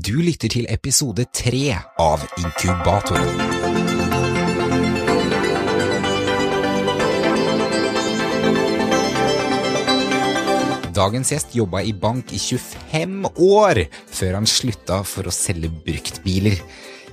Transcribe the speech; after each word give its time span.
Du 0.00 0.14
lytter 0.24 0.48
til 0.48 0.64
episode 0.72 1.26
tre 1.34 1.74
av 2.00 2.22
Inkubatoren. 2.40 3.26
Dagens 10.96 11.32
gjest 11.34 11.52
jobba 11.58 11.82
i 11.84 11.92
bank 11.92 12.32
i 12.32 12.40
25 12.40 13.28
år, 13.44 13.82
før 14.08 14.38
han 14.38 14.48
slutta 14.48 15.02
for 15.04 15.28
å 15.28 15.34
selge 15.34 15.68
bruktbiler. 15.68 16.56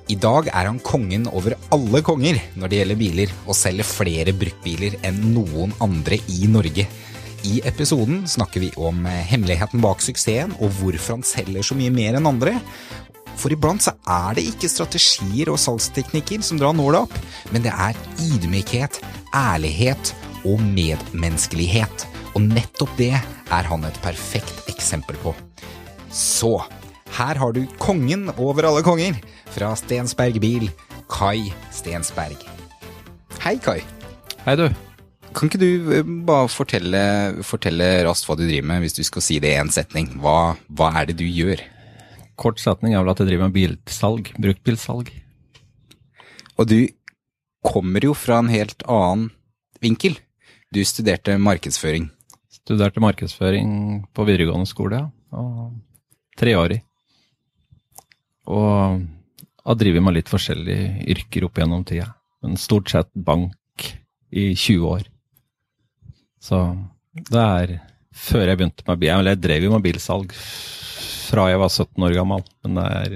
I 0.08 0.16
dag 0.16 0.48
er 0.54 0.70
han 0.70 0.80
kongen 0.80 1.28
over 1.34 1.58
alle 1.76 2.04
konger 2.08 2.40
når 2.56 2.72
det 2.72 2.82
gjelder 2.84 3.02
biler, 3.04 3.36
og 3.50 3.60
selger 3.66 3.90
flere 3.90 4.38
bruktbiler 4.38 4.96
enn 5.10 5.20
noen 5.36 5.76
andre 5.84 6.22
i 6.32 6.48
Norge. 6.48 6.88
I 7.46 7.62
episoden 7.66 8.24
snakker 8.28 8.64
vi 8.64 8.72
om 8.78 9.06
hemmeligheten 9.06 9.82
bak 9.84 10.02
suksessen, 10.02 10.56
og 10.62 10.72
hvorfor 10.80 11.18
han 11.18 11.26
selger 11.28 11.66
så 11.66 11.78
mye 11.78 11.94
mer 11.94 12.18
enn 12.18 12.30
andre. 12.30 12.58
For 13.38 13.54
iblant 13.54 13.84
så 13.86 13.94
er 14.10 14.38
det 14.38 14.48
ikke 14.50 14.70
strategier 14.72 15.52
og 15.54 15.60
salgsteknikker 15.62 16.42
som 16.46 16.58
drar 16.62 16.74
nåla 16.78 17.04
opp, 17.06 17.14
men 17.54 17.66
det 17.66 17.74
er 17.74 17.98
ydmykhet, 18.26 19.02
ærlighet 19.38 20.14
og 20.48 20.64
medmenneskelighet. 20.64 22.08
Og 22.34 22.48
nettopp 22.48 22.98
det 22.98 23.14
er 23.18 23.70
han 23.70 23.86
et 23.86 24.02
perfekt 24.04 24.72
eksempel 24.72 25.20
på. 25.22 25.36
Så 26.10 26.58
her 27.18 27.40
har 27.40 27.54
du 27.54 27.64
kongen 27.82 28.32
over 28.38 28.68
alle 28.70 28.84
konger, 28.86 29.22
fra 29.54 29.72
Stensberg 29.80 30.42
Bil, 30.44 30.68
Kai 31.10 31.54
Stensberg. 31.74 32.42
Hei, 33.42 33.56
Kai. 33.64 33.80
Hei, 34.44 34.58
du. 34.60 34.87
Kan 35.36 35.50
ikke 35.50 35.60
du 35.62 35.94
eh, 35.94 36.12
bare 36.28 36.50
fortelle, 36.52 37.02
fortelle 37.46 37.88
raskt 38.08 38.28
hva 38.28 38.38
du 38.38 38.46
driver 38.46 38.68
med, 38.72 38.84
hvis 38.84 38.98
du 38.98 39.04
skal 39.08 39.26
si 39.26 39.40
det 39.44 39.54
i 39.54 39.60
én 39.60 39.72
setning? 39.74 40.10
Hva, 40.22 40.56
hva 40.68 40.92
er 41.00 41.10
det 41.10 41.18
du 41.20 41.26
gjør? 41.26 41.64
Kort 42.38 42.62
setning 42.62 42.94
er 42.94 43.02
vel 43.02 43.14
at 43.14 43.22
jeg 43.22 43.32
driver 43.32 43.50
med 43.50 43.58
bilsalg, 43.58 44.32
bruktbilsalg. 44.38 45.12
Og 46.58 46.70
du 46.70 46.80
kommer 47.66 48.06
jo 48.06 48.14
fra 48.18 48.40
en 48.42 48.52
helt 48.54 48.86
annen 48.86 49.32
vinkel. 49.84 50.18
Du 50.74 50.82
studerte 50.86 51.38
markedsføring. 51.42 52.10
Studerte 52.52 53.02
markedsføring 53.04 53.70
på 54.14 54.26
videregående 54.28 54.70
skole, 54.70 55.02
ja. 55.02 55.10
Og 55.38 55.76
treårig. 56.40 56.82
Og 58.48 59.04
har 59.68 59.76
drevet 59.76 60.04
med 60.04 60.16
litt 60.16 60.32
forskjellige 60.32 61.08
yrker 61.12 61.48
opp 61.48 61.60
gjennom 61.60 61.84
tida. 61.88 62.14
Men 62.44 62.60
stort 62.60 62.92
sett 62.94 63.10
bank 63.14 63.88
i 64.32 64.54
20 64.56 64.86
år. 64.88 65.08
Så 66.48 66.62
det 67.28 67.44
er 67.44 67.76
før 68.18 68.48
jeg 68.48 68.60
begynte 68.60 68.88
med 68.88 69.02
bil. 69.02 69.14
Eller 69.14 69.36
jeg 69.36 69.44
drev 69.44 69.68
jo 69.68 69.74
med 69.76 69.86
bilsalg 69.86 70.34
fra 71.28 71.50
jeg 71.52 71.60
var 71.60 71.72
17 71.74 72.08
år 72.08 72.16
gammel, 72.16 72.44
men 72.64 72.80
det 72.80 72.88
er, 72.88 73.16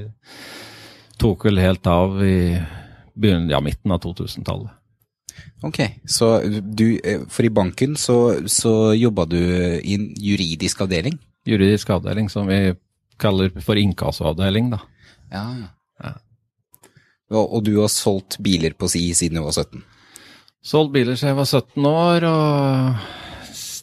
tok 1.21 1.47
vel 1.47 1.61
helt 1.63 1.87
av 1.87 2.19
i 2.25 2.37
ja, 2.59 3.61
midten 3.63 3.93
av 3.95 4.01
2000-tallet. 4.03 4.77
Ok, 5.63 5.79
så 6.09 6.41
du, 6.43 6.85
for 7.31 7.47
i 7.47 7.53
banken 7.53 7.95
så, 7.97 8.17
så 8.49 8.91
jobba 8.97 9.27
du 9.29 9.37
i 9.39 9.95
en 9.95 10.09
juridisk 10.19 10.83
avdeling? 10.83 11.15
Juridisk 11.47 11.93
avdeling, 11.93 12.27
som 12.33 12.49
vi 12.49 12.73
kaller 13.21 13.53
for 13.63 13.79
inkassoavdeling, 13.79 14.73
da. 14.73 14.81
Ja, 15.31 15.45
ja. 16.01 16.13
Og 17.31 17.61
du 17.63 17.77
har 17.77 17.87
solgt 17.93 18.41
biler 18.43 18.75
på 18.75 18.89
si 18.91 19.05
siden 19.15 19.39
du 19.39 19.45
var 19.45 19.55
17? 19.55 19.79
Solgt 20.67 20.91
biler 20.93 21.15
siden 21.15 21.31
jeg 21.31 21.39
var 21.39 21.47
17 21.47 21.87
år, 21.93 22.27
og 22.27 23.20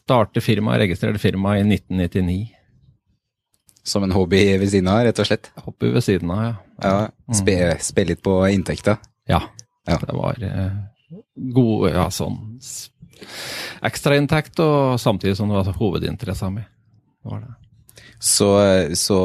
startet 0.09 0.45
firma, 0.45 0.78
registrerte 0.81 1.20
firma 1.20 1.59
i 1.59 1.64
1999. 1.67 2.48
Som 3.89 4.05
en 4.05 4.12
hobby 4.12 4.41
ved 4.61 4.70
siden 4.73 4.89
av, 4.92 5.03
rett 5.05 5.20
og 5.20 5.28
slett? 5.28 5.50
Hobby 5.65 5.92
ved 5.92 6.05
siden 6.05 6.33
av, 6.33 6.45
ja. 6.45 6.55
ja 6.84 7.34
Spe, 7.37 7.56
spe 7.84 8.05
litt 8.09 8.23
på 8.25 8.41
inntekta? 8.48 8.98
Ja. 9.28 9.42
ja. 9.89 9.98
Det 10.00 10.17
var 10.17 10.41
eh, 10.45 10.78
god, 11.56 11.91
ja, 11.92 12.09
sånn 12.12 12.41
ekstrainntekt, 13.84 14.60
og 14.62 14.99
samtidig 15.03 15.37
som 15.37 15.50
det 15.50 15.59
var 15.59 15.78
hovedinteressa 15.81 16.50
mi. 16.54 16.62
Var 17.27 17.41
det. 17.43 17.54
Så, 18.22 18.49
så, 18.99 19.19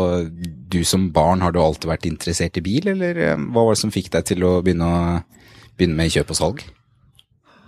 du 0.74 0.82
som 0.86 1.08
barn, 1.14 1.42
har 1.46 1.54
du 1.54 1.60
alltid 1.62 1.90
vært 1.90 2.08
interessert 2.10 2.58
i 2.60 2.66
bil, 2.66 2.90
eller 2.94 3.20
hva 3.38 3.68
var 3.68 3.76
det 3.76 3.84
som 3.84 3.94
fikk 3.94 4.12
deg 4.16 4.28
til 4.34 4.46
å 4.48 4.56
begynne, 4.66 4.90
å, 4.90 5.68
begynne 5.78 5.98
med 5.98 6.14
kjøp 6.14 6.34
og 6.34 6.40
salg? 6.40 6.66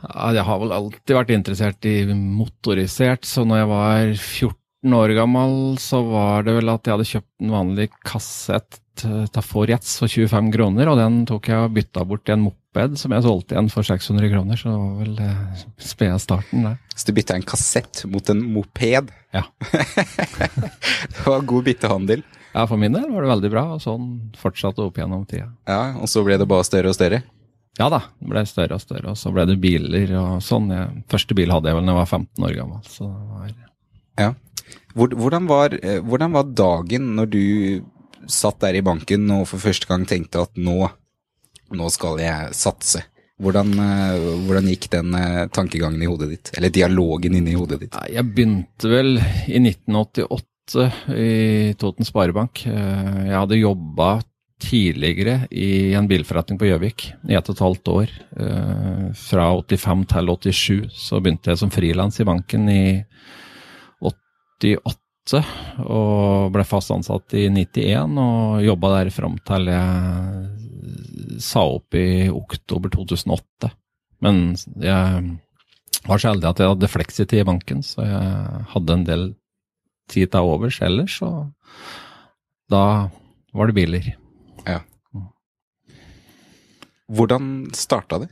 Jeg 0.06 0.46
har 0.48 0.62
vel 0.62 0.76
alltid 0.76 1.16
vært 1.18 1.34
interessert 1.36 1.88
i 1.90 1.98
motorisert, 2.14 3.26
så 3.28 3.46
når 3.48 3.62
jeg 3.62 3.70
var 3.72 4.14
14 4.16 4.98
år 5.00 5.14
gammel, 5.18 5.56
så 5.82 6.02
var 6.06 6.46
det 6.46 6.58
vel 6.60 6.74
at 6.74 6.86
jeg 6.86 6.96
hadde 6.96 7.10
kjøpt 7.10 7.46
en 7.46 7.56
vanlig 7.56 7.90
kassett 8.06 8.82
Tafor 8.96 9.68
Jets 9.68 9.98
for 10.00 10.08
25 10.08 10.54
kroner, 10.54 10.88
og 10.88 11.00
den 11.00 11.26
tok 11.28 11.50
jeg 11.52 11.66
og 11.66 11.74
bytta 11.76 12.06
bort 12.08 12.30
i 12.30 12.36
en 12.36 12.46
moped 12.46 12.96
som 13.00 13.12
jeg 13.12 13.26
solgte 13.26 13.56
igjen 13.56 13.68
for 13.74 13.88
600 13.88 14.32
kroner, 14.32 14.60
så 14.60 14.72
det 14.72 14.78
var 14.80 14.94
vel 15.02 15.20
eh, 15.26 15.66
spede 15.84 16.20
starten 16.24 16.64
der. 16.70 16.78
Så 16.96 17.10
du 17.10 17.14
bytta 17.18 17.36
en 17.36 17.48
kassett 17.48 18.06
mot 18.12 18.32
en 18.32 18.44
moped? 18.56 19.12
Ja. 19.36 19.44
det 21.12 21.26
var 21.26 21.44
god 21.44 21.68
byttehandel? 21.68 22.24
Ja, 22.56 22.64
for 22.70 22.80
min 22.80 22.96
del 22.96 23.10
var 23.12 23.26
det 23.26 23.34
veldig 23.34 23.52
bra, 23.52 23.66
og 23.76 23.84
sånn 23.84 24.12
fortsatte 24.40 24.86
opp 24.86 24.96
gjennom 25.02 25.26
tida. 25.28 25.50
Ja, 25.68 25.98
Og 26.00 26.08
så 26.08 26.24
ble 26.24 26.40
det 26.40 26.48
bare 26.48 26.64
større 26.68 26.94
og 26.94 26.96
større? 26.96 27.20
Ja 27.76 27.90
da, 27.92 28.00
det 28.22 28.30
ble 28.32 28.44
større 28.48 28.78
og 28.78 28.84
større, 28.84 29.12
og 29.12 29.20
så 29.20 29.32
ble 29.36 29.44
det 29.50 29.58
biler 29.60 30.14
og 30.16 30.44
sånn. 30.44 30.70
Jeg, 30.72 31.02
første 31.12 31.36
bil 31.36 31.52
hadde 31.52 31.72
jeg 31.72 31.78
vel 31.78 31.90
da 31.90 31.92
jeg 31.92 32.00
var 32.00 32.14
15 32.22 32.46
år 32.48 32.54
gammel, 32.62 32.86
så 32.88 33.10
det 33.10 33.32
var 33.34 33.56
Ja. 34.16 34.34
Hvordan 34.96 35.48
var, 35.50 35.76
hvordan 36.08 36.32
var, 36.32 36.54
dagen 36.56 37.10
når 37.18 37.28
du 37.34 37.42
satt 38.32 38.62
der 38.64 38.78
i 38.80 38.86
banken 38.86 39.28
og 39.36 39.44
for 39.50 39.60
første 39.60 39.90
gang 39.90 40.06
tenkte 40.08 40.46
at 40.46 40.56
nå, 40.56 40.88
nå 41.76 41.90
skal 41.92 42.22
jeg 42.24 42.56
satse? 42.56 43.04
Hvordan, 43.44 43.74
hvordan, 44.48 44.70
gikk 44.72 44.88
den 44.94 45.12
tankegangen 45.52 46.00
i 46.00 46.08
hodet 46.08 46.30
ditt, 46.32 46.54
eller 46.56 46.72
dialogen 46.72 47.36
inni 47.36 47.58
hodet 47.60 47.82
ditt? 47.84 47.98
Jeg 48.08 48.24
begynte 48.32 48.88
vel 48.88 49.18
i 49.20 49.60
1988 49.60 50.88
i 51.12 51.76
Toten 51.76 52.08
Sparebank. 52.08 52.64
Jeg 52.64 53.36
hadde 53.36 53.60
jobba 53.60 54.14
tidligere 54.62 55.48
i 55.52 55.94
en 55.98 56.08
bilforretning 56.08 56.60
på 56.60 56.70
Gjøvik 56.70 57.10
i 57.28 57.36
ett 57.36 57.50
og 57.50 57.58
et 57.58 57.64
halvt 57.66 57.92
år. 57.92 58.14
Fra 59.20 59.48
85 59.60 60.06
til 60.12 60.32
87 60.32 61.00
så 61.08 61.20
begynte 61.20 61.52
jeg 61.52 61.62
som 61.62 61.74
frilans 61.74 62.20
i 62.22 62.28
banken 62.28 62.70
i 62.72 62.86
88 64.06 65.42
og 65.84 66.54
ble 66.56 66.64
fast 66.68 66.94
ansatt 66.94 67.36
i 67.36 67.48
91 67.52 68.20
og 68.22 68.64
jobba 68.64 68.94
der 69.00 69.12
fram 69.14 69.36
til 69.48 69.72
jeg 69.74 71.42
sa 71.42 71.66
opp 71.68 71.98
i 71.98 72.30
oktober 72.32 72.94
2008. 72.94 73.72
Men 74.24 74.56
jeg 74.80 75.24
var 76.06 76.22
så 76.22 76.32
heldig 76.32 76.50
at 76.50 76.62
jeg 76.62 76.72
hadde 76.72 76.92
fleksitid 76.92 77.42
i 77.42 77.48
banken, 77.48 77.82
så 77.84 78.06
jeg 78.06 78.66
hadde 78.72 78.96
en 78.96 79.08
del 79.08 79.26
tid 80.12 80.32
til 80.32 80.52
overs 80.54 80.78
ellers, 80.86 81.18
og 81.26 81.50
da 82.72 83.10
var 83.56 83.70
det 83.70 83.78
biler. 83.78 84.14
Hvordan 87.12 87.70
starta 87.78 88.20
det? 88.24 88.30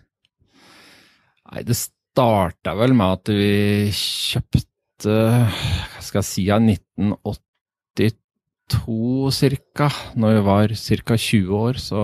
Nei, 1.52 1.62
det 1.68 1.76
starta 1.78 2.74
vel 2.80 2.96
med 2.98 3.20
at 3.20 3.26
vi 3.34 3.92
kjøpte 3.94 4.72
hva 5.04 6.02
skal 6.02 6.22
jeg 6.22 6.30
si, 6.30 6.44
av 6.54 6.62
1982 6.64 9.32
ca. 9.76 9.90
Når 10.16 10.30
vi 10.38 10.42
var 10.48 10.68
ca. 10.74 11.18
20 11.18 11.54
år, 11.60 11.74
så 11.82 12.00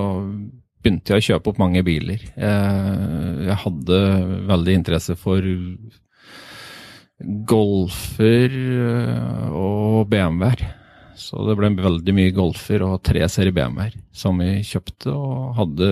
begynte 0.80 1.14
jeg 1.16 1.22
å 1.22 1.28
kjøpe 1.30 1.50
opp 1.52 1.62
mange 1.62 1.84
biler. 1.88 2.20
Jeg, 2.36 2.58
jeg 3.48 3.58
hadde 3.64 3.98
veldig 4.52 4.74
interesse 4.82 5.14
for 5.20 5.42
Golfer 7.50 8.50
og 9.52 10.08
BMW-er. 10.12 10.62
Så 11.20 11.36
det 11.50 11.58
ble 11.60 11.68
veldig 11.76 12.14
mye 12.16 12.36
Golfer 12.36 12.80
og 12.88 13.02
tre 13.04 13.22
serier 13.32 13.56
BMW-er 13.56 13.94
som 14.16 14.40
vi 14.40 14.64
kjøpte 14.64 15.12
og 15.12 15.56
hadde 15.58 15.90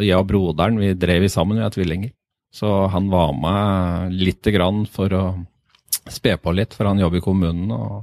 Jeg 0.00 0.16
og 0.16 0.28
broderen 0.30 0.78
vi 0.80 0.94
drev 0.96 1.26
i 1.26 1.32
sammen, 1.32 1.58
vi 1.60 1.66
er 1.66 1.74
tvillinger. 1.74 2.14
Så 2.52 2.68
han 2.92 3.08
var 3.12 3.32
med 3.36 4.16
lite 4.16 4.52
grann 4.52 4.84
for 4.88 5.12
å 5.16 5.24
spe 6.08 6.36
på 6.40 6.52
litt, 6.56 6.74
for 6.76 6.88
han 6.88 7.00
jobber 7.00 7.20
i 7.20 7.24
kommunen 7.24 7.72
og 7.72 8.02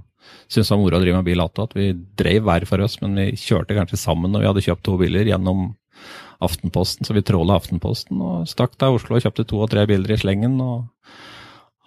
syntes 0.49 0.69
det 0.69 0.73
var 0.73 0.81
moro 0.81 0.97
å 0.97 1.01
drive 1.03 1.19
med 1.19 1.27
bil 1.27 1.43
attåt. 1.43 1.73
At 1.73 1.77
vi 1.77 1.91
drev 1.93 2.45
hver 2.45 2.65
for 2.69 2.85
oss, 2.85 2.99
men 3.01 3.17
vi 3.17 3.31
kjørte 3.37 3.77
kanskje 3.77 4.01
sammen 4.01 4.33
når 4.33 4.43
vi 4.43 4.49
hadde 4.51 4.65
kjøpt 4.69 4.85
to 4.85 4.97
biler 5.01 5.29
gjennom 5.29 5.71
Aftenposten. 6.39 7.05
Så 7.05 7.13
vi 7.17 7.25
tråla 7.25 7.57
Aftenposten 7.59 8.21
og 8.23 8.47
stakk 8.49 8.77
til 8.79 8.95
Oslo 8.95 9.17
og 9.17 9.25
kjøpte 9.25 9.45
to 9.49 9.59
og 9.65 9.69
tre 9.73 9.83
biler 9.89 10.15
i 10.15 10.21
slengen. 10.21 10.55
og 10.63 10.87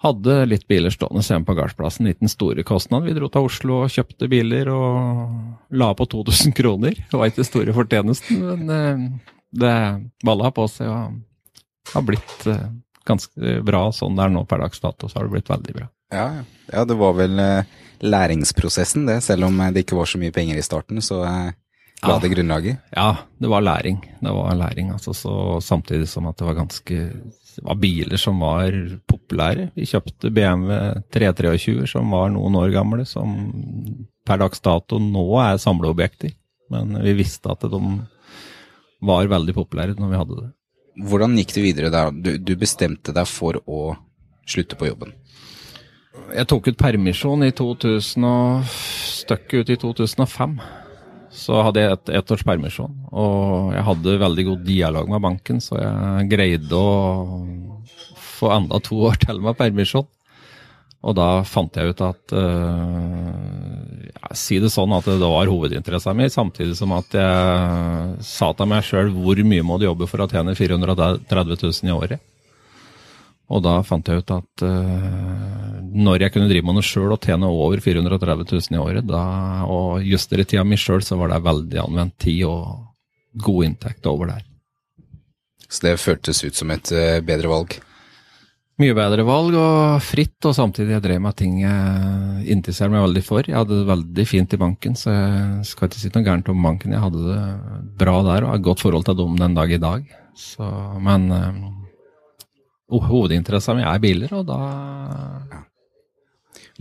hadde 0.03 0.41
litt 0.51 0.65
biler 0.71 0.91
stående 0.91 1.23
hjemme 1.23 1.47
på 1.47 1.55
gardsplassen 1.55 2.09
uten 2.11 2.31
store 2.31 2.65
kostnader. 2.67 3.07
Vi 3.07 3.15
dro 3.17 3.29
til 3.31 3.47
Oslo 3.47 3.77
og 3.85 3.93
kjøpte 3.95 4.29
biler 4.31 4.71
og 4.73 5.77
la 5.79 5.93
på 5.95 6.09
2000 6.11 6.57
kroner. 6.59 6.99
Det 6.99 7.19
var 7.19 7.31
ikke 7.31 7.47
store 7.47 7.75
fortjenesten, 7.77 8.43
men 8.43 9.21
det 9.53 9.75
balla 10.25 10.51
på 10.55 10.67
seg 10.71 10.89
og 10.89 11.93
har 11.93 12.05
blitt 12.07 12.47
ganske 13.09 13.57
bra 13.67 13.89
sånn 13.93 14.17
det 14.17 14.27
er 14.27 14.33
nå 14.33 14.45
per 14.49 14.63
dags 14.65 14.81
dato. 14.81 15.09
Så 15.09 15.19
har 15.19 15.27
det 15.27 15.35
blitt 15.35 15.51
veldig 15.51 15.75
bra. 15.77 15.89
Ja, 16.13 16.27
ja 16.73 16.85
det 16.89 16.97
var 17.01 17.17
vel 17.19 17.41
læringsprosessen 18.03 19.07
det. 19.09 19.21
Selv 19.27 19.49
om 19.49 19.59
det 19.73 19.85
ikke 19.85 19.99
var 19.99 20.11
så 20.11 20.21
mye 20.23 20.35
penger 20.35 20.59
i 20.59 20.65
starten, 20.65 21.03
så 21.05 21.23
la 22.03 22.19
det 22.23 22.33
grunnlaget? 22.33 22.83
Ja, 22.91 23.17
det 23.39 23.51
var 23.51 23.63
læring. 23.63 24.01
Det 24.21 24.35
var 24.35 24.55
læring, 24.59 24.91
altså. 24.91 25.15
Så 25.15 25.61
samtidig 25.63 26.09
som 26.09 26.27
at 26.27 26.39
det 26.39 26.47
var 26.49 26.59
ganske 26.59 26.99
Det 27.53 27.63
var 27.63 27.77
biler 27.77 28.17
som 28.17 28.41
var 28.41 28.73
populære. 29.07 29.71
Vi 29.75 29.85
kjøpte 29.85 30.31
BMW 30.33 31.03
323 31.13 31.87
som 31.87 32.11
var 32.11 32.31
noen 32.33 32.55
år 32.57 32.71
gamle, 32.73 33.05
som 33.05 33.35
per 34.25 34.41
dags 34.41 34.63
dato 34.65 34.99
nå 34.99 35.27
er 35.43 35.61
samleobjekter. 35.61 36.33
Men 36.73 36.97
vi 37.05 37.13
visste 37.13 37.53
at 37.53 37.61
de 37.61 37.81
var 39.03 39.31
veldig 39.31 39.55
populære 39.57 39.97
når 39.99 40.13
vi 40.13 40.21
hadde 40.21 40.39
det. 40.41 40.51
Hvordan 41.09 41.39
gikk 41.41 41.55
det 41.57 41.65
videre 41.65 41.91
da? 41.93 42.07
Du, 42.13 42.35
du 42.37 42.53
bestemte 42.61 43.15
deg 43.17 43.29
for 43.29 43.59
å 43.65 43.95
slutte 44.49 44.77
på 44.79 44.91
jobben? 44.91 45.15
Jeg 46.33 46.49
tok 46.49 46.69
ut 46.69 46.81
permisjon 46.81 47.45
i 47.47 47.53
2000 47.57 48.27
og 48.29 48.65
støkket 48.69 49.65
ut 49.65 49.73
i 49.73 49.79
2005. 49.81 50.57
Så 51.33 51.63
hadde 51.65 51.81
jeg 51.81 51.97
et, 51.97 52.11
ett 52.19 52.33
års 52.35 52.43
permisjon, 52.45 52.93
og 53.09 53.71
jeg 53.73 53.85
hadde 53.87 54.19
veldig 54.21 54.45
god 54.51 54.67
dialog 54.67 55.07
med 55.15 55.23
banken, 55.25 55.63
så 55.65 55.79
jeg 55.81 56.27
greide 56.29 56.77
å 56.77 57.39
få 58.21 58.51
enda 58.53 58.81
to 58.85 58.99
år 59.09 59.17
til 59.23 59.41
med 59.41 59.57
permisjon. 59.57 60.05
Og 61.03 61.17
da 61.17 61.31
fant 61.49 61.73
jeg 61.81 61.95
ut 61.95 62.03
at 62.05 62.35
uh, 62.37 63.72
ja, 64.23 64.35
Si 64.39 64.59
det 64.63 64.71
sånn 64.73 64.95
at 64.97 65.07
det 65.11 65.21
var 65.21 65.51
hovedinteressen 65.51 66.19
min, 66.19 66.31
samtidig 66.33 66.77
som 66.79 66.95
at 66.97 67.15
jeg 67.19 68.27
sa 68.27 68.53
til 68.57 68.71
meg 68.71 68.87
sjøl 68.87 69.11
hvor 69.15 69.41
mye 69.47 69.67
må 69.67 69.79
du 69.79 69.89
jobbe 69.89 70.09
for 70.11 70.23
å 70.23 70.31
tjene 70.31 70.55
430 70.59 71.59
000 71.59 71.91
i 71.91 71.97
året. 71.97 72.23
Og 73.53 73.61
da 73.65 73.75
fant 73.85 74.07
jeg 74.09 74.23
ut 74.23 74.33
at 74.33 74.65
uh, 74.65 75.81
når 75.93 76.25
jeg 76.25 76.35
kunne 76.35 76.49
drive 76.49 76.65
med 76.65 76.79
noe 76.79 76.87
sjøl 76.87 77.13
og 77.13 77.21
tjene 77.27 77.51
over 77.51 77.83
430 77.85 78.47
000 78.49 78.79
i 78.79 78.81
året, 78.81 79.05
da, 79.09 79.25
og 79.69 80.07
justere 80.07 80.47
tida 80.49 80.65
mi 80.65 80.79
sjøl, 80.81 81.03
så 81.05 81.19
var 81.21 81.35
det 81.35 81.43
veldig 81.45 81.83
anvendt 81.83 82.17
tid 82.23 82.47
og 82.49 83.43
god 83.45 83.69
inntekt 83.69 84.09
over 84.09 84.33
der. 84.33 84.47
Så 85.69 85.85
det 85.87 86.01
føltes 86.01 86.43
ut 86.45 86.57
som 86.57 86.73
et 86.73 86.95
uh, 86.95 87.19
bedre 87.25 87.53
valg? 87.53 87.77
Mye 88.81 88.95
bedre 88.97 89.25
valg 89.29 89.57
og 89.61 90.01
fritt, 90.01 90.39
og 90.49 90.55
samtidig 90.57 90.95
jeg 90.95 91.05
drev 91.05 91.21
med 91.21 91.37
ting 91.37 91.59
jeg 91.61 92.55
interesserte 92.55 92.95
meg 92.95 93.05
veldig 93.05 93.23
for. 93.27 93.45
Jeg 93.45 93.59
hadde 93.59 93.83
det 93.83 93.89
veldig 93.91 94.25
fint 94.27 94.55
i 94.57 94.59
banken, 94.63 94.97
så 94.97 95.13
jeg 95.13 95.67
skal 95.69 95.91
ikke 95.91 96.01
si 96.01 96.13
noe 96.15 96.25
gærent 96.25 96.49
om 96.49 96.65
banken. 96.65 96.95
Jeg 96.97 97.05
hadde 97.05 97.27
det 97.27 97.43
bra 98.01 98.17
der 98.31 98.47
og 98.47 98.55
har 98.55 98.63
godt 98.65 98.85
forhold 98.87 99.05
til 99.09 99.19
dem 99.19 99.37
den 99.43 99.59
dag 99.59 99.75
i 99.77 99.81
dag. 99.83 100.07
Så, 100.39 100.71
men 101.05 101.29
uh, 101.37 103.05
hovedinteressen 103.11 103.77
min 103.77 103.91
er 103.91 104.01
biler, 104.01 104.33
og 104.39 104.49
da 104.49 104.59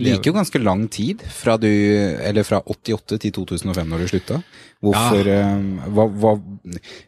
Det 0.00 0.16
gikk 0.16 0.30
jo 0.30 0.36
ganske 0.38 0.62
lang 0.64 0.86
tid 0.88 1.20
fra, 1.28 1.58
du, 1.60 1.68
eller 1.68 2.48
fra 2.48 2.62
88 2.64 3.20
til 3.20 3.36
2005 3.36 3.92
når 3.92 4.00
du 4.00 4.08
slutta. 4.14 4.40
Hvorfor 4.80 5.28
ja. 5.28 5.44
uh, 5.52 5.92
hva, 5.92 6.08
hva, 6.08 6.34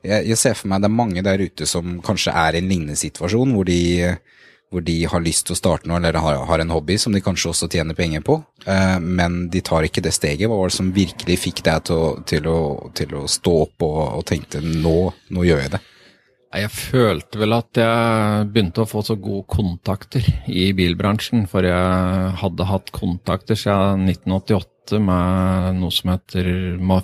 jeg, 0.05 0.29
jeg, 0.29 0.39
ser 0.45 0.61
for 0.61 0.69
meg 0.69 0.85
det 0.85 0.93
er 0.93 0.99
mange 1.01 1.25
der 1.25 1.49
ute 1.49 1.67
som 1.67 2.03
kanskje 2.05 2.37
er 2.37 2.53
i 2.53 2.61
en 2.61 2.69
lignende 2.69 3.01
situasjon, 3.01 3.57
hvor 3.57 3.65
de 3.73 3.81
hvor 4.75 4.85
de 4.85 4.97
har 5.07 5.23
lyst 5.23 5.47
til 5.47 5.55
å 5.55 5.61
starte 5.61 5.89
noe, 5.89 6.01
eller 6.01 6.19
har, 6.19 6.43
har 6.49 6.63
en 6.63 6.75
hobby 6.75 6.99
som 6.99 7.15
de 7.15 7.23
kanskje 7.23 7.53
også 7.53 7.71
tjener 7.71 7.95
penger 7.95 8.25
på, 8.27 8.41
eh, 8.67 8.99
men 8.99 9.45
de 9.55 9.63
tar 9.65 9.87
ikke 9.87 10.03
det 10.03 10.15
steget. 10.17 10.49
Hva 10.51 10.59
var 10.59 10.73
det 10.73 10.79
som 10.81 10.93
virkelig 10.95 11.41
fikk 11.47 11.65
deg 11.69 11.87
til 11.89 12.23
til 12.27 12.53
til 12.99 13.15
å 13.17 13.25
stå 13.31 13.53
opp 13.63 13.85
og, 13.87 14.01
og 14.19 14.25
tenkte 14.29 14.61
nå, 14.65 14.99
nå 15.31 15.47
gjør 15.47 15.63
jeg 15.65 15.77
det? 15.77 15.83
Jeg 16.55 16.71
følte 16.71 17.41
vel 17.41 17.57
at 17.57 17.79
jeg 17.81 18.47
begynte 18.53 18.85
å 18.85 18.87
få 18.89 19.03
så 19.03 19.17
gode 19.19 19.43
kontakter 19.51 20.27
i 20.47 20.69
bilbransjen. 20.77 21.49
For 21.51 21.67
jeg 21.67 22.37
hadde 22.43 22.69
hatt 22.71 22.93
kontakter 22.95 23.59
siden 23.59 24.07
1988 24.13 25.03
med 25.03 25.81
noe 25.81 25.95
som 25.95 26.13
heter 26.15 26.47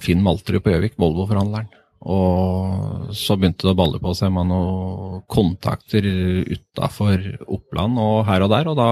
Finn 0.04 0.22
Malterud 0.22 0.62
på 0.62 0.76
Gjøvik, 0.76 0.94
Volvo-forhandleren. 1.02 1.79
Og 2.00 3.10
så 3.16 3.36
begynte 3.36 3.66
det 3.66 3.74
å 3.74 3.78
balle 3.78 4.00
på 4.00 4.12
seg 4.16 4.32
med 4.32 4.48
noen 4.48 5.24
kontakter 5.28 6.06
utafor 6.48 7.26
Oppland 7.44 8.00
og 8.00 8.22
her 8.28 8.46
og 8.46 8.54
der. 8.54 8.70
Og 8.72 8.78
da 8.78 8.88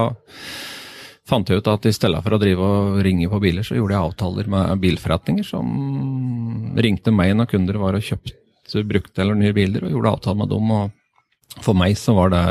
fant 1.29 1.49
jeg 1.49 1.61
ut 1.61 1.71
at 1.71 1.87
i 1.89 1.93
stedet 1.93 2.21
for 2.25 2.35
å 2.35 2.41
drive 2.41 2.65
og 2.65 2.99
ringe 3.05 3.29
på 3.31 3.41
biler, 3.41 3.65
så 3.65 3.77
gjorde 3.77 3.95
jeg 3.95 4.11
avtaler 4.11 4.51
med 4.53 4.83
bilforretninger 4.83 5.45
som 5.45 6.75
ringte 6.77 7.13
meg 7.13 7.35
når 7.37 7.49
kunder 7.53 7.81
var 7.81 7.97
og 7.97 8.05
kjøpte 8.05 8.37
brukte 8.85 9.23
eller 9.23 9.37
nye 9.37 9.53
biler, 9.53 9.85
og 9.85 9.95
gjorde 9.95 10.11
avtale 10.13 10.37
med 10.43 10.51
dem. 10.51 10.73
Og 10.75 11.63
for 11.65 11.77
meg 11.77 11.97
så 11.97 12.13
var 12.13 12.29
det 12.33 12.43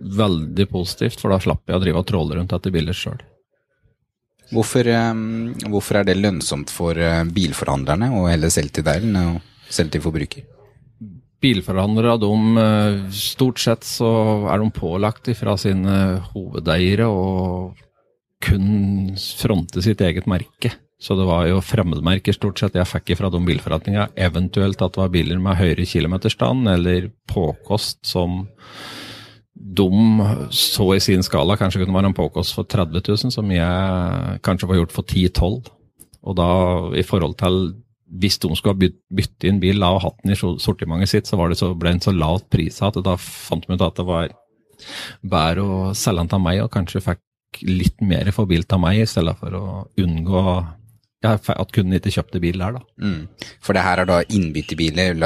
veldig 0.00 0.66
positivt, 0.70 1.20
for 1.20 1.32
da 1.32 1.40
slapp 1.42 1.68
jeg 1.68 1.76
å 1.76 1.82
drive 1.82 2.00
og 2.00 2.08
tråle 2.08 2.38
rundt 2.38 2.54
etter 2.56 2.72
biler 2.72 2.96
sjøl. 2.96 3.20
Hvorfor, 4.50 4.88
hvorfor, 5.68 6.00
er 6.00 6.08
det 6.08 6.16
lønnsomt 6.18 6.72
for 6.74 6.96
bilforhandlerne 7.36 8.08
å 8.16 8.24
heller 8.26 8.50
selge 8.50 8.80
til 8.80 8.88
deg 8.88 9.04
selge 9.70 9.96
til 9.96 10.04
forbruker? 10.04 10.48
Bilforhandlere, 11.40 12.18
de, 12.20 12.64
stort 13.16 13.62
sett 13.62 13.86
så 13.88 14.10
er 14.52 14.60
de 14.60 14.74
pålagt 14.76 15.30
fra 15.38 15.56
sine 15.60 15.94
hovedeiere 16.34 17.08
å 17.08 17.24
kun 18.40 19.16
fronte 19.16 19.82
sitt 19.84 20.00
eget 20.04 20.28
merke. 20.28 20.72
Så 21.00 21.16
det 21.16 21.24
var 21.24 21.46
jo 21.48 21.62
fremmedmerker 21.64 22.36
stort 22.36 22.60
sett 22.60 22.76
jeg 22.76 22.88
fikk 22.88 23.14
fra 23.16 23.30
de 23.32 23.40
bilforretningene. 23.44 24.10
Eventuelt 24.20 24.82
at 24.84 24.96
det 24.96 25.00
var 25.00 25.12
biler 25.12 25.40
med 25.40 25.56
høyere 25.56 25.86
kilometerstand 25.88 26.68
eller 26.68 27.08
påkost 27.28 28.02
som 28.04 28.42
de 29.54 29.88
så 30.56 30.86
i 30.96 31.00
sin 31.04 31.24
skala 31.24 31.56
kanskje 31.60 31.82
kunne 31.82 31.96
være 31.96 32.10
en 32.10 32.16
påkost 32.16 32.54
for 32.56 32.68
30 32.68 33.00
000, 33.06 33.32
som 33.32 33.52
jeg 33.52 34.40
kanskje 34.44 34.68
var 34.68 34.80
gjort 34.80 34.94
for 34.94 35.08
10-12. 35.08 35.70
Og 36.20 36.36
da 36.36 36.50
i 37.00 37.04
forhold 37.06 37.36
til 37.40 37.62
hvis 38.10 38.40
de 38.42 38.50
skulle 38.58 38.90
bytte 39.14 39.48
inn 39.48 39.60
bil 39.62 39.84
og 39.86 40.02
hatt 40.04 40.22
den 40.24 40.34
i 40.34 40.38
sortimentet 40.38 41.12
sitt, 41.12 41.30
så, 41.30 41.38
det 41.48 41.58
så 41.60 41.72
ble 41.78 41.94
den 41.94 42.02
så 42.02 42.14
lavt 42.14 42.48
prisa 42.50 42.88
at 42.88 42.98
da 43.06 43.16
fant 43.20 43.68
vi 43.68 43.76
ut 43.78 43.86
at 43.86 44.00
det 44.00 44.06
var 44.08 44.32
bedre 45.22 45.64
å 45.64 45.80
selge 45.94 46.24
den 46.24 46.32
til 46.32 46.42
meg, 46.42 46.62
og 46.64 46.72
kanskje 46.74 47.04
fikk 47.04 47.62
litt 47.66 48.02
mer 48.02 48.30
for 48.34 48.50
bil 48.50 48.66
til 48.66 48.82
meg, 48.82 49.02
i 49.02 49.08
stedet 49.08 49.36
for 49.38 49.56
å 49.58 49.64
unngå 50.00 50.44
ja, 51.20 51.34
at 51.36 51.72
kunden 51.74 51.98
ikke 51.98 52.12
kjøpte 52.14 52.40
bil 52.40 52.56
der, 52.62 52.78
da. 52.78 52.80
Mm. 53.04 53.50
For 53.60 53.76
det 53.76 53.82
her 53.84 54.00
er 54.00 54.08
da 54.08 54.20
innbyttebiler. 54.24 55.18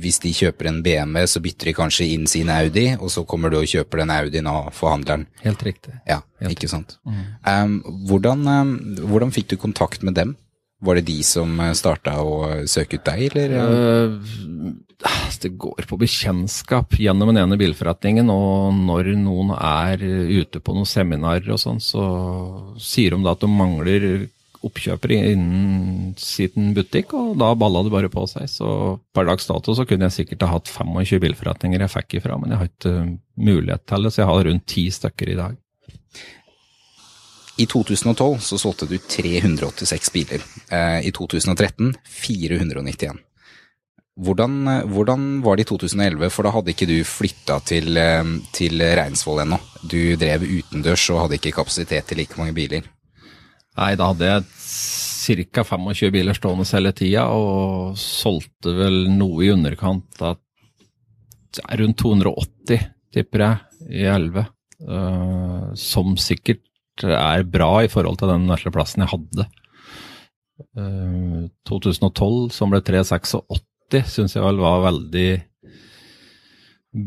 Hvis 0.00 0.20
de 0.24 0.32
kjøper 0.32 0.70
en 0.70 0.78
BMW, 0.84 1.26
så 1.28 1.42
bytter 1.44 1.68
de 1.68 1.74
kanskje 1.76 2.06
inn 2.14 2.24
sin 2.30 2.48
Audi, 2.52 2.86
og 2.96 3.12
så 3.12 3.26
kommer 3.28 3.52
du 3.52 3.58
og 3.60 3.68
kjøper 3.68 4.00
den 4.00 4.14
Audien 4.14 4.48
av 4.48 4.70
forhandleren. 4.76 5.26
Helt 5.44 5.66
riktig. 5.66 5.92
Ja, 6.08 6.22
Helt 6.40 6.56
ikke 6.56 6.70
sant. 6.72 6.96
Mm. 7.04 7.20
Um, 7.44 7.76
hvordan, 8.08 8.48
um, 8.48 8.72
hvordan, 9.12 9.34
fikk 9.36 9.52
du 9.52 9.58
kontakt 9.60 10.06
med 10.06 10.16
dem? 10.16 10.34
Var 10.86 10.98
det 10.98 11.06
de 11.08 11.20
som 11.26 11.56
uh, 11.60 11.72
starta 11.76 12.18
å 12.22 12.66
søke 12.70 13.00
ut 13.00 13.06
deg, 13.08 13.24
eller? 13.30 13.56
Uh, 13.58 14.76
det 15.42 15.52
går 15.60 15.84
på 15.88 15.98
bekjentskap 16.00 16.96
gjennom 16.98 17.30
den 17.30 17.42
ene 17.42 17.58
bilforretningen, 17.60 18.30
og 18.32 18.78
når 18.78 19.12
noen 19.20 19.52
er 19.56 20.00
ute 20.00 20.62
på 20.62 20.74
noen 20.74 20.88
seminarer 20.88 21.52
og 21.52 21.60
sånn, 21.60 21.82
så 21.84 22.06
sier 22.80 23.12
de 23.14 23.26
da 23.26 23.34
at 23.36 23.44
de 23.44 23.50
mangler 23.50 24.08
oppkjøpere 24.66 25.18
innen 25.32 26.14
sin 26.20 26.72
butikk, 26.76 27.14
og 27.16 27.36
da 27.40 27.52
balla 27.58 27.84
det 27.84 27.92
bare 27.94 28.10
på 28.12 28.24
seg. 28.30 28.48
Så 28.50 28.68
per 29.14 29.28
dags 29.28 29.46
dato 29.48 29.74
så 29.76 29.86
kunne 29.88 30.08
jeg 30.08 30.16
sikkert 30.20 30.46
ha 30.46 30.56
hatt 30.56 30.72
25 30.72 31.22
bilforretninger 31.22 31.84
jeg 31.84 31.92
fikk 31.92 32.18
ifra, 32.20 32.38
men 32.40 32.54
jeg 32.54 32.62
har 32.62 32.72
ikke 32.72 32.96
mulighet 33.36 33.86
til 33.86 34.06
det, 34.06 34.14
så 34.14 34.22
jeg 34.22 34.30
har 34.32 34.50
rundt 34.50 34.66
ti 34.72 34.88
stykker 34.94 35.32
i 35.32 35.38
dag. 35.38 35.60
I 37.56 37.66
2012 37.66 38.38
så 38.44 38.58
solgte 38.60 38.88
du 38.88 38.98
386 38.98 40.12
biler. 40.12 40.42
Eh, 40.68 41.06
I 41.08 41.12
2013 41.12 41.94
491. 42.04 43.22
Hvordan, 44.16 44.52
hvordan, 44.88 45.24
var 45.44 45.56
det 45.56 45.66
i 45.66 45.68
2011, 45.68 46.30
for 46.32 46.46
da 46.46 46.52
hadde 46.54 46.72
ikke 46.72 46.88
du 46.88 46.96
flytta 47.04 47.58
til, 47.68 47.96
eh, 48.00 48.24
til 48.52 48.80
Reinsvoll 48.80 49.42
ennå. 49.44 49.60
Du 49.82 50.16
drev 50.16 50.44
utendørs 50.44 51.08
og 51.10 51.22
hadde 51.24 51.40
ikke 51.40 51.56
kapasitet 51.56 52.06
til 52.08 52.20
like 52.20 52.36
mange 52.40 52.56
biler. 52.56 52.84
Nei, 53.76 53.94
da 53.96 54.08
hadde 54.12 54.24
jeg 54.24 54.44
ca. 55.52 55.64
25 55.64 56.12
biler 56.12 56.36
stående 56.36 56.64
hele 56.70 56.92
tida, 56.96 57.26
og 57.28 57.96
solgte 57.98 58.72
vel 58.76 59.08
noe 59.12 59.44
i 59.44 59.52
underkant 59.52 60.22
av 60.24 60.38
rundt 61.76 61.98
280, 61.98 62.86
tipper 63.12 63.44
jeg, 63.44 63.58
i 63.90 64.06
11. 64.12 64.46
Uh, 64.76 64.92
eh, 64.92 65.68
som 65.80 66.16
sikkert 66.20 66.60
er 67.04 67.44
bra 67.44 67.84
i 67.84 67.90
forhold 67.92 68.20
til 68.20 68.32
den 68.32 68.46
vesle 68.50 68.72
plassen 68.74 69.04
jeg 69.04 69.12
hadde. 69.12 69.48
Uh, 70.76 71.44
eh, 71.44 71.44
2012, 71.68 72.50
som 72.56 72.72
ble 72.72 72.80
386, 72.80 74.06
syns 74.08 74.36
jeg 74.36 74.44
vel 74.44 74.62
var 74.62 74.86
veldig 74.86 75.28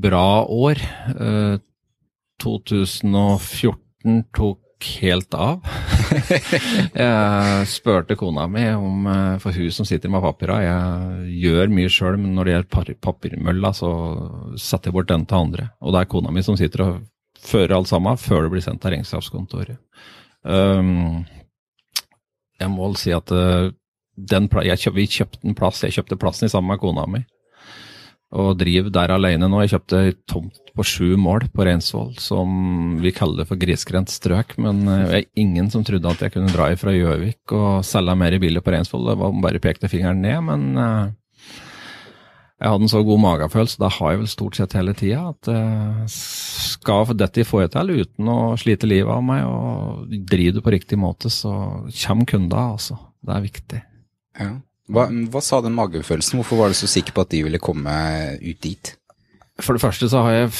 bra 0.03 0.45
år. 0.45 0.81
Uh, 1.17 1.57
eh, 1.57 1.59
2014 2.39 4.23
tok 4.35 4.59
helt 5.01 5.35
av. 5.35 5.59
jeg 7.03 7.67
spurte 7.69 8.15
kona 8.19 8.45
mi 8.49 8.63
om 8.71 9.07
eh, 9.11 9.35
For 9.43 9.55
hun 9.55 9.73
som 9.75 9.87
sitter 9.87 10.11
med 10.11 10.23
papira, 10.23 10.59
jeg 10.63 11.35
gjør 11.43 11.73
mye 11.75 11.91
sjøl, 11.91 12.19
men 12.21 12.33
når 12.37 12.47
det 12.47 12.55
gjelder 12.55 12.99
papirmølla, 13.03 13.73
så 13.75 13.91
setter 14.55 14.89
jeg 14.89 14.97
bort 14.97 15.11
den 15.11 15.27
til 15.29 15.43
andre. 15.43 15.69
Og 15.83 15.93
det 15.93 16.03
er 16.03 16.11
kona 16.13 16.33
mi 16.33 16.45
som 16.45 16.57
sitter 16.59 16.85
og 16.85 17.01
fører 17.43 17.77
alt 17.77 17.89
sammen 17.91 18.19
før 18.19 18.45
det 18.45 18.53
blir 18.53 18.63
sendt 18.65 18.83
til 18.83 18.95
regnskapskontoret. 18.95 19.79
Um, 20.43 21.25
jeg 22.59 22.71
må 22.71 22.87
vel 22.87 22.97
si 22.99 23.11
at 23.15 23.31
uh, 23.35 23.71
den, 24.19 24.47
jeg 24.67 24.83
kjøp, 24.83 24.95
vi 24.97 25.09
kjøpte 25.09 25.43
en 25.47 25.57
plass, 25.57 25.83
jeg 25.85 25.95
kjøpte 25.95 26.19
plassen 26.19 26.49
i 26.49 26.51
sammen 26.51 26.73
med 26.73 26.81
kona 26.81 27.05
mi. 27.09 27.23
Og 28.29 28.51
driver 28.59 28.91
der 28.93 29.15
alene 29.15 29.47
nå. 29.49 29.63
Jeg 29.63 29.71
kjøpte 29.71 29.99
tomt 30.29 30.59
på 30.77 30.83
sju 30.85 31.15
mål 31.17 31.47
på 31.49 31.65
Reinsvoll, 31.65 32.11
som 32.21 32.99
vi 33.01 33.09
kaller 33.15 33.47
for 33.49 33.57
grisgrendt 33.57 34.11
strøk. 34.13 34.53
Men 34.61 34.83
det 34.85 35.15
er 35.17 35.25
ingen 35.41 35.71
som 35.73 35.81
trodde 35.87 36.11
at 36.11 36.21
jeg 36.21 36.35
kunne 36.35 36.51
dra 36.53 36.67
fra 36.77 36.93
Gjøvik 36.93 37.55
og 37.57 37.81
selge 37.87 38.13
mer 38.21 38.37
biler 38.43 38.61
på 38.61 38.75
Reinsvoll. 38.75 39.07
Det 39.09 39.17
var 39.23 39.39
bare 39.47 39.63
pekte 39.63 39.89
fingeren 39.89 40.21
ned. 40.21 40.45
Men 40.45 41.17
jeg 42.59 42.73
hadde 42.73 42.83
en 42.85 42.91
så 42.91 42.99
god 43.07 43.21
magefølelse, 43.23 43.79
det 43.79 43.91
har 43.95 44.11
jeg 44.11 44.19
vel 44.19 44.31
stort 44.31 44.57
sett 44.59 44.73
hele 44.75 44.93
tida, 44.99 45.29
at 45.31 46.11
skal 46.11 47.13
dette 47.15 47.45
få 47.47 47.63
jeg 47.63 47.71
til 47.71 47.93
uten 48.01 48.31
å 48.33 48.39
slite 48.59 48.89
livet 48.89 49.13
av 49.13 49.23
meg, 49.23 49.45
og 49.47 50.17
driver 50.27 50.59
du 50.59 50.65
på 50.65 50.73
riktig 50.75 50.99
måte, 50.99 51.31
så 51.31 51.53
kommer 52.03 52.27
kunder, 52.27 52.73
altså. 52.75 52.99
Det 53.19 53.35
er 53.35 53.43
viktig. 53.43 53.79
Ja. 54.39 54.51
Hva, 54.89 55.05
hva, 55.29 55.41
sa 55.43 55.59
den 55.61 55.75
magefølelsen? 55.77 56.39
Hvorfor 56.39 56.63
var 56.63 56.71
du 56.71 56.77
så 56.77 56.89
sikker 56.89 57.13
på 57.13 57.25
at 57.25 57.33
de 57.33 57.43
ville 57.45 57.61
komme 57.61 57.93
ut 58.41 58.61
dit? 58.63 58.93
For 59.59 59.75
det 59.75 59.83
første 59.83 60.07
så 60.09 60.23
har 60.23 60.35
jeg, 60.35 60.53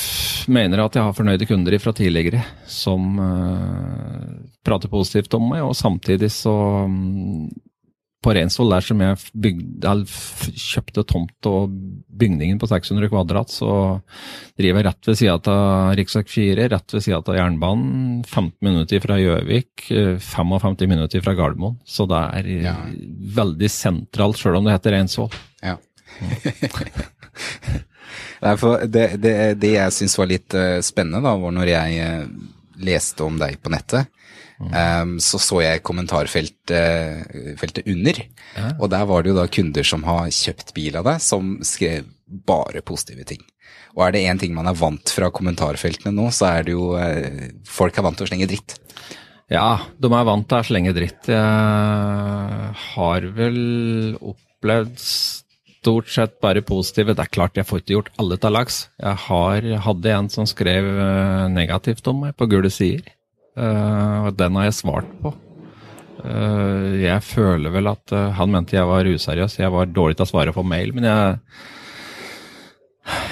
mener 0.52 0.78
jeg 0.80 0.92
at 0.92 0.98
jeg 1.00 1.08
har 1.08 1.16
fornøyde 1.16 1.48
kunder 1.50 1.78
fra 1.82 1.94
tidligere 1.96 2.44
som 2.70 3.16
uh, 3.16 4.36
prater 4.66 4.92
positivt 4.92 5.34
om 5.40 5.48
meg, 5.54 5.64
og 5.66 5.78
samtidig 5.78 6.30
så 6.36 6.54
um, 6.86 7.48
på 8.20 8.34
Reinsvoll, 8.36 8.74
der 8.74 8.84
som 8.84 9.00
jeg 9.00 9.16
bygde, 9.32 9.92
kjøpte 10.60 11.06
tomt 11.08 11.48
og 11.48 11.72
bygningen 12.20 12.60
på 12.60 12.68
600 12.68 13.08
kvadrat, 13.12 13.52
så 13.54 13.72
driver 14.60 14.82
jeg 14.82 14.88
rett 14.90 15.08
ved 15.08 15.20
sida 15.22 15.36
av 15.54 15.94
rv. 15.96 16.26
4, 16.28 16.68
rett 16.74 16.96
ved 16.98 17.06
sida 17.06 17.22
av 17.24 17.38
jernbanen. 17.40 18.20
15 18.28 18.52
minutter 18.66 19.04
fra 19.06 19.16
Gjøvik, 19.22 19.88
55 19.88 20.68
eh, 20.84 20.92
minutter 20.92 21.24
fra 21.24 21.36
Gardermoen. 21.38 21.80
Så 21.88 22.10
det 22.12 22.20
er 22.42 22.52
ja. 22.68 22.76
veldig 23.40 23.72
sentralt, 23.72 24.40
sjøl 24.42 24.60
om 24.60 24.68
det 24.68 24.76
heter 24.76 24.98
Reinsvoll. 24.98 25.32
Ja. 25.64 25.78
det, 28.92 29.08
det, 29.24 29.36
det, 29.64 29.74
jeg 29.78 29.96
syns 29.96 30.20
var 30.20 30.28
litt 30.28 30.60
uh, 30.60 30.84
spennende, 30.84 31.24
da, 31.24 31.38
var 31.40 31.56
når 31.56 31.72
jeg 31.72 32.24
leste 32.84 33.24
om 33.24 33.40
deg 33.40 33.62
på 33.64 33.72
nettet 33.72 34.12
Um, 34.60 35.14
så 35.24 35.40
så 35.40 35.62
jeg 35.64 35.84
kommentarfeltet 35.88 37.80
under, 37.86 38.18
ja. 38.58 38.74
og 38.76 38.90
der 38.92 39.06
var 39.08 39.24
det 39.24 39.32
jo 39.32 39.38
da 39.38 39.46
kunder 39.48 39.88
som 39.88 40.04
har 40.04 40.28
kjøpt 40.36 40.74
bil 40.76 40.98
av 41.00 41.08
deg, 41.08 41.22
som 41.24 41.56
skrev 41.64 42.10
bare 42.28 42.84
positive 42.84 43.24
ting. 43.30 43.40
Og 43.96 44.04
er 44.06 44.14
det 44.14 44.26
én 44.28 44.40
ting 44.42 44.52
man 44.54 44.68
er 44.70 44.78
vant 44.78 45.16
fra 45.16 45.32
kommentarfeltene 45.34 46.12
nå, 46.14 46.28
så 46.36 46.52
er 46.52 46.68
det 46.68 46.76
jo 46.76 46.92
uh, 47.00 47.48
Folk 47.68 47.98
er 47.98 48.06
vant 48.06 48.20
til 48.20 48.28
å 48.28 48.32
slenge 48.34 48.50
dritt. 48.52 48.76
Ja, 49.50 49.80
de 49.98 50.12
er 50.14 50.28
vant 50.28 50.46
til 50.50 50.60
å 50.60 50.68
slenge 50.68 50.94
dritt. 50.94 51.32
Jeg 51.32 52.74
har 52.84 53.30
vel 53.40 53.62
opplevd 54.20 55.00
stort 55.80 56.12
sett 56.12 56.36
bare 56.44 56.62
positive. 56.66 57.16
Det 57.16 57.24
er 57.24 57.32
klart 57.34 57.58
jeg 57.58 57.68
får 57.68 57.82
ikke 57.82 57.96
gjort 57.96 58.12
alle 58.22 58.38
til 58.38 58.54
lags. 58.54 58.82
Jeg 59.00 59.24
har, 59.26 59.70
hadde 59.88 60.14
en 60.14 60.30
som 60.32 60.48
skrev 60.50 60.90
eh, 60.92 61.48
negativt 61.54 62.12
om 62.12 62.26
meg 62.26 62.36
på 62.38 62.50
gule 62.52 62.72
sider. 62.74 63.08
Uh, 63.60 64.30
den 64.40 64.56
har 64.56 64.70
jeg 64.70 64.78
svart 64.80 65.10
på. 65.24 65.34
Uh, 66.20 67.00
jeg 67.00 67.24
føler 67.24 67.74
vel 67.74 67.92
at 67.92 68.16
uh, 68.16 68.30
han 68.38 68.54
mente 68.54 68.78
jeg 68.78 68.88
var 68.88 69.08
useriøs. 69.08 69.60
Jeg 69.60 69.74
var 69.74 69.92
dårlig 69.92 70.20
til 70.20 70.28
å 70.28 70.32
svare 70.32 70.56
på 70.56 70.64
mail, 70.68 70.96
men 70.96 71.10
jeg 71.10 71.38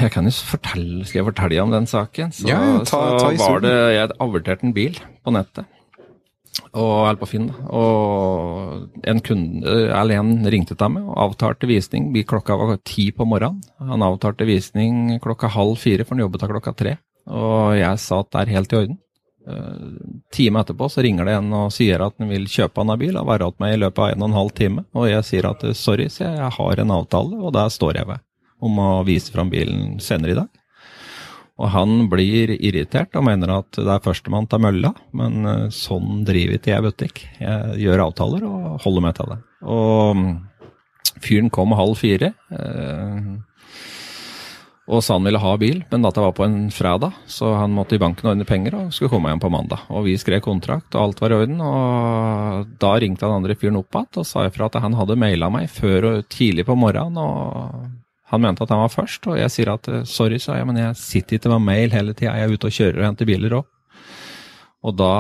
jeg 0.02 0.10
kan 0.10 0.26
jo 0.26 0.34
fortelle, 0.34 1.06
Skal 1.06 1.20
jeg 1.20 1.28
fortelle 1.28 1.62
om 1.62 1.74
den 1.74 1.86
saken? 1.86 2.32
Så, 2.34 2.48
ja, 2.50 2.60
ta, 2.82 3.02
ta 3.20 3.30
så 3.30 3.50
var 3.52 3.60
det 3.62 3.74
Jeg 3.94 4.16
averterte 4.24 4.66
en 4.66 4.74
bil 4.74 4.98
på 4.98 5.34
nettet. 5.36 5.68
Og, 6.72 7.06
eller 7.06 7.20
på 7.22 7.30
Finn. 7.30 7.52
Og 7.70 9.06
en 9.06 9.22
kunde, 9.22 9.76
en 9.94 10.32
ringte 10.50 10.78
til 10.78 10.94
meg 10.94 11.06
og 11.06 11.20
avtalte 11.28 11.70
visning. 11.70 12.10
Klokka 12.26 12.58
var 12.58 12.80
ti 12.88 13.12
på 13.14 13.28
morgenen. 13.30 13.62
Han 13.78 14.06
avtalte 14.06 14.48
visning 14.50 15.20
klokka 15.22 15.52
halv 15.54 15.78
fire, 15.82 16.06
for 16.06 16.16
han 16.16 16.26
jobbet 16.26 16.48
av 16.48 16.54
klokka 16.56 16.74
tre. 16.78 16.96
Og 17.28 17.78
jeg 17.78 18.02
sa 18.02 18.24
at 18.24 18.32
det 18.34 18.42
er 18.42 18.56
helt 18.58 18.74
i 18.74 18.80
orden. 18.82 18.98
Uh, 19.48 20.20
time 20.36 20.60
etterpå 20.60 20.90
så 20.92 21.04
ringer 21.06 21.28
det 21.28 21.38
en 21.38 21.54
og 21.56 21.72
sier 21.72 22.02
at 22.04 22.18
han 22.20 22.28
vil 22.34 22.50
kjøpe 22.52 22.84
en 22.84 22.94
bil 23.00 23.16
og 23.16 23.30
være 23.30 23.48
hos 23.48 23.60
meg 23.64 23.78
i 23.78 23.82
løpet 23.82 24.04
av 24.04 24.12
en 24.12 24.26
og 24.26 24.30
en 24.30 24.40
halv 24.42 24.54
time. 24.58 24.86
Og 24.98 25.08
jeg 25.08 25.28
sier 25.28 25.48
at 25.50 25.64
sorry, 25.80 26.10
sier 26.12 26.36
jeg 26.36 26.56
har 26.58 26.84
en 26.84 26.96
avtale, 26.98 27.40
og 27.40 27.54
der 27.56 27.72
står 27.74 28.02
jeg 28.02 28.10
ved. 28.12 28.24
Om 28.68 28.80
å 28.82 28.92
vise 29.08 29.32
fram 29.32 29.52
bilen 29.54 30.00
senere 30.04 30.34
i 30.34 30.40
dag. 30.40 30.50
Og 31.58 31.72
han 31.74 32.06
blir 32.12 32.54
irritert 32.54 33.16
og 33.18 33.26
mener 33.26 33.56
at 33.56 33.80
det 33.80 33.90
er 33.90 34.04
førstemann 34.04 34.46
til 34.50 34.62
mølla, 34.62 34.92
men 35.18 35.48
uh, 35.48 35.70
sånn 35.74 36.22
driver 36.28 36.60
ikke 36.60 36.74
jeg 36.74 36.86
butikk. 36.86 37.24
Jeg 37.42 37.80
gjør 37.82 38.04
avtaler 38.10 38.46
og 38.46 38.84
holder 38.84 39.06
meg 39.08 39.18
til 39.18 39.32
det. 39.34 39.40
Og 39.66 40.12
um, 40.14 40.28
fyren 41.24 41.50
kom 41.54 41.74
halv 41.78 41.98
fire. 41.98 42.34
Uh, 42.54 43.40
og 44.88 45.02
sa 45.04 45.18
han 45.18 45.26
ville 45.28 45.40
ha 45.44 45.50
bil, 45.60 45.82
men 45.92 46.04
dette 46.06 46.22
var 46.24 46.32
på 46.32 46.46
en 46.46 46.70
fredag, 46.72 47.16
så 47.28 47.50
han 47.60 47.74
måtte 47.76 47.98
i 47.98 48.00
banken 48.00 48.30
ordne 48.32 48.46
penger 48.48 48.78
og 48.78 48.94
skulle 48.96 49.12
komme 49.12 49.34
hjem 49.34 49.42
på 49.44 49.52
mandag. 49.52 49.84
Og 49.92 50.06
vi 50.06 50.14
skrev 50.16 50.40
kontrakt, 50.46 50.96
og 50.96 51.02
alt 51.02 51.20
var 51.24 51.36
i 51.36 51.40
orden. 51.42 51.60
Og 51.60 52.72
da 52.80 52.94
ringte 52.96 53.28
han 53.28 53.42
andre 53.42 53.58
fyren 53.60 53.82
opp 53.82 53.92
igjen 53.92 54.22
og 54.24 54.30
sa 54.30 54.46
ifra 54.48 54.70
at 54.70 54.80
han 54.86 54.96
hadde 54.96 55.20
maila 55.20 55.52
meg 55.52 55.68
før 55.68 56.08
og 56.14 56.32
tidlig 56.32 56.64
på 56.70 56.80
morgenen. 56.80 57.20
og 57.20 58.32
Han 58.32 58.46
mente 58.46 58.64
at 58.64 58.72
han 58.72 58.86
var 58.86 58.96
først, 58.96 59.28
og 59.28 59.36
jeg 59.42 59.52
sier 59.52 59.76
at 59.76 59.92
sorry, 60.08 60.40
sa 60.40 60.56
jeg, 60.56 60.72
men 60.72 60.80
jeg 60.80 61.02
sitter 61.04 61.36
ikke 61.36 61.52
med 61.58 61.68
mail 61.68 61.92
hele 61.92 62.16
tida, 62.16 62.38
jeg 62.40 62.48
er 62.48 62.56
ute 62.56 62.72
og 62.72 62.80
kjører 62.80 63.04
og 63.04 63.10
henter 63.10 63.28
biler 63.28 63.60
òg. 63.60 63.72
Og 64.88 64.96
da 64.96 65.14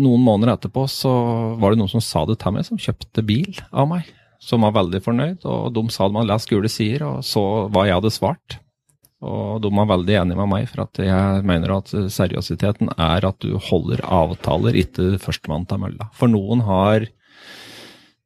noen 0.00 0.22
måneder 0.26 0.56
etterpå 0.56 0.88
så 0.90 1.12
var 1.60 1.70
det 1.70 1.84
noen 1.84 1.92
som 1.92 2.02
sa 2.02 2.26
det 2.26 2.40
til 2.42 2.56
meg, 2.56 2.66
som 2.66 2.82
kjøpte 2.82 3.22
bil 3.22 3.62
av 3.70 3.86
meg 3.92 4.10
som 4.40 4.64
var 4.64 4.74
veldig 4.78 5.02
fornøyd. 5.04 5.44
Og 5.44 5.70
de 5.76 5.84
sa 5.92 6.08
de 6.08 6.18
hadde 6.18 6.32
lest 6.32 6.50
gule 6.50 6.72
sider 6.72 7.06
og 7.06 7.22
så 7.26 7.44
hva 7.68 7.86
jeg 7.88 8.00
hadde 8.00 8.14
svart. 8.14 8.58
Og 9.20 9.60
de 9.60 9.68
var 9.76 9.88
veldig 9.90 10.14
enige 10.22 10.38
med 10.38 10.48
meg, 10.48 10.66
for 10.70 10.86
at 10.86 11.00
jeg 11.04 11.44
mener 11.44 11.74
at 11.76 11.90
seriøsiteten 11.92 12.94
er 12.96 13.26
at 13.28 13.36
du 13.44 13.58
holder 13.60 14.00
avtaler, 14.08 14.78
ikke 14.80 15.18
førstemann 15.20 15.66
til 15.68 15.82
mølla. 15.82 16.08
For 16.16 16.32
noen 16.32 16.64
har 16.64 17.04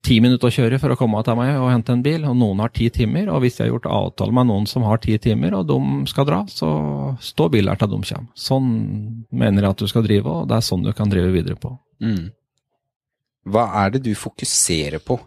ti 0.04 0.20
minutter 0.20 0.50
å 0.50 0.54
kjøre 0.54 0.78
for 0.78 0.94
å 0.94 0.98
komme 1.00 1.22
til 1.26 1.38
meg 1.38 1.56
og 1.56 1.70
hente 1.72 1.96
en 1.96 2.04
bil, 2.04 2.28
og 2.28 2.38
noen 2.38 2.62
har 2.62 2.70
ti 2.76 2.86
timer. 2.94 3.26
Og 3.32 3.42
hvis 3.42 3.58
jeg 3.58 3.66
har 3.66 3.72
gjort 3.72 3.90
avtale 3.90 4.36
med 4.38 4.50
noen 4.52 4.70
som 4.70 4.86
har 4.86 5.02
ti 5.02 5.18
timer, 5.18 5.58
og 5.58 5.66
de 5.72 5.80
skal 6.12 6.30
dra, 6.30 6.44
så 6.46 6.70
står 7.18 7.54
bilen 7.56 7.74
her 7.74 7.82
til 7.82 7.90
de 7.90 8.00
kommer. 8.12 8.30
Sånn 8.38 8.72
mener 9.34 9.66
jeg 9.66 9.74
at 9.74 9.82
du 9.82 9.90
skal 9.90 10.06
drive, 10.06 10.30
og 10.30 10.48
det 10.50 10.60
er 10.60 10.68
sånn 10.68 10.86
du 10.86 10.94
kan 10.94 11.10
drive 11.10 11.34
videre 11.34 11.58
på. 11.58 11.74
Mm. 12.04 12.28
Hva 13.50 13.66
er 13.82 13.96
det 13.96 14.06
du 14.06 14.14
fokuserer 14.16 15.02
på 15.02 15.18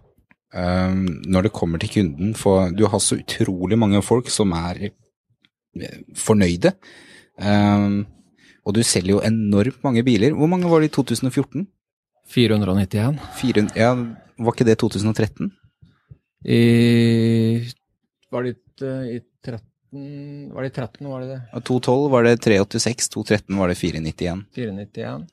når 0.53 1.47
det 1.47 1.51
kommer 1.53 1.79
til 1.79 1.91
kunden. 1.91 2.35
For 2.35 2.71
du 2.71 2.85
har 2.87 2.99
så 3.03 3.19
utrolig 3.19 3.77
mange 3.77 4.01
folk 4.01 4.29
som 4.31 4.53
er 4.55 4.87
eh, 4.87 5.97
fornøyde. 6.15 6.71
Um, 7.37 8.05
og 8.65 8.75
du 8.75 8.81
selger 8.83 9.17
jo 9.17 9.23
enormt 9.23 9.83
mange 9.83 10.03
biler. 10.03 10.33
Hvor 10.35 10.49
mange 10.51 10.69
var 10.69 10.81
det 10.81 10.91
i 10.91 10.95
2014? 10.95 11.67
491. 12.27 13.19
400, 13.39 13.79
ja, 13.79 13.93
var 14.37 14.55
ikke 14.55 14.67
det 14.67 14.77
2013? 14.81 15.51
I 16.47 17.63
Var 18.31 18.43
det 18.43 18.51
i 18.51 19.19
13 19.43 20.51
Var 20.53 20.61
det 20.61 20.69
i 20.69 20.75
13, 20.75 21.07
var 21.07 21.21
det 21.23 21.29
det? 21.31 21.39
Ja, 21.53 21.59
212 21.59 22.11
var 22.11 22.27
det 22.27 22.35
386, 22.43 23.09
213 23.15 23.57
var 23.57 23.71
det 23.71 23.77
491. 23.79 24.43
491. 24.53 25.25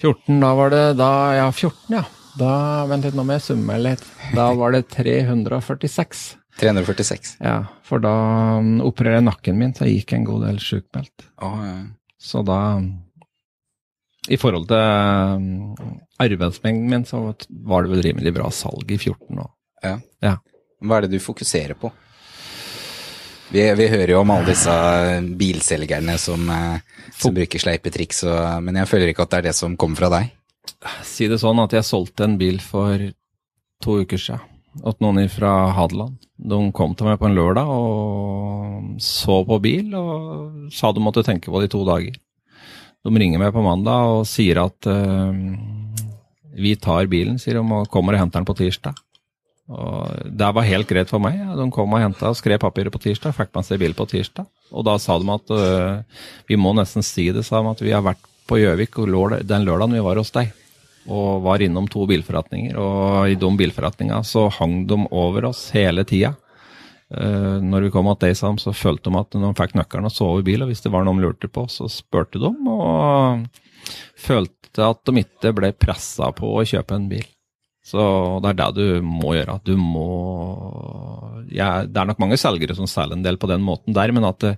14, 0.00 0.40
da 0.40 0.54
var 0.56 0.72
det 0.72 0.84
da 0.98 1.10
Ja, 1.36 1.50
14, 1.52 1.94
ja. 1.94 2.04
Da, 2.38 2.86
Vent 2.90 3.06
litt, 3.06 3.16
nå 3.18 3.24
må 3.26 3.36
jeg 3.36 3.46
summe 3.48 3.76
litt. 3.80 4.02
Da 4.36 4.50
var 4.58 4.74
det 4.74 4.84
346. 4.92 6.26
346. 6.60 7.36
Ja, 7.42 7.56
for 7.86 8.02
da 8.02 8.12
um, 8.60 8.78
opererte 8.84 9.18
jeg 9.18 9.26
nakken 9.26 9.58
min, 9.58 9.72
så 9.74 9.86
jeg 9.88 10.00
gikk 10.00 10.16
en 10.18 10.26
god 10.28 10.44
del 10.46 10.60
sjukmeldt. 10.62 11.24
Oh, 11.42 11.56
ja. 11.64 11.78
Så 12.20 12.42
da 12.44 12.60
I 14.28 14.36
forhold 14.38 14.68
til 14.68 14.76
um, 14.76 15.96
arbeidsmengden 16.20 16.92
min, 16.92 17.08
så 17.08 17.22
var 17.24 17.86
det 17.86 17.94
vel 17.94 18.04
rimelig 18.10 18.34
bra 18.36 18.50
salg 18.54 18.92
i 18.92 19.00
14 19.00 19.40
òg. 19.40 19.50
Ja. 19.86 19.96
ja. 20.22 20.36
Hva 20.84 20.98
er 20.98 21.06
det 21.06 21.16
du 21.16 21.24
fokuserer 21.24 21.78
på? 21.80 21.90
Vi, 23.50 23.62
vi, 23.74 23.86
hører 23.90 24.12
jo 24.12 24.20
om 24.20 24.30
alle 24.30 24.52
disse 24.52 24.74
bilselgerne 25.40 26.14
som, 26.22 26.44
eh, 26.54 27.06
som 27.18 27.34
bruker 27.34 27.58
sleipe 27.58 27.90
triks, 27.90 28.22
men 28.62 28.78
jeg 28.78 28.86
føler 28.86 29.10
ikke 29.10 29.24
at 29.26 29.32
det 29.32 29.40
er 29.40 29.48
det 29.48 29.56
som 29.58 29.74
kommer 29.80 29.98
fra 29.98 30.12
deg 30.12 30.28
si 31.06 31.28
det 31.30 31.40
sånn 31.42 31.60
at 31.62 31.74
jeg 31.76 31.86
solgte 31.86 32.26
en 32.26 32.38
bil 32.40 32.60
for 32.64 33.10
to 33.84 34.00
uker 34.04 34.20
siden 34.20 34.46
til 34.70 35.02
noen 35.02 35.28
fra 35.32 35.52
Hadeland. 35.74 36.16
De 36.38 36.58
kom 36.76 36.94
til 36.94 37.08
meg 37.08 37.18
på 37.20 37.28
en 37.28 37.36
lørdag 37.36 37.68
og 37.68 39.00
så 39.02 39.40
på 39.46 39.58
bil 39.62 39.94
og 39.98 40.70
sa 40.74 40.92
de 40.94 41.02
måtte 41.02 41.24
tenke 41.26 41.50
på 41.50 41.60
det 41.60 41.70
i 41.70 41.74
to 41.74 41.82
dager. 41.88 42.16
De 43.00 43.12
ringer 43.16 43.40
meg 43.40 43.52
på 43.54 43.64
mandag 43.64 44.14
og 44.14 44.26
sier 44.28 44.60
at 44.62 44.88
uh, 44.88 45.32
vi 46.60 46.74
tar 46.76 47.08
bilen, 47.08 47.38
sier 47.40 47.56
de, 47.56 47.64
og 47.64 47.88
kommer 47.92 48.16
og 48.16 48.22
henter 48.24 48.40
den 48.40 48.48
på 48.48 48.58
tirsdag. 48.58 48.98
Og 49.70 50.26
Det 50.36 50.48
var 50.54 50.66
helt 50.66 50.88
greit 50.90 51.08
for 51.08 51.22
meg. 51.22 51.38
De 51.56 51.68
kom 51.72 51.94
og 51.94 52.02
henta 52.02 52.32
og 52.32 52.36
skrev 52.36 52.60
papiret 52.60 52.92
på 52.92 53.00
tirsdag, 53.00 53.32
fikk 53.36 53.54
med 53.56 53.64
seg 53.64 53.80
bil 53.80 53.96
på 53.96 54.08
tirsdag. 54.10 54.48
Og 54.74 54.84
da 54.84 54.98
sa 55.00 55.16
de 55.18 55.32
at 55.32 55.54
uh, 55.54 56.24
vi 56.50 56.60
må 56.60 56.74
nesten 56.76 57.06
si 57.06 57.30
det, 57.32 57.46
sa 57.48 57.62
de, 57.62 57.72
at 57.72 57.84
vi 57.84 57.94
har 57.96 58.04
vært 58.04 58.22
på 58.50 58.58
Gjøvik 58.58 58.98
den 59.46 59.64
lørdagen 59.64 59.94
vi 59.94 60.04
var 60.04 60.18
hos 60.20 60.34
deg. 60.34 60.50
Og 61.08 61.42
var 61.46 61.62
innom 61.64 61.88
to 61.90 62.04
bilforretninger. 62.10 62.76
Og 62.76 63.32
i 63.32 63.38
de 63.40 63.50
bilforretningene 63.62 64.22
så 64.26 64.48
hang 64.58 64.84
de 64.90 64.98
over 65.10 65.50
oss 65.50 65.68
hele 65.76 66.04
tida. 66.08 66.34
Uh, 67.10 67.58
når 67.64 67.88
vi 67.88 67.90
kom 67.90 68.06
til 68.12 68.28
Daysam, 68.28 68.60
så 68.60 68.74
følte 68.76 69.10
de 69.10 69.18
at 69.18 69.34
de 69.34 69.50
fikk 69.58 69.74
nøkkelen 69.78 70.06
og 70.06 70.14
sov 70.14 70.42
i 70.42 70.46
bil, 70.46 70.62
og 70.62 70.70
hvis 70.70 70.84
det 70.84 70.92
var 70.94 71.06
noe 71.06 71.18
de 71.18 71.24
lurte 71.24 71.50
på, 71.50 71.64
så 71.66 71.88
spurte 71.90 72.38
de, 72.38 72.52
og 72.70 73.90
følte 74.14 74.86
at 74.86 75.02
de 75.08 75.24
ikke 75.24 75.54
ble 75.56 75.72
pressa 75.74 76.30
på 76.36 76.52
å 76.54 76.66
kjøpe 76.68 76.94
en 76.94 77.08
bil. 77.10 77.26
Så 77.90 78.02
det 78.42 78.52
er 78.52 78.58
det 78.60 78.68
du 78.78 79.06
må 79.06 79.34
gjøre. 79.34 79.58
Du 79.66 79.74
må 79.78 80.06
ja, 81.50 81.82
Det 81.86 81.98
er 81.98 82.10
nok 82.10 82.20
mange 82.22 82.38
selgere 82.38 82.76
som 82.78 82.88
selger 82.90 83.18
en 83.18 83.26
del 83.26 83.40
på 83.40 83.50
den 83.50 83.64
måten 83.66 83.96
der, 83.96 84.12
men 84.14 84.28
at 84.28 84.38
det, 84.44 84.54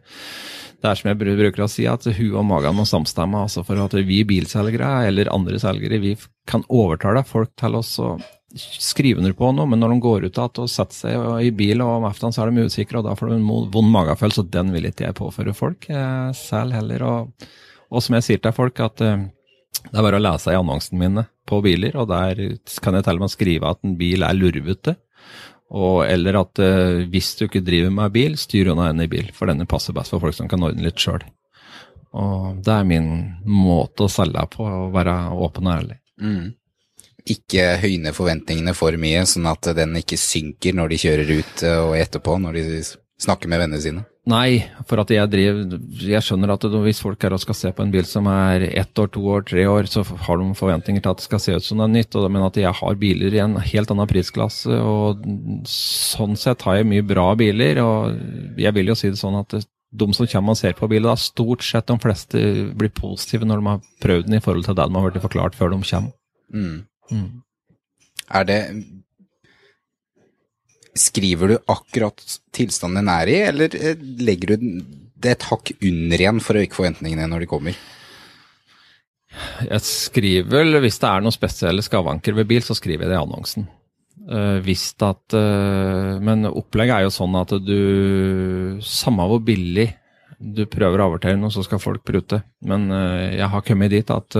det 0.82 0.90
er 0.90 0.98
som 0.98 1.08
jeg 1.12 1.20
bruker 1.22 1.64
å 1.64 1.70
si, 1.70 1.86
at 1.88 2.04
hu 2.18 2.26
og 2.34 2.44
magen 2.48 2.76
må 2.76 2.84
samstemme. 2.88 3.46
altså 3.46 3.64
For 3.64 3.80
at 3.80 3.96
vi 4.04 4.22
bilselgere 4.28 5.06
eller 5.08 5.32
andre 5.32 5.60
selgere 5.62 6.02
vi 6.02 6.16
kan 6.48 6.66
overtale 6.68 7.24
folk 7.24 7.54
til 7.60 7.78
oss 7.78 7.96
å 8.02 8.16
skrive 8.54 9.22
under 9.22 9.32
på 9.32 9.48
noe, 9.54 9.68
men 9.68 9.80
når 9.80 9.94
de 9.94 10.02
går 10.04 10.24
ut 10.26 10.38
igjen 10.38 10.62
og 10.64 10.70
setter 10.70 10.96
seg 10.96 11.46
i 11.46 11.52
bil 11.56 11.80
og 11.80 11.94
om 11.94 12.08
ettermiddagen 12.08 12.34
så 12.36 12.42
er 12.44 12.50
de 12.52 12.66
usikre, 12.68 13.00
og 13.00 13.06
da 13.06 13.14
får 13.16 13.30
de 13.30 13.38
en 13.38 13.70
vond 13.72 13.92
magefølelse, 13.94 14.44
og 14.44 14.50
den 14.52 14.72
vil 14.74 14.88
ikke 14.90 15.06
jeg 15.06 15.16
påføre 15.18 15.54
folk 15.56 15.88
jeg 15.88 16.34
selv 16.36 16.76
heller. 16.76 17.06
Og, 17.08 17.46
og, 17.88 18.02
som 18.04 18.18
jeg 18.18 18.26
sier 18.26 18.42
til 18.42 18.56
folk, 18.56 18.82
at 18.84 19.04
uh, 19.06 19.24
det 19.82 19.98
er 19.98 20.04
bare 20.04 20.18
å 20.20 20.22
lese 20.22 20.52
i 20.52 20.58
annonsene 20.58 21.00
mine 21.00 21.24
på 21.48 21.58
biler, 21.64 21.96
og 21.98 22.10
der 22.10 22.38
kan 22.84 22.96
jeg 22.96 23.06
til 23.06 23.18
og 23.18 23.24
med 23.24 23.32
skrive 23.32 23.72
at 23.72 23.80
en 23.84 23.96
bil 23.98 24.24
er 24.26 24.36
lurvete. 24.36 24.96
Og, 25.72 26.02
eller 26.04 26.36
at 26.42 26.60
uh, 26.60 27.02
hvis 27.08 27.30
du 27.38 27.46
ikke 27.46 27.64
driver 27.64 27.92
med 27.96 28.12
bil, 28.12 28.36
styr 28.40 28.70
unna 28.74 28.90
en 28.92 29.00
i 29.04 29.08
bil, 29.10 29.30
for 29.32 29.48
denne 29.48 29.66
passer 29.68 29.96
best 29.96 30.12
for 30.12 30.20
folk 30.22 30.36
som 30.36 30.50
kan 30.50 30.62
ordne 30.64 30.84
litt 30.84 31.00
sjøl. 31.00 31.24
Og 32.12 32.58
det 32.64 32.74
er 32.74 32.88
min 32.88 33.12
måte 33.48 34.04
å 34.04 34.12
selge 34.12 34.44
på, 34.52 34.66
å 34.66 34.90
være 34.92 35.14
åpen 35.32 35.70
og 35.70 35.74
ærlig. 35.78 35.96
Mm. 36.20 36.50
Ikke 37.32 37.64
høyne 37.80 38.12
forventningene 38.12 38.74
for 38.76 38.98
mye, 39.00 39.24
sånn 39.28 39.48
at 39.48 39.70
den 39.78 39.96
ikke 40.02 40.18
synker 40.20 40.76
når 40.76 40.92
de 40.92 41.00
kjører 41.06 41.32
ut 41.38 41.64
eh, 41.64 41.78
og 41.80 41.96
etterpå, 41.96 42.36
når 42.42 42.58
de 42.58 42.64
snakker 43.22 43.50
med 43.50 43.62
vennene 43.62 43.82
sine. 43.82 44.04
Nei, 44.30 44.62
for 44.86 45.02
at 45.02 45.10
jeg 45.10 45.26
driver 45.32 45.80
Jeg 45.98 46.22
skjønner 46.22 46.52
at 46.54 46.62
hvis 46.84 47.00
folk 47.02 47.24
er 47.26 47.34
og 47.34 47.40
skal 47.42 47.56
se 47.58 47.72
på 47.74 47.82
en 47.82 47.90
bil 47.90 48.06
som 48.06 48.28
er 48.30 48.68
ett 48.68 48.98
år, 48.98 49.08
to 49.10 49.22
år, 49.34 49.42
tre 49.48 49.64
år, 49.66 49.88
så 49.90 50.04
har 50.06 50.38
de 50.38 50.46
forventninger 50.58 51.02
til 51.02 51.10
at 51.10 51.18
det 51.18 51.26
skal 51.26 51.42
se 51.42 51.56
ut 51.56 51.66
som 51.66 51.82
det 51.82 51.88
er 51.88 51.94
nytt. 51.96 52.18
Men 52.28 52.46
at 52.46 52.60
jeg 52.60 52.78
har 52.78 53.00
biler 53.00 53.34
i 53.34 53.42
en 53.42 53.58
helt 53.58 53.90
annen 53.90 54.10
prisklasse, 54.10 54.78
og 54.78 55.26
sånn 55.66 56.38
sett 56.38 56.62
har 56.68 56.78
jeg 56.78 56.90
mye 56.92 57.06
bra 57.06 57.32
biler. 57.38 57.82
Og 57.82 58.62
jeg 58.62 58.78
vil 58.78 58.92
jo 58.92 58.98
si 58.98 59.10
det 59.10 59.18
sånn 59.22 59.40
at 59.42 59.58
de 59.58 60.08
som 60.16 60.30
kommer 60.30 60.54
og 60.54 60.60
ser 60.62 60.78
på 60.78 60.88
bilen, 60.88 61.10
da 61.10 61.18
stort 61.20 61.66
sett 61.66 61.90
de 61.90 61.98
fleste 62.00 62.40
blir 62.78 62.94
positive 62.96 63.48
når 63.48 63.60
de 63.60 63.70
har 63.72 63.86
prøvd 64.04 64.28
den 64.28 64.38
i 64.38 64.44
forhold 64.44 64.68
til 64.68 64.78
det 64.78 64.86
de 64.88 65.02
har 65.02 65.10
blitt 65.10 65.26
forklart 65.26 65.58
før 65.58 65.74
de 65.74 65.82
kommer. 65.82 66.14
Mm. 66.52 66.78
Mm. 67.10 67.30
Er 68.32 68.46
det 68.48 68.60
Skriver 70.92 71.48
du 71.48 71.56
akkurat 71.72 72.20
tilstanden 72.52 73.00
den 73.00 73.12
er 73.12 73.30
i, 73.32 73.38
eller 73.48 73.76
eh, 73.78 74.00
legger 74.20 74.54
du 74.54 74.66
det 75.22 75.36
et 75.36 75.46
hakk 75.48 75.72
under 75.78 76.20
igjen 76.20 76.40
for 76.44 76.58
å 76.58 76.64
øke 76.64 76.76
forventningene 76.76 77.28
når 77.30 77.44
de 77.44 77.48
kommer? 77.48 77.78
Jeg 79.64 79.84
skriver 79.86 80.50
vel, 80.58 80.76
Hvis 80.84 81.00
det 81.00 81.08
er 81.08 81.24
noen 81.24 81.32
spesielle 81.32 81.84
skavanker 81.84 82.36
ved 82.36 82.50
bil, 82.50 82.60
så 82.64 82.76
skriver 82.76 83.06
jeg 83.06 83.14
det 83.14 83.16
i 83.16 83.22
annonsen. 83.22 83.68
Uh, 84.28 84.60
hvis 84.62 84.90
at, 85.02 85.34
uh, 85.34 86.20
men 86.22 86.44
opplegget 86.50 86.94
er 86.98 87.06
jo 87.06 87.14
sånn 87.14 87.34
at 87.40 87.56
du 87.64 88.78
Samme 88.86 89.24
hvor 89.26 89.40
billig 89.42 89.88
du 90.38 90.62
prøver 90.70 91.00
å 91.00 91.08
overtale 91.08 91.40
noe, 91.40 91.54
så 91.54 91.64
skal 91.64 91.80
folk 91.80 92.04
prute. 92.04 92.40
Men 92.66 92.88
jeg 92.90 93.46
har 93.46 93.62
kommet 93.62 93.92
dit 93.94 94.08
at 94.10 94.34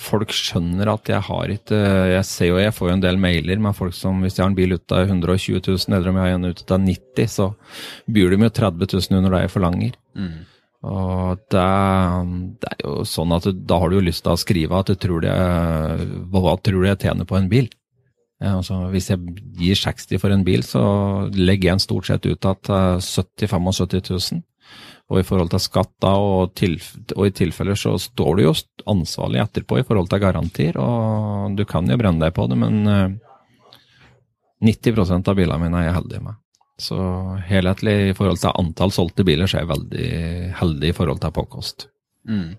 folk 0.00 0.32
skjønner 0.34 0.90
at 0.92 1.10
jeg 1.12 1.22
har 1.26 1.52
ikke 1.54 1.78
Jeg 2.14 2.26
ser 2.28 2.50
jo 2.50 2.60
jeg 2.60 2.74
får 2.76 2.88
jo 2.88 2.94
en 2.96 3.02
del 3.04 3.18
mailer 3.20 3.60
med 3.62 3.76
folk 3.76 3.96
som 3.96 4.22
hvis 4.24 4.38
jeg 4.38 4.44
har 4.44 4.52
en 4.52 4.58
bil 4.58 4.76
ute 4.76 4.96
av 4.96 5.10
120 5.10 5.60
000, 5.60 5.96
eller 5.96 6.10
om 6.10 6.20
jeg 6.20 6.26
har 6.26 6.38
en 6.38 6.50
ute 6.50 6.76
av 6.76 6.80
90 6.84 7.34
så 7.34 7.50
byr 8.10 8.32
de 8.34 8.40
jo 8.46 8.54
30 8.60 8.94
000 8.96 9.18
under 9.20 9.36
det 9.36 9.42
jeg 9.44 9.54
forlanger. 9.56 9.98
Mm. 10.16 10.38
Og 10.90 11.42
det, 11.52 11.66
det, 12.62 12.70
er 12.72 12.86
jo 12.86 12.94
sånn 13.04 13.34
at 13.36 13.50
da 13.68 13.80
har 13.82 13.90
du 13.90 13.98
jo 13.98 14.06
lyst 14.06 14.24
til 14.24 14.32
å 14.32 14.40
skrive 14.40 14.78
at 14.80 14.88
du 14.88 14.96
tror 14.96 15.20
det, 15.26 15.34
hva 16.32 16.56
tror 16.56 16.80
du 16.80 16.88
jeg 16.88 17.02
tjener 17.04 17.28
på 17.28 17.36
en 17.36 17.50
bil? 17.52 17.68
Ja, 18.40 18.54
altså, 18.56 18.86
hvis 18.88 19.10
jeg 19.12 19.34
gir 19.60 19.76
60 19.76 20.20
for 20.22 20.32
en 20.32 20.46
bil, 20.46 20.62
så 20.64 20.82
legger 21.36 21.68
jeg 21.68 21.76
en 21.76 21.82
stort 21.84 22.08
sett 22.08 22.24
ut 22.24 22.46
at 22.48 22.70
70 23.04 23.50
75 23.52 24.08
000. 24.08 24.40
Og 25.10 25.18
i 25.18 25.26
forhold 25.26 25.50
til 25.50 25.62
skatt 25.62 25.90
da, 26.02 26.12
og, 26.14 26.52
til, 26.58 26.76
og, 27.16 27.24
i 27.26 27.34
tilfeller 27.34 27.78
så 27.78 27.96
står 27.98 28.38
du 28.38 28.44
jo 28.44 28.52
ansvarlig 28.90 29.40
etterpå 29.42 29.80
i 29.80 29.86
forhold 29.86 30.10
til 30.10 30.22
garantier, 30.22 30.78
og 30.78 31.56
du 31.58 31.64
kan 31.66 31.90
jo 31.90 31.98
brenne 31.98 32.22
deg 32.22 32.36
på 32.36 32.46
det, 32.50 32.58
men 32.60 33.18
90 34.62 35.02
eh, 35.02 35.16
av 35.18 35.34
bilene 35.34 35.58
mine 35.64 35.80
er 35.80 35.88
jeg 35.88 35.98
heldig 35.98 36.22
med. 36.28 36.38
Så 36.80 36.96
helhetlig 37.50 37.96
i 38.08 38.16
forhold 38.16 38.40
til 38.40 38.54
antall 38.62 38.94
solgte 38.94 39.26
biler, 39.26 39.50
så 39.50 39.58
er 39.58 39.66
jeg 39.66 39.72
veldig 39.74 40.10
heldig 40.62 40.92
i 40.92 40.96
forhold 40.96 41.20
til 41.24 41.34
påkost. 41.36 41.88
Mm. 42.30 42.54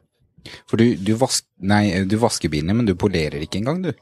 For 0.70 0.82
du, 0.82 0.98
du, 1.00 1.14
vask, 1.22 1.46
nei, 1.72 2.04
du 2.10 2.18
vasker 2.22 2.52
bilene, 2.52 2.76
men 2.78 2.90
du 2.90 2.98
polerer 3.00 3.42
ikke 3.42 3.62
engang, 3.62 3.82
du? 3.86 3.94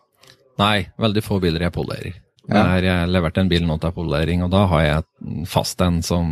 Nei, 0.60 0.90
veldig 1.00 1.24
få 1.24 1.38
biler 1.44 1.68
jeg 1.68 1.76
polerer. 1.76 2.18
Ja. 2.50 2.64
Der 2.66 2.88
jeg 2.88 3.10
leverte 3.14 3.44
en 3.44 3.52
bil 3.52 3.68
nå 3.68 3.78
til 3.78 3.94
polering, 3.94 4.42
og 4.42 4.50
da 4.54 4.64
har 4.72 4.82
jeg 4.82 5.46
fast 5.50 5.82
en 5.86 6.02
som 6.06 6.32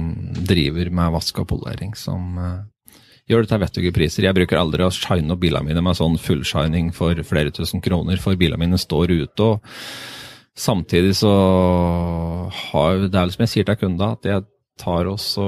driver 0.49 0.89
med 0.89 1.13
vask 1.13 1.43
og 1.43 1.49
polering, 1.51 1.93
som 1.99 2.39
uh, 2.41 2.97
gjør 3.29 3.45
det 3.45 3.51
til 3.51 3.61
vettuge 3.61 3.93
priser. 3.93 4.25
Jeg 4.25 4.37
bruker 4.37 4.57
aldri 4.57 4.87
å 4.87 4.93
shine 4.93 5.35
opp 5.35 5.43
bilene 5.43 5.69
mine 5.69 5.83
med 5.85 5.99
sånn 5.99 6.17
fullshining 6.21 6.89
for 6.95 7.21
flere 7.27 7.53
tusen 7.53 7.83
kroner, 7.85 8.17
for 8.23 8.39
bilene 8.39 8.63
mine 8.65 8.81
står 8.81 9.13
ute. 9.13 9.51
og 9.51 9.61
Samtidig 10.57 11.13
så 11.19 11.31
har 12.71 13.03
Det 13.05 13.19
er 13.19 13.29
som 13.29 13.43
jeg 13.45 13.53
sier 13.53 13.67
til 13.67 13.77
kunder, 13.77 14.17
at 14.17 14.25
jeg 14.25 14.47
tar 14.77 15.09
også 15.09 15.45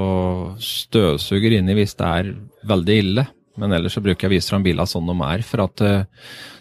støvsuger 0.62 1.58
inni 1.58 1.74
hvis 1.78 1.96
det 1.98 2.06
er 2.06 2.30
veldig 2.66 2.96
ille. 3.02 3.26
Men 3.58 3.74
ellers 3.74 3.96
så 3.96 4.02
bruker 4.04 4.26
jeg 4.26 4.30
å 4.30 4.36
vise 4.36 4.52
fram 4.52 4.64
bilene 4.64 4.88
sånn 4.88 5.08
de 5.10 5.16
er. 5.26 5.42
For 5.46 5.64
at 5.64 5.82
uh, 5.82 6.06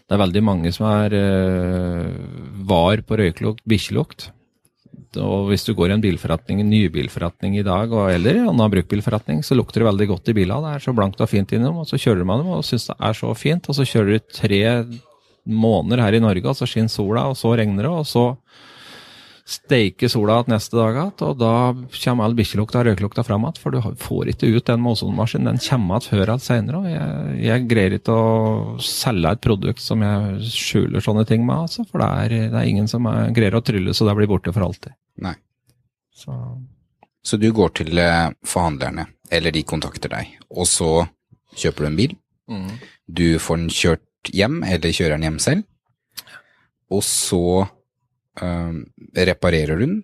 det 0.10 0.15
er 0.15 0.23
veldig 0.23 0.43
mange 0.45 0.73
som 0.73 0.88
er 0.89 1.15
uh, 1.15 2.10
var 2.69 3.04
på 3.06 3.19
røyklukt, 3.19 3.65
bikkjelukt. 3.69 4.32
Og 5.17 5.49
hvis 5.49 5.65
du 5.65 5.73
går 5.73 5.89
i 5.89 5.95
en 5.95 6.04
bilforretning, 6.04 6.60
en 6.62 6.69
nybilforretning 6.69 7.56
i 7.58 7.65
dag, 7.65 7.89
og, 7.89 8.12
eller 8.13 8.43
en 8.43 8.52
annen 8.52 8.73
brukbilforretning, 8.75 9.41
så 9.45 9.58
lukter 9.58 9.82
det 9.82 9.89
veldig 9.89 10.08
godt 10.12 10.30
i 10.30 10.36
bilene. 10.38 10.67
Det 10.67 10.73
er 10.78 10.86
så 10.86 10.93
blankt 10.97 11.21
og 11.23 11.32
fint 11.32 11.54
innom, 11.58 11.80
og 11.82 11.89
så 11.89 11.97
kjører 11.97 12.28
man 12.30 12.43
dem 12.43 12.52
og 12.54 12.65
syns 12.67 12.89
det 12.91 12.97
er 13.10 13.17
så 13.17 13.32
fint. 13.38 13.69
Og 13.69 13.78
så 13.78 13.88
kjører 13.89 14.17
du 14.17 14.34
tre 14.38 14.62
måneder 15.49 16.04
her 16.04 16.17
i 16.17 16.21
Norge, 16.21 16.45
og 16.52 16.58
så 16.58 16.67
skinner 16.69 16.93
sola, 16.93 17.25
og 17.32 17.38
så 17.39 17.56
regner 17.58 17.88
det, 17.88 17.93
og 17.93 18.06
så 18.06 18.25
steike 19.50 20.10
sola 20.12 20.38
igjen 20.38 20.54
neste 20.54 20.78
dag 20.78 20.98
igjen, 20.98 21.14
og 21.26 21.38
da 21.40 21.54
kommer 22.04 22.28
all 22.28 22.36
bikkjelukta 22.38 22.82
og 22.82 22.88
røyklukta 22.90 23.26
fram 23.26 23.48
igjen. 23.48 23.60
For 23.64 23.74
du 23.74 23.80
får 24.04 24.32
ikke 24.34 24.50
ut 24.54 24.68
den 24.70 24.88
ozonmaskinen. 24.92 25.50
Den 25.50 25.62
kommer 25.64 25.98
igjen 25.98 26.10
før 26.12 26.24
eller 26.26 26.44
senere. 26.44 26.82
Og 26.82 26.90
jeg, 26.92 27.38
jeg, 27.48 27.68
greier 27.72 27.98
ikke 27.98 28.16
å 28.16 28.76
selge 28.86 29.34
et 29.34 29.44
produkt 29.46 29.84
som 29.84 30.06
jeg 30.06 30.52
skjuler 30.54 31.06
sånne 31.06 31.26
ting 31.30 31.46
med, 31.48 31.66
altså, 31.66 31.86
for 31.90 32.04
det 32.04 32.10
er, 32.10 32.36
det 32.54 32.60
er 32.62 32.72
ingen 32.72 32.90
som 32.92 33.08
er, 33.10 33.32
greier 33.36 33.58
å 33.58 33.64
trylle 33.66 33.96
så 33.96 34.08
det 34.08 34.18
blir 34.20 34.30
borte 34.30 34.54
for 34.56 34.68
alltid. 34.68 34.94
Nei. 35.26 35.36
Så. 36.20 36.36
så 37.24 37.40
du 37.40 37.48
går 37.56 37.74
til 37.80 38.02
eh, 38.02 38.28
forhandlerne, 38.48 39.08
eller 39.32 39.56
de 39.56 39.64
kontakter 39.64 40.12
deg, 40.12 40.34
og 40.52 40.68
så 40.68 40.92
kjøper 41.58 41.86
du 41.86 41.90
en 41.90 42.00
bil. 42.00 42.16
Mm. 42.52 42.72
Du 43.08 43.28
får 43.42 43.62
den 43.62 43.74
kjørt 43.74 44.34
hjem, 44.36 44.62
eller 44.68 44.94
kjører 44.94 45.18
den 45.18 45.30
hjem 45.30 45.42
selv. 45.42 45.68
Og 46.90 47.04
så 47.06 47.70
Uh, 48.39 48.80
reparerer 49.15 49.80
du 49.80 49.86
den? 49.86 49.99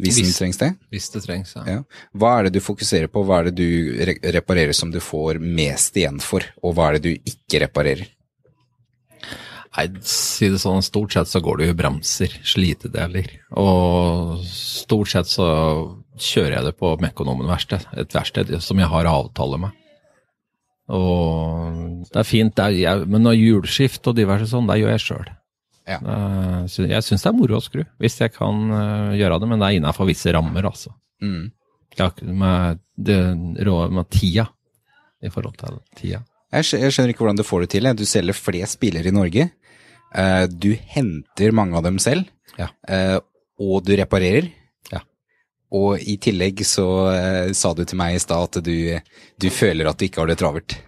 Hvis, 0.00 0.16
hvis, 0.16 0.30
den 0.30 0.36
trengs 0.38 0.60
det? 0.60 0.70
Hvis 0.92 1.10
det 1.12 1.22
trengs, 1.26 1.52
ja. 1.58 1.64
ja. 1.68 2.06
Hva 2.16 2.38
er 2.38 2.48
det 2.48 2.54
du 2.56 2.64
fokuserer 2.64 3.10
på, 3.12 3.22
hva 3.26 3.40
er 3.40 3.50
det 3.50 3.58
du 3.58 4.00
re 4.08 4.14
reparerer 4.38 4.76
som 4.76 4.92
du 4.92 5.00
får 5.04 5.40
mest 5.42 5.96
igjen 6.00 6.20
for, 6.24 6.46
og 6.64 6.76
hva 6.76 6.88
er 6.88 6.98
det 6.98 7.02
du 7.04 7.32
ikke 7.32 7.60
reparerer? 7.66 8.08
Nei, 9.70 9.84
si 10.02 10.48
det 10.50 10.58
sånn, 10.58 10.82
stort 10.82 11.14
sett 11.14 11.30
så 11.30 11.42
går 11.44 11.60
det 11.60 11.68
jo 11.68 11.76
bremser, 11.78 12.32
slitedeler. 12.42 13.28
Og 13.60 14.40
stort 14.48 15.12
sett 15.12 15.30
så 15.30 15.46
kjører 16.18 16.56
jeg 16.56 16.66
det 16.70 16.74
på 16.80 16.96
Mekonomen 17.02 17.50
verksted, 17.50 17.84
et 17.94 18.16
verksted 18.16 18.50
som 18.64 18.80
jeg 18.82 18.90
har 18.90 19.10
avtale 19.10 19.60
med. 19.62 19.76
Og 20.90 22.02
det 22.10 22.18
er 22.18 22.26
fint, 22.26 22.56
det 22.56 22.64
er, 22.64 22.78
jeg, 22.80 23.06
men 23.06 23.22
når 23.22 23.38
hjulskift 23.38 24.10
og 24.10 24.16
diverse 24.18 24.48
sånn, 24.50 24.66
det 24.66 24.80
gjør 24.80 24.96
jeg 24.96 25.04
sjøl. 25.04 25.30
Ja. 25.90 25.98
Jeg 26.68 27.02
syns 27.02 27.24
det 27.24 27.30
er 27.30 27.36
moro 27.36 27.58
å 27.58 27.64
skru, 27.64 27.82
hvis 28.02 28.20
jeg 28.20 28.34
kan 28.36 28.74
eh, 28.76 29.16
gjøre 29.20 29.40
det, 29.42 29.48
men 29.50 29.62
det 29.62 29.68
er 29.68 29.78
innafor 29.80 30.08
visse 30.10 30.32
rammer, 30.34 30.68
altså. 30.70 30.92
Mm. 31.24 31.50
Med, 32.40 32.82
det, 32.96 33.18
med 33.36 34.10
tida, 34.14 34.46
i 35.20 35.32
forhold 35.32 35.58
til 35.60 35.80
tida. 35.98 36.22
Jeg 36.54 36.92
skjønner 36.94 37.12
ikke 37.12 37.24
hvordan 37.24 37.38
du 37.38 37.46
får 37.46 37.64
det 37.64 37.72
til. 37.74 37.88
Du 37.98 38.06
selger 38.08 38.34
flest 38.38 38.78
biler 38.82 39.06
i 39.06 39.14
Norge. 39.14 39.50
Eh, 40.14 40.44
du 40.50 40.70
henter 40.94 41.54
mange 41.54 41.78
av 41.78 41.84
dem 41.86 41.98
selv, 42.02 42.30
ja. 42.58 42.70
Eh, 42.88 43.18
og 43.60 43.84
du 43.86 43.92
reparerer. 43.98 44.48
Ja. 44.94 45.02
Og 45.76 46.00
i 46.00 46.16
tillegg 46.22 46.62
så 46.66 46.86
sa 47.54 47.74
du 47.76 47.82
til 47.84 47.98
meg 48.00 48.16
i 48.16 48.22
stad 48.22 48.46
at 48.48 48.62
du, 48.64 48.76
du 49.36 49.48
føler 49.52 49.90
at 49.90 50.00
du 50.00 50.06
ikke 50.06 50.22
har 50.22 50.30
det 50.30 50.38
travelt. 50.40 50.78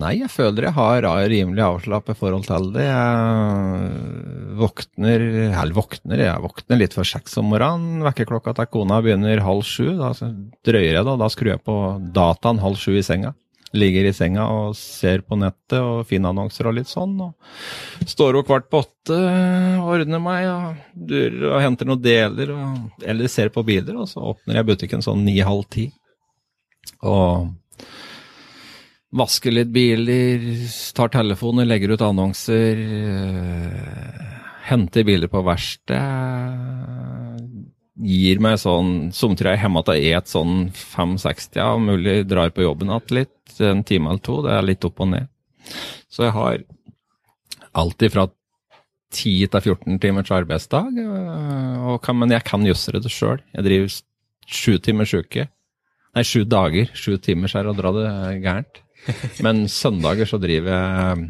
Nei, 0.00 0.14
jeg 0.22 0.30
føler 0.32 0.68
jeg 0.68 0.76
har 0.78 1.04
rimelig 1.28 1.60
avslappet 1.60 2.16
forhold 2.16 2.46
til 2.48 2.70
det. 2.72 2.86
Jeg 2.86 4.54
våkner 4.60 5.24
Eller 5.50 5.76
våkner, 5.76 6.22
jeg 6.24 6.44
våkner 6.44 6.80
litt 6.80 6.96
før 6.96 7.08
seks 7.10 7.36
om 7.40 7.50
morgenen. 7.52 8.00
Vekkerklokka 8.06 8.54
til 8.56 8.70
kona 8.72 9.02
begynner 9.04 9.44
halv 9.44 9.66
sju. 9.66 9.92
Da 9.98 10.14
drøyer 10.64 10.94
jeg, 10.94 11.04
da. 11.04 11.18
Da 11.20 11.28
skrur 11.32 11.52
jeg 11.52 11.64
på 11.66 11.76
dataen 12.16 12.62
halv 12.64 12.80
sju 12.80 12.94
i 12.96 13.04
senga. 13.04 13.34
Ligger 13.76 14.08
i 14.08 14.14
senga 14.16 14.48
og 14.50 14.72
ser 14.78 15.20
på 15.22 15.36
nettet 15.38 15.78
og 15.78 16.06
finner 16.08 16.32
annonser 16.32 16.70
og 16.70 16.78
litt 16.80 16.90
sånn. 16.90 17.14
og 17.20 18.08
Står 18.08 18.40
opp 18.40 18.48
kvart 18.48 18.72
på 18.72 18.80
åtte, 18.80 19.20
ordner 19.84 20.22
meg 20.24 20.48
og, 20.50 20.82
durer 20.96 21.48
og 21.52 21.62
henter 21.66 21.92
noen 21.92 22.02
deler. 22.02 22.56
Og, 22.56 23.00
eller 23.04 23.30
ser 23.30 23.52
på 23.52 23.66
biler, 23.68 24.00
og 24.00 24.08
så 24.08 24.24
åpner 24.32 24.62
jeg 24.62 24.72
butikken 24.72 25.04
sånn 25.04 25.26
ni-halv 25.28 25.68
ti. 25.68 25.90
Og 27.04 27.50
vasker 29.16 29.54
litt 29.54 29.70
biler, 29.74 30.44
tar 30.94 31.10
telefoner, 31.12 31.66
legger 31.68 31.94
ut 31.94 32.04
annonser. 32.04 32.78
Øh, 32.78 34.40
henter 34.70 35.06
biler 35.06 35.30
på 35.30 35.42
verksted. 35.46 35.98
Gir 38.00 38.40
meg 38.40 38.56
sånn 38.62 39.10
som 39.12 39.34
er 39.36 39.52
jeg 39.52 39.62
hjemme 39.64 39.82
til 39.84 40.06
et 40.14 40.30
sånn 40.30 40.54
5-60, 40.72 41.58
ja, 41.58 41.70
mulig 41.76 42.22
drar 42.30 42.52
på 42.54 42.64
jobben 42.64 42.88
igjen 42.88 43.16
litt 43.18 43.60
en 43.60 43.82
time 43.84 44.12
eller 44.12 44.22
to. 44.24 44.38
Det 44.46 44.52
er 44.56 44.64
litt 44.64 44.86
opp 44.88 45.02
og 45.04 45.10
ned. 45.10 45.26
Så 46.08 46.24
jeg 46.24 46.36
har 46.36 46.62
alltid 47.76 48.14
fra 48.14 48.28
10 49.10 49.50
til 49.50 49.60
14 49.74 49.98
timers 50.00 50.30
arbeidsdag, 50.32 50.96
øh, 51.02 51.98
kan, 52.00 52.16
men 52.16 52.30
jeg 52.30 52.46
kan 52.46 52.64
justere 52.64 53.02
det 53.02 53.10
sjøl. 53.12 53.42
Jeg 53.52 53.66
driver 53.66 53.88
sju 54.46 54.78
timers 54.78 55.14
uke. 55.14 55.48
Nei, 56.14 56.24
sju 56.26 56.44
dager. 56.48 56.88
Sju 56.94 57.18
timers 57.22 57.54
er 57.58 57.68
å 57.70 57.74
dra 57.76 57.92
det 57.94 58.06
gærent. 58.42 58.80
Men 59.44 59.66
søndager 59.70 60.28
så 60.28 60.40
driver 60.42 60.74
jeg 60.74 61.28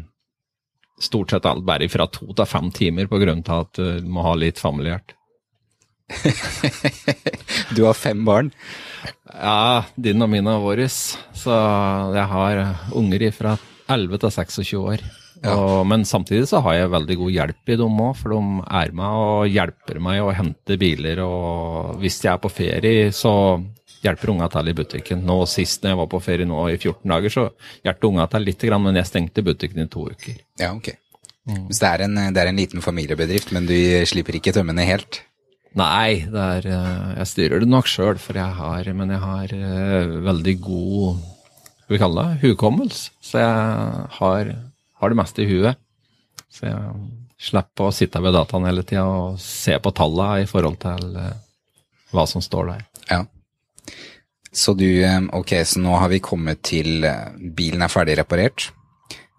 stort 1.01 1.33
sett 1.33 1.47
alt 1.49 1.65
bare 1.65 1.89
fra 1.89 2.05
to 2.13 2.29
til 2.29 2.49
fem 2.49 2.69
timer 2.75 3.09
på 3.09 3.19
grunn 3.21 3.41
av 3.47 3.65
at 3.65 3.79
du 3.79 4.09
må 4.11 4.25
ha 4.25 4.35
litt 4.37 4.61
familiært. 4.61 5.15
du 7.75 7.85
har 7.87 7.95
fem 7.97 8.25
barn? 8.27 8.51
Ja, 9.31 9.87
din 9.95 10.21
og 10.21 10.29
mine 10.29 10.57
og 10.59 10.67
våre. 10.67 10.87
Så 10.91 11.55
jeg 12.13 12.27
har 12.33 12.61
unger 12.97 13.27
fra 13.35 13.55
11 13.91 14.21
til 14.21 14.35
26 14.37 14.81
år. 14.81 15.03
Ja. 15.41 15.55
Og, 15.55 15.87
men 15.89 16.03
samtidig 16.05 16.45
så 16.51 16.61
har 16.61 16.75
jeg 16.77 16.93
veldig 16.93 17.17
god 17.17 17.33
hjelp 17.33 17.71
i 17.73 17.77
dem 17.79 18.01
òg, 18.03 18.11
for 18.19 18.35
de 18.35 18.65
er 18.77 18.91
med 18.97 19.21
og 19.23 19.49
hjelper 19.49 20.01
meg 20.03 20.21
å 20.21 20.33
hente 20.37 20.77
biler. 20.81 21.23
Og 21.25 21.95
hvis 22.03 22.19
jeg 22.21 22.35
er 22.35 22.43
på 22.43 22.51
ferie, 22.53 23.09
så 23.15 23.33
hjelper 24.01 24.33
unga 24.33 24.49
til 24.51 24.71
i 24.71 24.75
butikken. 24.77 25.23
Nå 25.27 25.37
Sist 25.49 25.83
når 25.83 25.93
jeg 25.93 25.99
var 26.01 26.09
på 26.11 26.21
ferie 26.23 26.49
nå 26.49 26.59
i 26.71 26.77
14 26.77 27.13
dager, 27.13 27.33
så 27.33 27.47
hjalp 27.85 28.09
unga 28.11 28.27
til 28.31 28.47
litt, 28.47 28.67
men 28.81 28.99
jeg 28.99 29.09
stengte 29.09 29.45
butikken 29.45 29.85
i 29.85 29.89
to 29.91 30.07
uker. 30.09 30.37
Ja, 30.61 30.73
ok. 30.73 30.93
Mm. 31.49 31.67
Så 31.73 31.81
det 31.81 31.89
er, 31.89 32.03
en, 32.05 32.17
det 32.35 32.41
er, 32.41 32.51
en, 32.51 32.59
liten 32.59 32.83
familiebedrift, 32.85 33.51
men 33.55 33.65
du 33.69 33.75
slipper 34.09 34.37
ikke 34.37 34.53
tømmene 34.53 34.85
helt? 34.85 35.23
Nei, 35.77 36.27
er, 36.27 36.67
eh, 36.67 37.05
jeg 37.21 37.29
styrer 37.31 37.63
det 37.63 37.69
nok 37.71 37.87
sjøl, 37.89 38.19
for 38.19 38.35
jeg 38.35 38.57
har 38.57 38.89
Men 38.91 39.13
jeg 39.13 39.21
har 39.23 39.53
uh, 39.55 40.17
veldig 40.25 40.55
god 40.59 41.21
Skal 41.79 41.95
vi 41.95 42.01
kalle 42.01 42.25
det 42.27 42.41
hukommelse. 42.43 43.13
Så 43.23 43.39
jeg 43.39 44.03
har, 44.19 44.51
har, 44.99 45.13
det 45.13 45.17
meste 45.17 45.45
i 45.45 45.47
huet. 45.47 45.79
Så 46.51 46.67
jeg 46.67 46.91
slipper 47.41 47.87
å 47.87 47.95
sitte 47.95 48.21
ved 48.21 48.35
dataen 48.35 48.67
hele 48.67 48.83
tida 48.83 49.07
og 49.07 49.39
se 49.41 49.79
på 49.81 49.95
tallene 49.95 50.43
i 50.43 50.49
forhold 50.49 50.77
til 50.83 51.15
uh, 51.15 51.31
hva 52.11 52.27
som 52.29 52.43
står 52.43 52.73
der. 52.73 52.85
Ja. 53.07 53.23
Så 54.51 54.73
du 54.75 54.87
Ok, 55.31 55.55
så 55.65 55.79
nå 55.79 55.95
har 55.95 56.11
vi 56.11 56.19
kommet 56.19 56.61
til 56.67 57.05
Bilen 57.55 57.81
er 57.81 57.91
ferdig 57.91 58.17
reparert. 58.19 58.69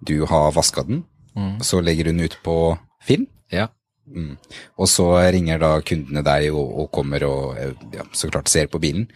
Du 0.00 0.24
har 0.26 0.54
vaska 0.56 0.82
den. 0.88 1.04
Mm. 1.36 1.60
Så 1.64 1.80
legger 1.80 2.08
du 2.08 2.12
den 2.12 2.24
ut 2.24 2.36
på 2.44 2.76
Finn. 3.04 3.26
Ja. 3.52 3.68
Mm. 4.08 4.36
Og 4.80 4.88
så 4.90 5.06
ringer 5.32 5.60
da 5.62 5.72
kundene 5.86 6.24
deg 6.26 6.50
og, 6.52 6.72
og 6.82 6.88
kommer 6.94 7.24
og 7.26 7.58
ja, 7.94 8.04
så 8.16 8.30
klart 8.32 8.50
ser 8.50 8.70
på 8.72 8.80
bilen. 8.82 9.06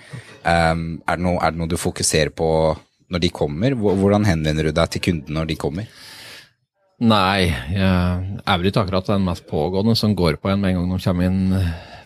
Um, 0.44 1.00
er, 1.06 1.18
det 1.18 1.24
noe, 1.24 1.40
er, 1.40 1.52
det 1.52 1.60
noe, 1.60 1.70
du 1.70 1.78
fokuserer 1.80 2.30
på 2.34 2.48
når 3.12 3.22
de 3.22 3.32
kommer? 3.34 3.74
Hvordan 3.76 4.26
henvender 4.26 4.68
du 4.68 4.76
deg 4.76 4.94
til 4.94 5.04
kunden 5.08 5.36
når 5.36 5.50
de 5.50 5.58
kommer? 5.60 5.90
Nei, 6.96 7.50
jeg 7.74 8.40
er 8.40 8.56
vel 8.56 8.70
ikke 8.70 8.86
akkurat 8.86 9.10
den 9.10 9.26
mest 9.26 9.44
pågående 9.50 9.92
som 9.98 10.14
går 10.16 10.38
på 10.40 10.48
en 10.48 10.62
med 10.62 10.72
en 10.72 10.78
gang 10.78 10.94
de 10.94 11.04
kommer 11.04 11.28
inn 11.28 11.42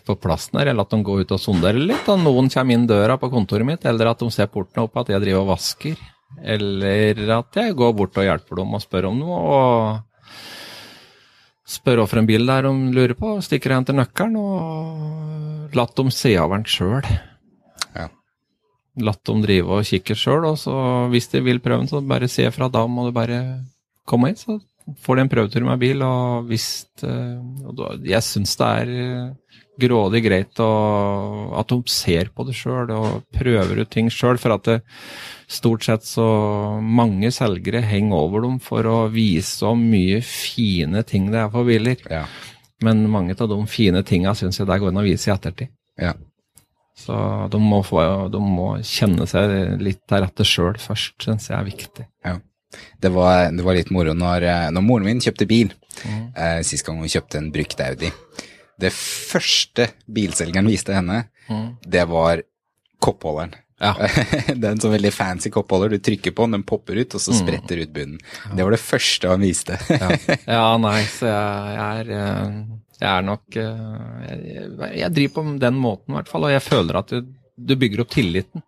på 0.07 0.17
plassen 0.21 0.59
her, 0.59 0.71
eller 0.71 0.85
at 0.85 0.93
de 0.93 1.01
går 1.05 1.23
ut 1.23 1.35
og 1.35 1.41
sonderer 1.41 1.79
litt. 1.81 2.07
Og 2.11 2.21
noen 2.21 2.49
kommer 2.53 2.77
inn 2.77 2.87
døra 2.89 3.17
på 3.21 3.31
kontoret 3.33 3.67
mitt, 3.67 3.85
eller 3.87 4.11
at 4.11 4.21
de 4.21 4.29
ser 4.33 4.51
porten 4.51 4.83
opp 4.83 4.97
at 5.01 5.13
jeg 5.13 5.23
driver 5.23 5.45
og 5.45 5.51
vasker. 5.53 5.99
Eller 6.41 7.19
at 7.35 7.59
jeg 7.59 7.75
går 7.77 7.93
bort 7.97 8.17
og 8.17 8.27
hjelper 8.27 8.61
dem 8.61 8.77
og 8.77 8.83
spør 8.83 9.11
om 9.11 9.19
noe. 9.19 9.41
og 9.41 10.07
spør 11.71 12.01
hvorfor 12.01 12.21
en 12.21 12.29
bil 12.29 12.47
der 12.47 12.65
de 12.67 12.71
lurer 12.95 13.15
på, 13.17 13.35
stikker 13.45 13.73
og 13.73 13.81
henter 13.81 13.97
nøkkelen, 13.97 14.37
og 14.39 15.77
latt 15.77 15.93
dem 15.97 16.11
se 16.13 16.33
over 16.39 16.59
den 16.59 16.67
sjøl. 16.67 17.05
Ja. 17.95 18.09
Latt 19.07 19.23
dem 19.29 19.43
drive 19.45 19.77
og 19.77 19.87
kikke 19.87 20.17
sjøl, 20.19 20.49
og 20.49 20.59
så 20.59 20.75
hvis 21.13 21.31
de 21.31 21.43
vil 21.45 21.61
prøve 21.63 21.85
den, 21.85 21.91
så 21.91 22.03
bare 22.03 22.31
se 22.31 22.49
fra. 22.51 22.67
Da 22.71 22.83
må 22.91 23.07
du 23.07 23.15
bare 23.15 23.39
komme 24.09 24.33
hit, 24.33 24.43
så 24.43 24.59
får 25.05 25.17
de 25.17 25.25
en 25.25 25.31
prøvetur 25.31 25.67
med 25.67 25.81
bil, 25.81 26.03
og 26.03 26.49
hvis 26.49 26.67
uh, 27.05 27.39
Jeg 28.03 28.23
syns 28.25 28.57
det 28.59 28.71
er 28.81 28.91
grådig 29.79 30.23
greit 30.25 30.59
og 30.63 31.53
at 31.59 31.71
de 31.71 31.79
ser 31.91 32.31
på 32.35 32.45
det 32.47 32.55
sjøl 32.57 32.91
og 32.95 33.21
prøver 33.33 33.83
ut 33.83 33.91
ting 33.91 34.09
sjøl. 34.11 34.39
For 34.41 34.55
at 34.55 34.67
det, 34.67 34.79
stort 35.51 35.85
sett 35.87 36.07
så 36.07 36.25
mange 36.81 37.31
selgere 37.35 37.83
henger 37.83 38.17
over 38.17 38.45
dem 38.47 38.57
for 38.63 38.87
å 38.87 38.97
vise 39.11 39.65
om 39.67 39.83
mye 39.91 40.21
fine 40.25 41.03
ting 41.07 41.31
det 41.31 41.41
er 41.43 41.53
for 41.53 41.67
biler. 41.67 42.01
Ja. 42.09 42.25
Men 42.81 43.05
mange 43.13 43.37
av 43.37 43.49
de 43.51 43.59
fine 43.69 44.03
tinga 44.07 44.33
syns 44.37 44.59
jeg 44.59 44.69
det 44.69 44.79
går 44.81 44.93
an 44.93 45.01
å 45.01 45.05
vise 45.05 45.29
i 45.29 45.33
ettertid. 45.33 45.73
Ja. 46.01 46.15
Så 46.97 47.15
de 47.51 47.59
må, 47.61 47.81
få, 47.85 48.01
de 48.29 48.39
må, 48.43 48.75
kjenne 48.85 49.25
seg 49.29 49.81
litt 49.81 50.01
til 50.09 50.23
rette 50.23 50.45
sjøl 50.45 50.77
først, 50.81 51.15
syns 51.23 51.49
jeg 51.49 51.57
er 51.57 51.67
viktig. 51.67 52.07
Ja. 52.25 52.37
Det 53.01 53.09
var, 53.11 53.49
det 53.51 53.65
var, 53.65 53.75
litt 53.75 53.89
moro 53.91 54.13
når, 54.15 54.45
når 54.71 54.85
moren 54.85 55.09
min 55.09 55.21
kjøpte 55.23 55.47
bil. 55.49 55.73
Mm. 56.05 56.21
Eh, 56.31 56.59
sist 56.63 56.85
gang 56.87 57.01
hun 57.01 57.11
kjøpte 57.11 57.41
en 57.41 57.49
brukt 57.53 57.81
Audi. 57.83 58.11
Det 58.81 58.91
første 58.93 59.91
bilselgeren 60.09 60.69
viste 60.69 60.95
henne, 60.95 61.25
mm. 61.49 61.67
det 61.85 62.05
var 62.09 62.41
koppholderen. 63.01 63.53
Ja. 63.81 63.95
det 64.59 64.61
er 64.61 64.75
en 64.75 64.81
sånn 64.81 64.93
veldig 64.93 65.11
fancy 65.13 65.49
koppholder. 65.53 65.95
Du 65.95 66.03
trykker 66.05 66.35
på 66.37 66.45
den, 66.45 66.59
den 66.59 66.65
popper 66.67 66.99
ut, 67.01 67.15
og 67.17 67.23
så 67.23 67.33
mm. 67.33 67.37
spretter 67.39 67.81
ut 67.81 67.93
bunnen. 67.95 68.19
Ja. 68.45 68.53
Det 68.57 68.67
var 68.67 68.75
det 68.75 68.81
første 68.83 69.31
han 69.31 69.45
viste. 69.45 69.77
ja. 69.89 70.09
ja. 70.55 70.65
nei, 70.81 70.99
så 71.09 71.29
jeg, 71.31 71.77
jeg, 71.77 72.01
er 72.01 72.11
eh, 72.17 72.59
Jeg 72.99 73.09
er 73.11 73.25
nok 73.25 73.57
eh, 73.61 74.19
Jeg, 74.27 74.91
jeg 74.99 75.15
driver 75.17 75.37
på 75.37 75.45
den 75.63 75.79
måten, 75.81 76.13
i 76.13 76.19
hvert 76.19 76.29
fall. 76.29 76.45
Og 76.45 76.53
jeg 76.53 76.65
føler 76.65 77.01
at 77.01 77.15
du, 77.15 77.31
du, 77.57 77.73
bygger 77.73 78.05
opp 78.05 78.13
tilliten 78.13 78.67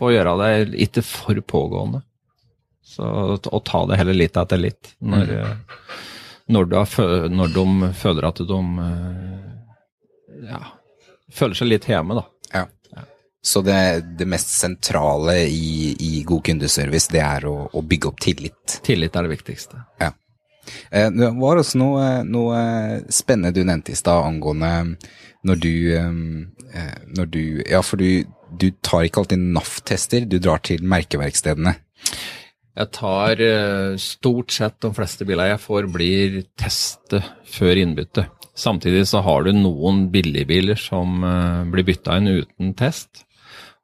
på 0.00 0.08
å 0.08 0.14
gjøre 0.14 0.38
det 0.40 0.80
ikke 0.88 1.04
for 1.04 1.44
pågående. 1.44 2.00
Så 2.92 3.04
å 3.04 3.60
ta 3.64 3.84
det 3.88 4.00
heller 4.00 4.16
litt 4.16 4.36
etter 4.40 4.60
litt. 4.60 4.94
Når, 5.04 5.36
mm. 5.44 5.60
Eh, 6.48 6.52
når, 6.52 7.28
når 7.28 7.52
de 7.54 7.92
føler 7.94 8.28
at 8.28 8.42
de 8.48 8.60
eh, 8.84 10.48
ja, 10.50 10.62
føler 11.32 11.58
seg 11.58 11.70
litt 11.70 11.88
hjemme, 11.88 12.18
da. 12.18 12.24
Ja. 12.52 12.64
ja. 12.96 13.04
Så 13.42 13.62
det, 13.66 13.78
det, 14.18 14.28
mest 14.30 14.52
sentrale 14.54 15.42
i, 15.48 15.94
i, 15.98 16.22
god 16.26 16.44
kundeservice, 16.46 17.12
det 17.12 17.22
er 17.24 17.46
å, 17.50 17.56
å, 17.72 17.82
bygge 17.82 18.10
opp 18.10 18.20
tillit? 18.22 18.80
Tillit 18.84 19.16
er 19.16 19.26
det 19.26 19.34
viktigste. 19.36 19.82
Ja. 20.02 20.12
Eh, 20.90 21.10
det 21.10 21.32
var 21.38 21.58
også 21.58 21.80
noe, 21.80 22.08
noe 22.26 22.60
spennende 23.10 23.54
du 23.54 23.64
nevnte 23.66 23.94
i 23.94 23.98
stad 23.98 24.26
angående 24.26 24.72
når 25.42 25.58
du, 25.58 25.74
eh, 25.98 26.92
når 27.16 27.32
du 27.34 27.42
Ja, 27.66 27.82
for 27.82 27.98
du, 27.98 28.24
du 28.58 28.70
tar 28.84 29.08
ikke 29.08 29.24
alltid 29.24 29.42
NAF-tester, 29.42 30.26
du 30.26 30.38
drar 30.38 30.62
til 30.62 30.84
merkeverkstedene. 30.86 31.74
Jeg 32.72 32.88
tar 32.96 33.40
eh, 33.44 33.94
stort 34.00 34.52
sett 34.54 34.78
de 34.80 34.90
fleste 34.96 35.26
bilene 35.28 35.50
jeg 35.50 35.60
får, 35.60 35.88
blir 35.92 36.38
testet 36.56 37.26
før 37.44 37.80
innbytte. 37.82 38.26
Samtidig 38.56 39.04
så 39.10 39.20
har 39.24 39.44
du 39.44 39.52
noen 39.56 40.06
billigbiler 40.12 40.80
som 40.80 41.20
eh, 41.26 41.62
blir 41.72 41.86
bytta 41.88 42.16
inn 42.20 42.30
uten 42.32 42.72
test, 42.78 43.26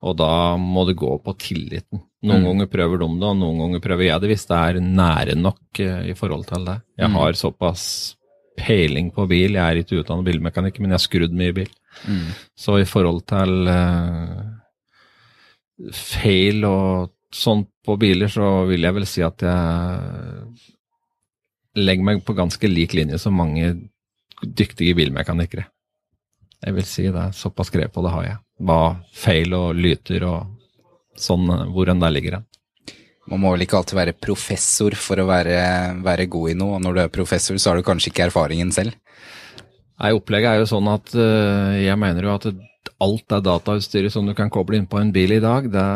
og 0.01 0.16
da 0.20 0.57
må 0.61 0.87
det 0.88 0.96
gå 1.01 1.11
på 1.20 1.35
tilliten. 1.40 2.01
Noen 2.24 2.42
mm. 2.42 2.46
ganger 2.48 2.70
prøver 2.72 3.03
de 3.03 3.09
det, 3.12 3.29
og 3.29 3.40
noen 3.42 3.61
ganger 3.64 3.83
prøver 3.85 4.09
jeg 4.09 4.22
det 4.22 4.31
hvis 4.33 4.46
det 4.48 4.61
er 4.61 4.81
nære 4.85 5.37
nok 5.37 5.83
eh, 5.85 6.09
i 6.14 6.16
forhold 6.16 6.48
til 6.48 6.64
det. 6.70 6.79
Jeg 6.96 7.12
mm. 7.12 7.18
har 7.20 7.40
såpass 7.42 7.85
peiling 8.59 9.12
på 9.14 9.29
bil, 9.31 9.59
jeg 9.59 9.62
er 9.62 9.83
ikke 9.83 10.01
utdannet 10.01 10.27
bilmekaniker, 10.27 10.81
men 10.83 10.94
jeg 10.94 10.98
har 10.98 11.05
skrudd 11.05 11.37
mye 11.37 11.59
bil. 11.61 11.68
Mm. 12.09 12.33
Så 12.57 12.81
i 12.81 12.88
forhold 12.88 13.20
til 13.29 13.68
feil 15.94 16.64
og 16.66 17.12
sånn 17.35 17.64
på 17.85 17.97
biler, 18.01 18.31
så 18.33 18.64
vil 18.69 18.85
jeg 18.87 18.97
vel 18.97 19.07
si 19.09 19.23
at 19.25 19.43
jeg 19.45 20.75
legger 21.79 22.05
meg 22.05 22.25
på 22.27 22.37
ganske 22.37 22.71
lik 22.71 22.95
linje 22.97 23.19
som 23.23 23.37
mange 23.38 23.75
dyktige 24.43 24.97
bilmekanikere. 24.99 25.67
Jeg 26.64 26.75
vil 26.75 26.87
si 26.88 27.07
det. 27.14 27.27
Såpass 27.38 27.71
grep 27.71 27.93
på 27.95 28.03
det 28.03 28.12
har 28.14 28.25
jeg. 28.27 28.38
Hva 28.67 28.83
feil 29.14 29.55
og 29.55 29.77
lyter 29.79 30.25
og 30.27 30.55
sånn, 31.19 31.47
hvor 31.75 31.91
enn 31.91 32.03
der 32.03 32.14
ligger 32.14 32.38
hen. 32.38 32.47
Man 33.29 33.43
må 33.43 33.53
vel 33.53 33.67
ikke 33.67 33.77
alltid 33.83 33.99
være 33.99 34.17
professor 34.17 34.95
for 34.97 35.21
å 35.21 35.27
være, 35.29 35.59
være 36.05 36.31
god 36.33 36.55
i 36.55 36.57
noe, 36.57 36.79
og 36.79 36.85
når 36.85 36.97
du 36.97 37.01
er 37.03 37.12
professor, 37.12 37.59
så 37.61 37.71
har 37.71 37.79
du 37.79 37.87
kanskje 37.87 38.11
ikke 38.12 38.29
erfaringen 38.31 38.73
selv. 38.73 38.97
Nei, 39.99 40.14
Opplegget 40.17 40.55
er 40.55 40.62
jo 40.62 40.71
sånn 40.71 40.88
at 40.91 41.12
uh, 41.19 41.75
jeg 41.77 41.99
mener 42.01 42.25
jo 42.25 42.35
at 42.37 42.47
alt 43.05 43.29
det 43.31 43.45
datautstyret 43.47 44.13
som 44.13 44.27
du 44.27 44.35
kan 44.35 44.51
koble 44.51 44.79
inn 44.79 44.89
på 44.91 44.99
en 44.99 45.13
bil 45.15 45.37
i 45.37 45.43
dag, 45.43 45.69
det 45.71 45.87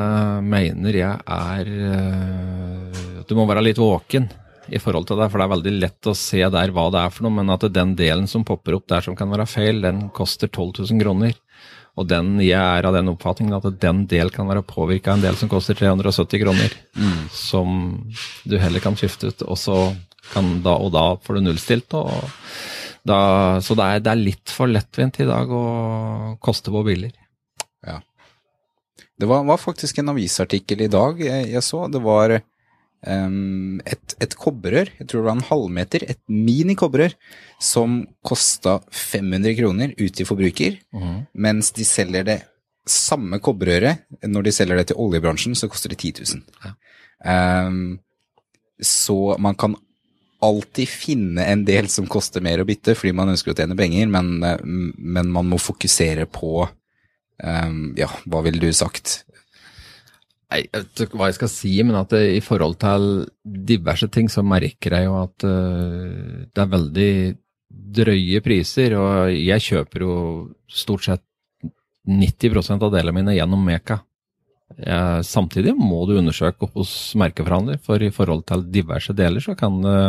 mener 0.47 0.99
jeg 1.01 1.19
er 1.27 1.73
at 3.23 3.29
Du 3.31 3.35
må 3.39 3.47
være 3.49 3.65
litt 3.65 3.81
våken 3.81 4.29
i 4.71 4.79
forhold 4.79 5.09
til 5.09 5.19
det, 5.19 5.29
for 5.31 5.41
det 5.41 5.47
er 5.47 5.55
veldig 5.57 5.73
lett 5.81 6.09
å 6.11 6.15
se 6.17 6.43
der 6.55 6.73
hva 6.75 6.87
det 6.95 7.01
er 7.03 7.15
for 7.15 7.27
noe, 7.27 7.35
men 7.41 7.51
at 7.51 7.67
den 7.75 7.97
delen 7.99 8.29
som 8.31 8.45
popper 8.47 8.77
opp 8.79 8.87
der 8.91 9.05
som 9.05 9.17
kan 9.19 9.31
være 9.33 9.49
feil, 9.51 9.83
den 9.83 10.07
koster 10.15 10.51
12 10.51 10.85
000 10.93 11.03
kroner. 11.03 11.35
Og 11.99 12.07
den, 12.09 12.39
jeg 12.41 12.57
er 12.57 12.87
av 12.89 12.95
den 12.97 13.11
oppfatningen 13.13 13.59
at 13.59 13.67
den 13.83 14.07
del 14.09 14.31
kan 14.33 14.49
være 14.49 14.65
påvirka 14.65 15.13
av 15.13 15.19
en 15.19 15.27
del 15.27 15.37
som 15.37 15.51
koster 15.53 15.77
370 15.77 16.41
kroner, 16.41 16.77
mm. 16.97 17.19
som 17.37 17.75
du 18.49 18.57
heller 18.63 18.81
kan 18.81 18.97
skifte 18.97 19.29
ut, 19.29 19.45
og, 19.45 19.59
så 19.61 19.77
kan 20.33 20.55
da, 20.65 20.79
og 20.79 20.95
da 20.95 21.05
får 21.21 21.37
du 21.37 21.45
nullstilt. 21.49 21.99
og 21.99 22.31
da, 23.07 23.19
så 23.65 23.75
det 23.79 23.89
er, 23.89 24.05
det 24.05 24.13
er, 24.13 24.23
litt 24.31 24.55
for 24.55 24.71
lettvint 24.71 25.19
i 25.23 25.27
dag 25.29 25.51
å 25.51 25.65
koste 26.43 26.73
på 26.75 26.85
biler. 26.87 27.15
Ja. 27.87 27.99
Det 29.19 29.29
var, 29.31 29.45
var 29.49 29.61
faktisk 29.61 29.99
en 29.99 30.13
avisartikkel 30.15 30.85
i 30.85 30.91
dag 30.91 31.21
jeg, 31.23 31.49
jeg 31.51 31.65
så. 31.67 31.85
Det 31.91 32.03
var 32.03 32.37
um, 32.39 33.81
et, 33.83 34.17
et 34.23 34.37
kobberrør, 34.39 34.93
jeg 35.01 35.09
tror 35.09 35.23
det 35.23 35.29
var 35.29 35.39
en 35.41 35.51
halvmeter, 35.51 36.07
et 36.15 36.23
minikobberrør, 36.31 37.17
som 37.63 38.01
kosta 38.27 38.79
500 38.95 39.59
kroner 39.59 39.97
ut 39.99 40.15
til 40.19 40.29
forbruker, 40.29 40.79
mm. 40.95 41.19
mens 41.43 41.75
de 41.75 41.87
selger 41.87 42.27
det 42.31 42.41
samme 42.89 43.39
kobberrøret, 43.43 44.07
når 44.27 44.47
de 44.47 44.55
selger 44.55 44.79
det 44.79 44.89
til 44.91 45.03
oljebransjen, 45.03 45.59
så 45.59 45.69
koster 45.71 45.93
det 45.93 46.01
10 46.03 46.27
000. 46.39 46.47
Ja. 46.63 46.75
Um, 47.67 48.01
så 48.83 49.37
man 49.39 49.55
kan 49.59 49.77
alltid 50.43 50.91
finne 50.91 51.45
en 51.47 51.65
del 51.67 51.89
som 51.93 52.09
koster 52.11 52.45
mer 52.45 52.63
å 52.63 52.69
bytte, 52.69 52.97
fordi 52.99 53.15
man 53.17 53.33
ønsker 53.33 53.53
å 53.53 53.57
tjene 53.59 53.79
penger, 53.79 54.09
men, 54.11 54.33
men 54.99 55.31
man 55.33 55.51
må 55.51 55.61
fokusere 55.63 56.27
på 56.31 56.67
um, 56.67 57.93
Ja, 57.99 58.11
hva 58.27 58.43
ville 58.47 58.63
du 58.63 58.73
sagt? 58.77 59.23
Nei, 60.53 60.65
jeg 60.67 60.83
vet 60.83 61.05
ikke 61.07 61.21
hva 61.21 61.31
jeg 61.31 61.39
skal 61.39 61.53
si, 61.53 61.73
men 61.87 61.97
at 61.97 62.13
det, 62.13 62.25
i 62.37 62.43
forhold 62.45 62.77
til 62.83 63.07
diverse 63.73 64.09
ting, 64.13 64.29
så 64.33 64.45
merker 64.45 64.99
jeg 64.99 65.09
jo 65.09 65.17
at 65.23 65.47
uh, 65.49 66.43
det 66.51 66.65
er 66.65 66.75
veldig 66.75 67.13
drøye 68.03 68.43
priser. 68.45 68.97
Og 68.99 69.33
jeg 69.33 69.67
kjøper 69.71 70.05
jo 70.05 70.17
stort 70.69 71.07
sett 71.09 71.25
90% 72.09 72.83
av 72.83 72.93
delene 72.93 73.21
mine 73.21 73.37
gjennom 73.39 73.63
Meka. 73.65 74.03
Jeg, 74.79 75.25
samtidig 75.29 75.75
må 75.77 76.05
du 76.09 76.17
undersøke 76.19 76.69
hos 76.75 77.13
merkeforhandler, 77.19 77.81
for 77.83 78.03
i 78.03 78.13
forhold 78.15 78.47
til 78.49 78.65
diverse 78.73 79.15
deler 79.17 79.43
så 79.45 79.57
kan 79.59 79.81
det 79.85 80.01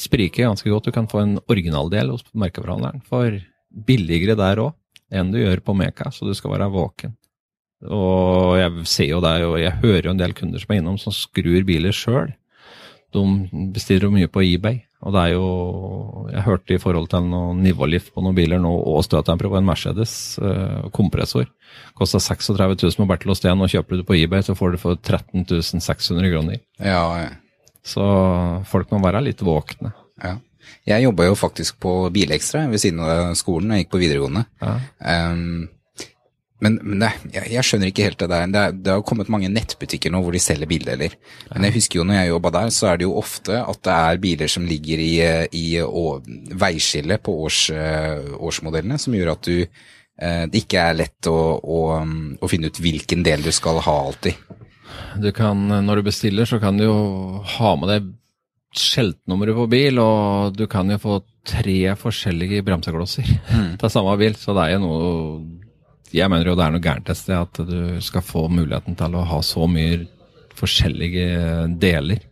sprike 0.00 0.44
ganske 0.46 0.70
godt. 0.70 0.88
Du 0.88 0.94
kan 0.94 1.08
få 1.10 1.22
en 1.24 1.38
originaldel 1.50 2.14
hos 2.14 2.24
merkeforhandleren 2.32 3.02
for 3.06 3.38
billigere 3.70 4.38
der 4.38 4.62
òg 4.66 4.76
enn 5.10 5.32
du 5.32 5.40
gjør 5.40 5.62
på 5.66 5.74
Meka, 5.74 6.10
så 6.14 6.26
du 6.26 6.34
skal 6.38 6.54
være 6.54 6.70
våken. 6.70 7.16
Og 7.88 8.58
jeg 8.60 8.86
ser 8.86 9.08
jo 9.08 9.22
det, 9.24 9.32
og 9.46 9.56
jeg 9.58 9.78
hører 9.82 10.06
jo 10.06 10.12
en 10.12 10.20
del 10.20 10.34
kunder 10.36 10.62
som 10.62 10.74
er 10.74 10.80
innom 10.82 10.98
som 11.00 11.14
skrur 11.14 11.64
biler 11.66 11.94
sjøl. 11.96 12.30
De 13.14 13.22
bestiller 13.74 14.06
jo 14.06 14.14
mye 14.14 14.30
på 14.30 14.44
eBay. 14.46 14.82
Og 15.00 15.14
det 15.14 15.20
er 15.20 15.30
jo 15.32 15.46
Jeg 16.28 16.44
hørte 16.44 16.74
i 16.76 16.80
forhold 16.80 17.08
til 17.10 17.24
noe 17.30 17.54
nivålift 17.56 18.12
på 18.14 18.22
noen 18.24 18.36
biler 18.36 18.60
nå, 18.60 18.70
og 18.70 19.00
støtdemper 19.06 19.48
på 19.48 19.58
en 19.58 19.66
Mercedes 19.66 20.12
uh, 20.42 20.90
kompressor. 20.94 21.48
Kosta 21.98 22.20
36 22.20 22.76
000 22.84 23.00
med 23.00 23.08
Bertel 23.10 23.32
Osten, 23.32 23.64
og 23.64 23.72
kjøper 23.72 23.96
du 23.96 24.02
det 24.02 24.08
på 24.10 24.18
eBay, 24.18 24.44
så 24.44 24.56
får 24.58 24.76
du 24.76 24.82
for 24.82 25.00
13 25.00 25.46
600 25.80 26.30
kroner. 26.30 26.60
Ja, 26.78 27.02
ja. 27.24 27.32
Så 27.86 28.04
folk 28.68 28.92
må 28.92 29.00
være 29.02 29.24
litt 29.24 29.42
våkne. 29.42 29.94
Ja. 30.20 30.36
Jeg 30.86 31.06
jobba 31.06 31.26
jo 31.30 31.36
faktisk 31.38 31.80
på 31.82 31.94
Bilekstra 32.12 32.66
ved 32.70 32.82
siden 32.82 33.00
av 33.02 33.32
skolen 33.38 33.72
jeg 33.74 33.86
gikk 33.86 33.94
på 33.94 34.02
videregående. 34.02 34.44
Ja. 34.60 34.76
Um, 35.32 35.70
men, 36.60 36.76
men 36.84 37.00
det, 37.00 37.10
jeg, 37.32 37.48
jeg, 37.54 37.66
skjønner 37.66 37.90
ikke 37.90 38.06
helt 38.08 38.20
det 38.20 38.28
der. 38.30 38.50
Det, 38.52 38.64
det 38.84 38.92
har 38.92 39.04
kommet 39.06 39.30
mange 39.32 39.48
nettbutikker 39.52 40.12
nå 40.12 40.20
hvor 40.24 40.36
de 40.36 40.42
selger 40.42 40.68
bildeler. 40.68 41.16
Men 41.54 41.68
jeg 41.68 41.76
husker 41.78 42.00
jo 42.00 42.06
når 42.08 42.20
jeg 42.20 42.32
jobba 42.32 42.52
der, 42.58 42.74
så 42.76 42.90
er 42.90 43.00
det 43.00 43.08
jo 43.08 43.16
ofte 43.20 43.62
at 43.62 43.80
det 43.86 43.96
er 43.96 44.20
biler 44.26 44.52
som 44.52 44.68
ligger 44.68 45.00
i, 45.00 45.14
i 45.56 45.64
veiskillet 46.60 47.24
på 47.24 47.38
års, 47.46 47.62
årsmodellene, 48.36 49.00
som 49.00 49.16
gjør 49.16 49.34
at 49.34 49.48
du 49.48 49.56
eh, 49.56 50.44
det 50.52 50.64
ikke 50.66 50.84
er 50.84 51.00
lett 51.00 51.30
å, 51.32 51.38
å, 51.56 51.82
å, 52.36 52.50
finne 52.52 52.68
ut 52.68 52.82
hvilken 52.84 53.24
del 53.24 53.44
du 53.46 53.52
skal 53.56 53.80
ha 53.86 53.96
alltid. 54.10 54.36
Du 55.20 55.30
kan, 55.32 55.64
når 55.86 56.00
du 56.00 56.08
bestiller, 56.10 56.48
så 56.48 56.60
kan 56.60 56.76
du 56.76 56.84
jo 56.84 56.98
ha 57.56 57.76
med 57.80 57.94
deg 57.94 58.10
skjeltnummeret 58.76 59.56
på 59.56 59.66
bil, 59.70 59.98
og 60.02 60.54
du 60.54 60.66
kan 60.70 60.90
jo 60.92 61.00
få 61.02 61.16
tre 61.46 61.94
forskjellige 61.98 62.62
bremseklosser 62.66 63.26
mm. 63.26 63.72
til 63.80 63.90
samme 63.90 64.14
bil, 64.20 64.36
så 64.38 64.54
det 64.54 64.66
er 64.66 64.76
jo 64.76 64.82
noe 64.84 65.08
jeg 66.14 66.30
mener 66.32 66.50
jo 66.50 66.56
det 66.58 66.66
er 66.66 66.74
noe 66.74 66.84
gærent 66.84 67.12
et 67.12 67.18
sted 67.18 67.36
at 67.38 67.60
du 67.68 68.00
skal 68.04 68.24
få 68.24 68.46
muligheten 68.50 68.98
til 68.98 69.16
å 69.16 69.26
ha 69.30 69.40
så 69.46 69.68
mye 69.70 70.02
forskjellige 70.58 71.30
deler. 71.80 72.26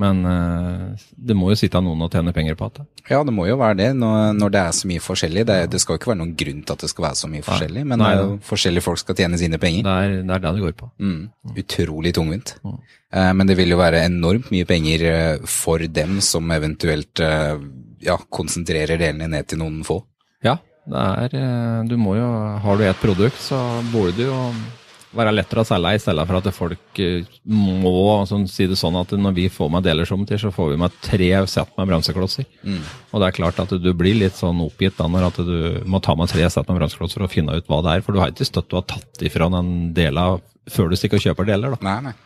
Men 0.00 0.22
uh, 0.24 1.00
det 1.12 1.34
må 1.36 1.50
jo 1.50 1.58
sitte 1.60 1.80
noen 1.84 2.00
og 2.06 2.14
tjene 2.14 2.32
penger 2.32 2.56
på 2.56 2.70
det. 2.72 2.86
Ja, 3.10 3.20
det 3.26 3.34
må 3.34 3.44
jo 3.44 3.58
være 3.60 3.76
det 3.76 3.88
når, 3.98 4.32
når 4.38 4.54
det 4.54 4.62
er 4.62 4.76
så 4.78 4.88
mye 4.88 5.02
forskjellig. 5.04 5.44
Det, 5.50 5.56
det, 5.74 5.80
skal 5.82 5.94
jo 5.94 6.00
ikke 6.00 6.12
være 6.14 6.20
noen 6.22 6.32
grunn 6.38 6.62
til 6.64 6.74
at 6.74 6.84
det 6.84 6.90
skal 6.92 7.06
være 7.08 7.20
så 7.20 7.30
mye 7.32 7.44
forskjellig, 7.44 7.82
men 7.90 8.00
Nei, 8.00 8.12
ja. 8.16 8.24
forskjellige 8.46 8.86
folk 8.86 9.02
skal 9.02 9.18
tjene 9.18 9.40
sine 9.40 9.60
penger. 9.62 9.84
Det 9.84 9.96
er 9.98 10.14
det 10.22 10.36
er 10.38 10.44
det, 10.46 10.54
det 10.56 10.64
går 10.64 10.76
på. 10.80 10.88
Mm. 11.04 11.20
Utrolig 11.64 12.14
tungvint. 12.16 12.54
Mm. 12.64 12.78
Uh, 13.12 13.32
men 13.36 13.50
det 13.50 13.58
vil 13.60 13.74
jo 13.74 13.82
være 13.82 14.06
enormt 14.08 14.48
mye 14.54 14.68
penger 14.68 15.04
for 15.50 15.84
dem 16.00 16.22
som 16.24 16.56
eventuelt 16.56 17.20
ja, 18.02 18.16
konsentrerer 18.32 18.96
delene 19.00 19.28
ned 19.36 19.52
til 19.52 19.60
noen 19.60 19.82
få. 19.86 20.00
Det 20.82 20.98
er, 20.98 21.34
eh, 21.38 21.82
du 21.86 21.96
må 22.00 22.16
jo, 22.18 22.28
Har 22.62 22.78
du 22.78 22.84
et 22.84 23.02
produkt, 23.02 23.38
så 23.38 23.58
burde 23.92 24.16
du 24.18 24.24
jo 24.26 24.38
være 25.12 25.34
lettere 25.34 25.62
å 25.62 25.68
selge 25.68 25.92
i 25.94 26.00
stedet 26.00 26.24
for 26.28 26.38
at 26.38 26.48
folk 26.56 27.00
eh, 27.04 27.28
må 27.52 27.92
sånn, 28.28 28.46
si 28.50 28.66
det 28.66 28.78
sånn 28.80 28.96
at 28.98 29.12
når 29.12 29.36
vi 29.36 29.46
får 29.52 29.70
med 29.70 29.84
deler 29.86 30.08
som 30.08 30.24
til, 30.26 30.40
så 30.40 30.52
får 30.54 30.72
vi 30.72 30.80
med 30.80 30.96
tre 31.04 31.30
sett 31.52 31.70
med 31.78 31.90
bremseklosser. 31.90 32.48
Mm. 32.64 32.80
Og 33.12 33.22
det 33.22 33.28
er 33.28 33.38
klart 33.38 33.60
at 33.62 33.76
du 33.76 33.90
blir 33.94 34.18
litt 34.18 34.38
sånn 34.40 34.64
oppgitt 34.64 34.96
da 34.98 35.08
når 35.12 35.28
at 35.28 35.42
du 35.46 35.56
må 35.84 36.00
ta 36.02 36.16
med 36.18 36.32
tre 36.32 36.48
sett 36.50 36.68
med 36.68 36.80
bremseklosser 36.80 37.22
og 37.22 37.32
finne 37.32 37.60
ut 37.60 37.68
hva 37.70 37.82
det 37.84 37.98
er. 37.98 38.06
For 38.06 38.16
du 38.16 38.22
har 38.24 38.32
ikke 38.32 38.48
støtt 38.48 38.70
du 38.72 38.78
har 38.80 38.88
tatt 38.88 39.22
ifra 39.22 39.50
den 39.52 39.92
delen 39.96 40.42
før 40.72 40.90
du 40.90 40.98
stikker 40.98 41.20
og 41.20 41.26
kjøper 41.28 41.52
deler. 41.52 41.76
da. 41.76 41.84
Nei, 41.86 41.98
nei. 42.08 42.18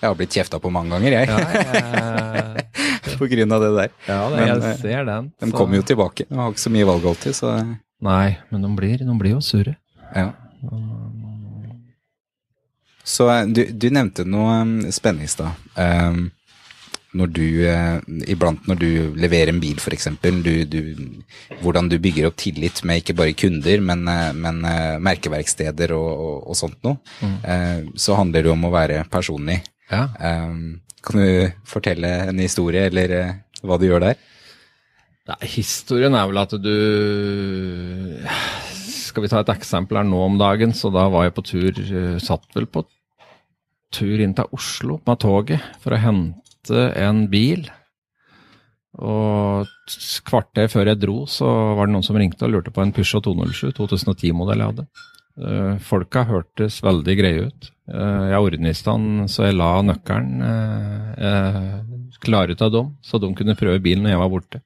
Jeg 0.00 0.08
har 0.08 0.16
blitt 0.16 0.32
kjefta 0.32 0.56
på 0.60 0.70
mange 0.72 0.94
ganger, 0.94 1.12
jeg. 1.12 1.28
Ja, 1.28 1.38
jeg... 1.60 3.16
på 3.20 3.28
grunn 3.28 3.52
av 3.52 3.60
det 3.64 3.70
der. 3.76 3.94
Ja, 4.08 4.20
det, 4.30 4.36
men, 4.36 4.48
jeg 4.48 4.64
eh, 4.64 4.80
ser 4.80 5.06
den. 5.08 5.30
De 5.42 5.52
kommer 5.52 5.80
jo 5.80 5.86
tilbake. 5.92 6.26
De 6.30 6.40
har 6.40 6.52
ikke 6.54 6.64
så 6.64 6.72
mye 6.72 6.88
valg 6.88 7.06
alltid, 7.12 7.36
så 7.36 7.54
Nei, 8.00 8.38
men 8.48 8.62
de 8.64 8.68
blir, 8.78 9.02
de 9.04 9.14
blir 9.20 9.34
jo 9.36 9.42
surre. 9.44 9.76
Ja. 10.16 10.30
Så 13.04 13.28
eh, 13.28 13.42
du, 13.52 13.66
du 13.76 13.90
nevnte 13.92 14.24
noe 14.24 14.60
um, 14.62 14.76
spennende 14.88 15.28
i 15.28 15.32
stad. 15.32 15.66
Um, 15.76 16.30
når 17.20 17.32
du, 17.36 17.44
uh, 17.66 17.98
iblant 18.30 18.64
når 18.70 18.80
du 18.80 18.88
leverer 19.20 19.52
en 19.52 19.60
bil, 19.60 19.76
f.eks., 19.82 20.08
hvordan 21.60 21.90
du 21.92 21.98
bygger 22.00 22.30
opp 22.30 22.38
tillit 22.40 22.80
med 22.88 23.02
ikke 23.02 23.18
bare 23.18 23.34
kunder, 23.36 23.82
men, 23.84 24.06
men 24.38 24.62
merkeverksteder 25.02 25.92
og, 25.92 26.08
og, 26.08 26.36
og 26.52 26.56
sånt 26.56 26.78
noe, 26.86 27.02
mm. 27.18 27.90
så 27.98 28.14
handler 28.14 28.46
det 28.46 28.52
om 28.54 28.68
å 28.68 28.72
være 28.72 29.02
personlig. 29.10 29.58
Ja. 29.90 30.06
Um, 30.22 30.80
kan 31.02 31.20
du 31.20 31.50
fortelle 31.66 32.10
en 32.30 32.42
historie, 32.42 32.86
eller 32.90 33.14
uh, 33.16 33.32
hva 33.66 33.78
du 33.80 33.88
gjør 33.88 34.04
der? 34.04 34.20
Nei, 35.30 35.40
historien 35.52 36.14
er 36.16 36.28
vel 36.30 36.40
at 36.40 36.54
du 36.58 36.76
Skal 38.72 39.24
vi 39.24 39.28
ta 39.30 39.42
et 39.42 39.52
eksempel 39.52 40.00
her 40.00 40.06
nå 40.08 40.22
om 40.24 40.38
dagen, 40.40 40.72
så 40.74 40.90
da 40.94 41.04
var 41.12 41.26
jeg 41.26 41.36
på 41.36 41.44
tur 41.46 41.82
uh, 41.82 42.16
Satt 42.22 42.48
vel 42.56 42.70
på 42.70 42.84
tur 43.90 44.22
inn 44.22 44.36
til 44.38 44.54
Oslo 44.54 45.00
med 45.06 45.18
toget 45.22 45.62
for 45.82 45.96
å 45.96 45.98
hente 45.98 46.84
en 46.94 47.24
bil. 47.30 47.64
Og 49.02 49.66
kvarter 50.26 50.68
før 50.70 50.92
jeg 50.92 51.00
dro, 51.02 51.24
så 51.26 51.48
var 51.78 51.88
det 51.88 51.94
noen 51.96 52.06
som 52.06 52.18
ringte 52.18 52.46
og 52.46 52.54
lurte 52.54 52.74
på 52.74 52.84
en 52.84 52.92
Peugeot 52.94 53.24
207 53.26 53.72
2010-modell 53.78 54.62
jeg 54.62 54.72
hadde. 54.72 54.86
Uh, 55.40 55.78
folka 55.80 56.26
hørtes 56.28 56.82
veldig 56.84 57.14
greie 57.16 57.46
ut. 57.48 57.70
Eh, 57.90 58.24
jeg 58.30 58.44
ordnet 58.44 58.70
i 58.70 58.78
stand 58.78 59.30
så 59.32 59.48
jeg 59.48 59.56
la 59.58 59.70
nøkkelen 59.82 60.42
eh, 60.46 61.78
ut 62.20 62.62
av 62.62 62.70
dem, 62.70 62.90
så 63.02 63.18
de 63.18 63.30
kunne 63.34 63.56
prøve 63.58 63.80
bilen 63.82 64.04
når 64.04 64.14
jeg 64.14 64.20
var 64.20 64.30
borte. 64.30 64.60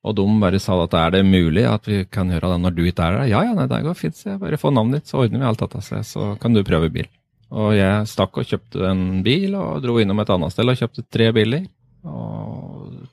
Og 0.00 0.16
de 0.16 0.24
bare 0.40 0.58
sa 0.62 0.78
at 0.82 0.96
er 0.96 1.14
det 1.14 1.20
mulig 1.28 1.66
at 1.68 1.86
vi 1.86 2.02
kan 2.08 2.30
gjøre 2.32 2.54
det 2.54 2.60
når 2.64 2.74
du 2.74 2.82
ikke 2.88 3.04
er 3.04 3.18
der? 3.18 3.30
Ja, 3.30 3.42
ja, 3.44 3.54
nei, 3.54 3.68
det 3.70 3.82
går 3.84 3.98
fint, 3.98 4.16
så 4.16 4.32
jeg 4.32 4.40
bare 4.40 4.58
få 4.58 4.72
navnet 4.72 5.02
ditt, 5.02 5.12
så 5.12 5.20
ordner 5.20 5.42
vi 5.42 5.50
alt 5.50 5.62
dette, 5.62 5.82
så, 5.84 6.00
så 6.06 6.30
kan 6.40 6.56
du 6.56 6.64
prøve 6.66 6.90
bil. 6.90 7.10
Og 7.50 7.74
jeg 7.76 8.08
stakk 8.08 8.40
og 8.40 8.48
kjøpte 8.48 8.88
en 8.88 9.04
bil, 9.26 9.54
og 9.58 9.84
dro 9.84 9.98
innom 10.00 10.22
et 10.22 10.32
annet 10.32 10.54
sted 10.54 10.72
og 10.72 10.80
kjøpte 10.80 11.04
tre 11.12 11.28
biler. 11.36 11.68
Og 12.08 12.59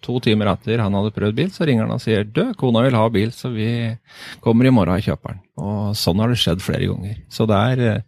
to 0.06 0.20
timer 0.24 0.52
etter 0.54 0.84
han 0.84 0.98
hadde 0.98 1.14
prøvd 1.16 1.38
bil, 1.38 1.54
så 1.54 1.68
ringer 1.68 1.88
han 1.88 1.96
og 1.96 2.04
sier 2.04 2.28
du, 2.28 2.44
kona 2.60 2.84
vil 2.86 2.98
ha 2.98 3.06
bil, 3.14 3.32
så 3.36 3.52
vi 3.54 3.70
kommer 4.44 4.68
i 4.68 4.74
morgen 4.74 4.98
og 4.98 5.08
kjøper 5.08 5.36
den. 5.36 5.42
Og 5.62 5.96
sånn 5.98 6.22
har 6.24 6.34
det 6.34 6.42
skjedd 6.42 6.64
flere 6.64 6.92
ganger. 6.92 7.18
Så 7.34 7.48
det 7.50 7.64
er 7.72 8.04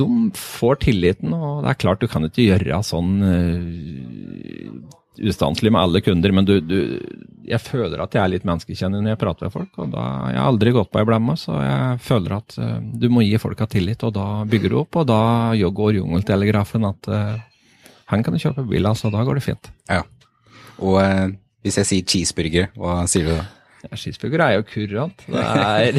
de 0.00 0.08
får 0.38 0.80
tilliten, 0.86 1.34
og 1.36 1.62
det 1.64 1.72
er 1.72 1.80
klart 1.82 2.00
du 2.00 2.08
kan 2.08 2.24
ikke 2.24 2.46
gjøre 2.46 2.80
sånn 2.86 3.10
uh, 3.20 4.70
ustanselig 5.20 5.72
med 5.74 5.82
alle 5.82 6.00
kunder, 6.00 6.32
men 6.32 6.48
du, 6.48 6.54
du, 6.64 6.78
jeg 7.44 7.60
føler 7.60 8.00
at 8.00 8.16
jeg 8.16 8.22
er 8.22 8.32
litt 8.32 8.46
menneskekjenner 8.48 9.04
når 9.04 9.12
jeg 9.12 9.20
prater 9.20 9.48
med 9.48 9.54
folk. 9.58 9.76
og 9.76 9.92
da, 9.92 10.06
Jeg 10.32 10.40
har 10.40 10.48
aldri 10.48 10.72
gått 10.72 10.92
på 10.92 11.02
ei 11.02 11.08
blemme, 11.08 11.36
så 11.36 11.58
jeg 11.60 12.00
føler 12.08 12.38
at 12.38 12.56
uh, 12.56 12.78
du 12.80 13.08
må 13.12 13.26
gi 13.26 13.36
folka 13.42 13.68
tillit, 13.68 14.04
og 14.08 14.16
da 14.16 14.26
bygger 14.48 14.72
du 14.72 14.80
opp. 14.80 15.02
Og 15.02 15.08
da 15.12 15.22
går 15.52 16.00
jungeltelegrafen 16.00 16.88
at 16.88 17.12
han 18.12 18.24
kan 18.24 18.36
kjøpe 18.40 18.64
bil, 18.68 18.88
altså. 18.88 19.12
Da 19.12 19.22
går 19.24 19.38
det 19.38 19.44
fint. 19.44 19.70
Ja. 19.88 20.02
Og 20.82 20.98
uh, 20.98 21.32
hvis 21.62 21.78
jeg 21.80 21.88
sier 21.88 22.08
cheeseburger, 22.14 22.72
hva 22.78 23.02
sier 23.10 23.28
du 23.28 23.36
da? 23.36 23.46
Ja, 23.82 23.96
Cheeseburger 23.98 24.44
er 24.44 24.52
jo 24.60 24.66
kurant. 24.66 25.24
Det 25.26 25.42
er 25.42 25.96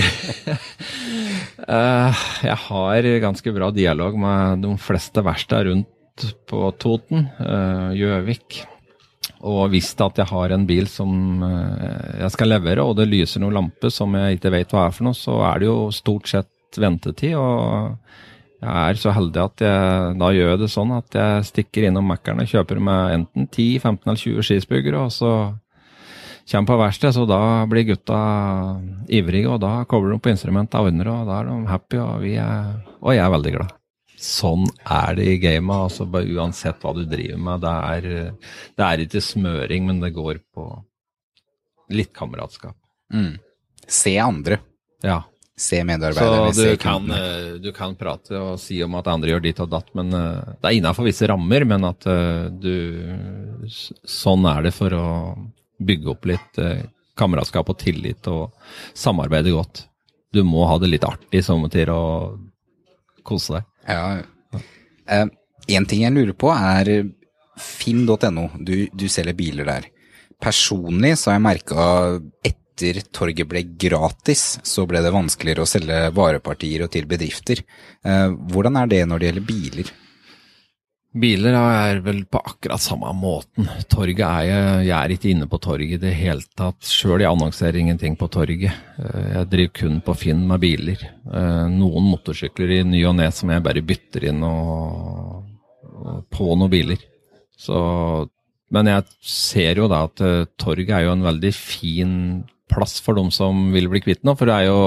Jeg 2.48 2.60
har 2.68 3.08
ganske 3.24 3.54
bra 3.56 3.68
dialog 3.76 4.16
med 4.20 4.64
de 4.64 4.72
fleste 4.80 5.24
verksteder 5.24 5.68
rundt 5.72 6.28
på 6.48 6.62
Toten, 6.80 7.28
Gjøvik 7.98 8.62
og 9.44 9.74
visst 9.74 10.00
at 10.04 10.20
jeg 10.22 10.30
har 10.30 10.54
en 10.56 10.66
bil 10.68 10.88
som 10.88 11.44
eh, 11.44 12.20
jeg 12.24 12.34
skal 12.36 12.54
levere, 12.54 12.84
og 12.84 12.96
det 13.00 13.10
lyser 13.12 13.44
noen 13.44 13.58
lampe 13.58 13.92
som 13.92 14.16
jeg 14.16 14.38
ikke 14.38 14.54
vet 14.56 14.76
hva 14.76 14.88
er 14.88 14.96
for 14.96 15.10
noe, 15.10 15.18
så 15.18 15.40
er 15.50 15.60
det 15.60 15.68
jo 15.68 15.80
stort 15.96 16.32
sett 16.32 16.80
ventetid. 16.80 17.36
og 17.36 17.98
jeg 18.64 18.94
er 18.94 19.02
så 19.02 19.12
heldig 19.16 19.44
at 19.44 19.64
jeg 19.66 20.16
da 20.22 20.32
gjør 20.36 20.54
jeg 20.54 20.62
det 20.64 20.72
sånn 20.72 20.96
at 20.96 21.20
jeg 21.20 21.50
stikker 21.50 21.90
innom 21.90 22.08
Mækkern 22.10 22.42
og 22.44 22.50
kjøper 22.50 22.82
meg 22.84 23.18
enten 23.20 23.50
10, 23.50 23.68
15 23.84 24.08
eller 24.08 24.24
20 24.24 24.48
skisburgere, 24.48 25.04
og 25.04 25.14
så 25.14 25.34
kommer 26.50 26.74
på 26.74 26.80
verksted, 26.82 27.16
så 27.16 27.28
da 27.28 27.42
blir 27.72 27.88
gutta 27.88 28.18
ivrige, 29.12 29.52
og 29.52 29.62
da 29.64 29.86
kobler 29.88 30.16
de 30.16 30.24
på 30.24 30.34
instrumentet 30.34 30.80
og 30.80 30.90
ordner, 30.90 31.12
og 31.14 31.30
da 31.30 31.40
er 31.40 31.52
de 31.52 31.72
happy, 31.72 32.02
og, 32.04 32.28
er, 32.28 32.76
og 33.00 33.16
jeg 33.16 33.24
er 33.24 33.34
veldig 33.38 33.56
glad 33.60 33.80
sånn 34.24 34.64
er 34.88 35.18
det 35.18 35.28
i 35.28 35.40
gamet. 35.42 35.90
Altså, 35.90 36.08
uansett 36.08 36.82
hva 36.84 36.94
du 36.96 37.04
driver 37.10 37.42
med. 37.44 37.64
Det 37.64 37.74
er, 37.74 38.08
det 38.78 38.88
er 38.88 39.04
ikke 39.04 39.24
smøring, 39.24 39.88
men 39.90 40.00
det 40.04 40.14
går 40.16 40.40
på 40.56 40.68
litt 41.94 42.14
kameratskap. 42.16 42.78
Mm. 43.14 43.36
Se 43.88 44.16
andre. 44.22 44.60
Ja. 45.04 45.22
Se 45.56 45.84
medarbeiderne. 45.86 46.54
Så 46.54 46.62
du 46.62 46.78
kan, 46.78 47.12
eh, 47.12 47.54
du 47.62 47.72
kan, 47.72 47.96
prate 47.96 48.34
og 48.40 48.60
si 48.60 48.80
om 48.84 48.96
at 48.98 49.08
andre 49.12 49.30
gjør 49.30 49.44
ditt 49.44 49.60
og 49.62 49.70
datt, 49.70 49.92
men 49.94 50.10
uh, 50.10 50.42
det 50.58 50.70
er 50.70 50.78
innafor 50.80 51.06
visse 51.06 51.30
rammer. 51.30 51.66
Men 51.70 51.86
at 51.86 52.08
uh, 52.10 52.50
du 52.50 52.74
Sånn 53.64 54.44
er 54.50 54.66
det 54.66 54.74
for 54.76 54.92
å 54.98 55.06
bygge 55.80 56.10
opp 56.12 56.26
litt 56.28 56.58
kameraskap 56.58 56.90
kameratskap 57.14 57.68
og 57.70 57.78
tillit 57.78 58.28
og 58.28 58.56
samarbeide 58.98 59.54
godt. 59.54 59.84
Du 60.34 60.42
må 60.44 60.66
ha 60.66 60.80
det 60.82 60.90
litt 60.90 61.06
artig 61.06 61.44
somme 61.46 61.70
tider 61.72 61.94
og 61.94 62.42
kose 63.24 63.60
deg. 63.60 63.68
Ja. 63.88 64.64
Uh, 65.06 65.30
en 65.78 65.88
ting 65.88 66.04
jeg 66.04 66.16
lurer 66.16 66.34
på 66.36 66.50
er 66.52 66.90
finn.no. 67.62 68.50
Du, 68.58 68.76
du, 68.90 69.06
selger 69.08 69.38
biler 69.38 69.70
der. 69.70 69.88
Personlig 70.42 71.14
så 71.22 71.32
har 71.32 71.38
jeg 71.38 71.46
merka 71.46 71.86
etter 72.74 73.02
torget 73.14 73.50
ble 73.50 73.64
gratis, 73.80 74.60
så 74.66 74.88
ble 74.90 75.04
det 75.06 75.14
vanskeligere 75.14 75.66
å 75.66 75.70
selge 75.70 76.00
varepartier 76.18 76.86
og 76.86 76.94
til 76.94 77.06
bedrifter. 77.10 77.62
Uh, 78.06 78.34
hvordan 78.52 78.82
er 78.82 78.90
det 78.90 79.04
når 79.08 79.22
det 79.22 79.30
gjelder 79.30 79.48
biler? 79.48 79.94
Biler 81.14 81.54
er 81.54 82.00
vel 82.02 82.24
på 82.26 82.40
akkurat 82.42 82.82
samme 82.82 83.12
måten. 83.14 83.68
Torget 83.86 84.24
er 84.26 84.46
jeg, 84.48 84.86
jeg 84.88 84.96
er 84.98 85.12
ikke 85.14 85.30
inne 85.30 85.48
på 85.50 85.60
torget 85.62 86.00
i 86.00 86.02
det 86.02 86.14
hele 86.18 86.42
tatt. 86.58 86.80
Sjøl 86.90 87.22
jeg 87.22 87.30
annonserer 87.30 87.78
ingenting 87.78 88.18
på 88.18 88.32
torget. 88.34 88.74
Eh, 88.98 89.28
jeg 89.36 89.50
driver 89.52 89.74
kun 89.78 90.00
på 90.02 90.16
Finn 90.18 90.42
med 90.50 90.64
biler. 90.64 91.04
Eh, 91.30 91.66
noen 91.70 92.10
motorsykler 92.10 92.80
i 92.80 92.82
ny 92.90 93.04
og 93.06 93.20
ne 93.20 93.30
som 93.30 93.54
jeg 93.54 93.66
bare 93.68 93.86
bytter 93.86 94.26
inn 94.32 94.42
og, 94.48 95.46
på 96.34 96.50
noen 96.58 96.74
biler. 96.74 97.06
Så, 97.62 97.78
men 98.74 98.90
jeg 98.90 99.06
ser 99.22 99.84
jo 99.84 99.92
da 99.94 100.08
at 100.10 100.26
eh, 100.26 100.50
torget 100.58 100.98
er 100.98 101.06
jo 101.06 101.14
en 101.14 101.28
veldig 101.30 101.54
fin 101.54 102.18
plass 102.74 102.98
for 103.04 103.18
dem 103.20 103.30
som 103.34 103.70
vil 103.76 103.88
bli 103.92 104.04
kvitt 104.04 104.26
noe. 104.28 104.38
For 104.40 104.50
det 104.50 104.58
er 104.62 104.72
jo 104.72 104.82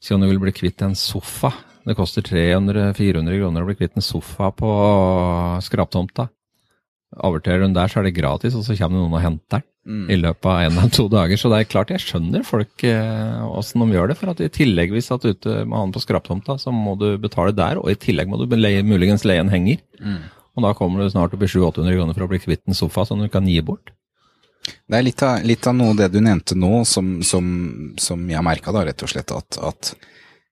Si 0.00 0.14
om 0.16 0.22
du 0.22 0.30
vil 0.30 0.38
bli 0.40 0.52
kvitt 0.56 0.80
en 0.80 0.94
sofa 0.96 1.50
det 1.86 1.96
koster 1.96 2.24
300-400 2.26 3.38
kroner 3.40 3.64
å 3.64 3.68
bli 3.68 3.78
kvitt 3.78 3.96
en 3.96 4.04
sofa 4.04 4.50
på 4.52 4.70
skraptomta. 5.64 6.28
Averterer 7.26 7.64
hun 7.64 7.74
der, 7.74 7.90
så 7.90 8.00
er 8.00 8.06
det 8.06 8.18
gratis, 8.18 8.54
og 8.54 8.66
så 8.66 8.76
kommer 8.78 9.00
noen 9.00 9.16
og 9.16 9.24
henter 9.24 9.64
den 9.64 10.04
mm. 10.04 10.10
i 10.12 10.18
løpet 10.20 10.46
av 10.46 10.60
en 10.60 10.76
eller 10.76 10.92
to 10.94 11.06
dager. 11.10 11.40
Så 11.40 11.50
det 11.50 11.58
er 11.58 11.70
klart, 11.70 11.92
jeg 11.94 12.04
skjønner 12.04 12.44
folk 12.46 12.84
åssen 12.84 13.80
eh, 13.82 13.86
de 13.88 13.96
gjør 13.96 14.12
det. 14.12 14.18
For 14.20 14.32
at 14.32 14.42
i 14.44 14.50
tillegg, 14.52 14.92
hvis 14.94 15.08
du 15.10 15.16
du 15.24 15.32
ute 15.32 15.56
med 15.64 15.78
han 15.78 15.94
på 15.96 16.04
skraptomta, 16.04 16.58
så 16.60 16.74
må 16.74 16.94
du 17.00 17.08
betale 17.22 17.56
der, 17.56 17.80
og 17.80 17.90
i 17.90 17.98
tillegg 17.98 18.30
må 18.30 18.38
du 18.38 18.46
leie, 18.54 18.84
muligens 18.86 19.26
leie 19.26 19.42
en 19.42 19.52
henger. 19.52 19.80
Mm. 19.98 20.20
Og 20.58 20.66
da 20.66 20.74
kommer 20.76 21.02
du 21.02 21.10
snart 21.10 21.34
opp 21.34 21.42
i 21.42 21.50
700-800 21.50 21.96
kroner 21.96 22.18
for 22.18 22.26
å 22.26 22.30
bli 22.30 22.42
kvitt 22.44 22.62
en 22.68 22.78
sofa 22.78 23.08
som 23.08 23.22
du 23.22 23.30
kan 23.32 23.48
gi 23.48 23.58
bort. 23.64 23.94
Det 24.60 24.98
er 24.98 25.04
litt 25.06 25.22
av, 25.24 25.44
litt 25.46 25.66
av 25.66 25.74
noe 25.74 25.96
det 25.96 26.10
du 26.12 26.20
nevnte 26.20 26.56
nå, 26.58 26.84
som, 26.84 27.20
som, 27.26 27.46
som 27.98 28.24
jeg 28.28 28.38
har 28.38 28.44
merka, 28.44 28.74
rett 28.76 29.06
og 29.06 29.12
slett. 29.12 29.32
At, 29.32 29.58
at 29.64 29.94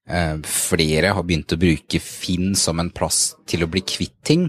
Eh, 0.09 0.39
flere 0.49 1.13
har 1.13 1.25
begynt 1.27 1.53
å 1.53 1.61
bruke 1.61 2.01
Finn 2.01 2.55
som 2.57 2.81
en 2.81 2.89
plass 2.89 3.35
til 3.49 3.65
å 3.65 3.69
bli 3.69 3.83
kvitt 3.85 4.17
ting, 4.25 4.47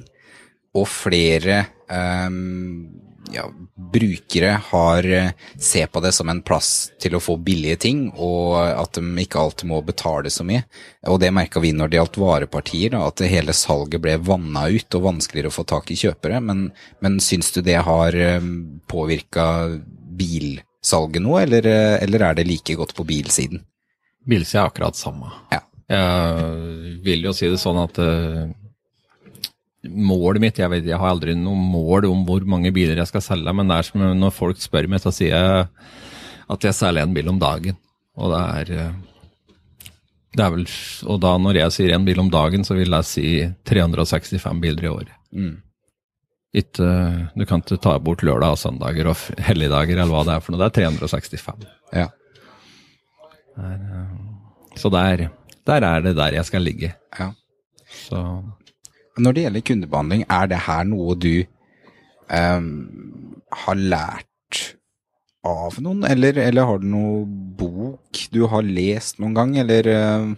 og 0.77 0.85
flere 0.87 1.65
um, 1.91 3.08
ja, 3.33 3.45
brukere 3.93 4.55
har 4.69 5.07
ser 5.59 5.87
på 5.87 6.01
det 6.03 6.11
som 6.15 6.29
en 6.29 6.41
plass 6.45 6.91
til 7.01 7.15
å 7.15 7.21
få 7.23 7.35
billige 7.37 7.79
ting, 7.85 8.01
og 8.15 8.57
at 8.57 8.97
de 8.97 9.23
ikke 9.23 9.39
alltid 9.41 9.69
må 9.69 9.81
betale 9.85 10.31
så 10.33 10.45
mye. 10.47 10.63
Og 11.09 11.19
det 11.21 11.31
merka 11.35 11.61
vi 11.63 11.73
når 11.75 11.91
det 11.91 11.99
gjaldt 11.99 12.19
varepartier, 12.21 12.93
da, 12.95 13.05
at 13.07 13.23
hele 13.29 13.55
salget 13.55 14.01
ble 14.03 14.17
vanna 14.25 14.67
ut 14.69 14.99
og 14.99 15.05
vanskeligere 15.07 15.51
å 15.51 15.57
få 15.59 15.65
tak 15.69 15.91
i 15.91 15.99
kjøpere. 15.99 16.41
Men, 16.43 16.69
men 17.03 17.19
syns 17.23 17.51
du 17.55 17.61
det 17.65 17.79
har 17.85 18.17
påvirka 18.89 19.47
bilsalget 20.19 21.23
nå, 21.23 21.37
eller, 21.43 21.71
eller 22.03 22.29
er 22.29 22.39
det 22.39 22.47
like 22.49 22.77
godt 22.79 22.95
på 22.97 23.07
bilsiden? 23.07 23.63
Bilsida 24.29 24.65
er 24.65 24.71
akkurat 24.71 24.99
samme. 24.99 25.31
Ja. 25.53 25.63
Jeg 25.89 26.99
vil 27.01 27.23
jo 27.25 27.31
si 27.33 27.47
det 27.49 27.57
sånn 27.57 27.79
at 27.81 27.97
målet 29.87 30.43
mitt 30.43 30.59
jeg, 30.59 30.69
vet, 30.71 30.87
jeg 30.87 30.99
har 30.99 31.13
aldri 31.13 31.35
noe 31.39 31.55
mål 31.55 32.09
om 32.09 32.25
hvor 32.27 32.43
mange 32.49 32.71
biler 32.75 32.99
jeg 32.99 33.11
skal 33.11 33.23
selge, 33.23 33.53
men 33.55 33.69
det 33.69 33.77
er 33.77 33.87
som 33.87 34.03
når 34.19 34.35
folk 34.35 34.59
spør 34.59 34.89
meg, 34.91 35.03
så 35.03 35.13
sier 35.15 35.35
jeg 35.35 35.69
at 36.49 36.65
jeg 36.65 36.75
selger 36.75 37.05
en 37.05 37.15
bil 37.15 37.29
om 37.31 37.39
dagen. 37.39 37.77
Og 38.19 38.33
det 38.33 38.41
er, 38.41 38.89
uh, 38.89 39.95
det 40.35 40.43
er 40.43 40.53
vel, 40.57 40.67
og 41.07 41.23
da 41.23 41.33
når 41.39 41.61
jeg 41.61 41.75
sier 41.77 41.95
en 41.95 42.05
bil 42.07 42.19
om 42.25 42.31
dagen, 42.33 42.67
så 42.67 42.75
vil 42.75 42.91
jeg 42.97 43.07
si 43.07 43.27
365 43.69 44.61
biler 44.63 44.87
i 44.87 44.91
året. 44.91 45.15
Mm. 45.31 45.57
Ikke, 46.59 46.85
du 47.37 47.45
kan 47.45 47.61
ikke 47.61 47.77
ta 47.77 47.93
bort 48.01 48.23
lørdag 48.25 48.55
og 48.55 48.59
søndager 48.59 49.11
og 49.11 49.43
helligdager 49.45 49.99
eller 49.99 50.11
hva 50.11 50.23
det 50.25 50.35
er 50.35 50.43
for 50.43 50.55
noe. 50.55 50.63
Det 50.65 50.83
er 50.83 50.95
365. 50.97 51.67
Ja. 51.93 52.07
Det 53.55 53.69
er, 53.69 53.83
uh, 53.93 54.73
så 54.79 54.91
det 54.93 55.05
er 55.13 55.29
der 55.69 55.85
er 55.85 56.01
det 56.01 56.15
der 56.17 56.33
jeg 56.33 56.45
skal 56.45 56.65
ligge. 56.65 56.93
Ja. 57.19 57.31
Så. 57.89 58.19
Når 59.17 59.35
det 59.35 59.45
gjelder 59.45 59.65
kundebehandling, 59.71 60.25
er 60.29 60.51
det 60.51 60.59
her 60.67 60.83
noe 60.87 61.15
du 61.19 61.33
um, 62.29 62.67
har 63.65 63.79
lært 63.79 64.27
av 65.47 65.79
noen, 65.81 66.03
eller, 66.07 66.37
eller, 66.43 66.67
har 66.67 66.81
du 66.81 66.87
noe 66.91 67.23
bok 67.59 68.27
du 68.33 68.43
har 68.51 68.65
lest 68.65 69.19
noen 69.23 69.35
gang, 69.37 69.55
eller 69.61 69.89
uh, 69.89 70.29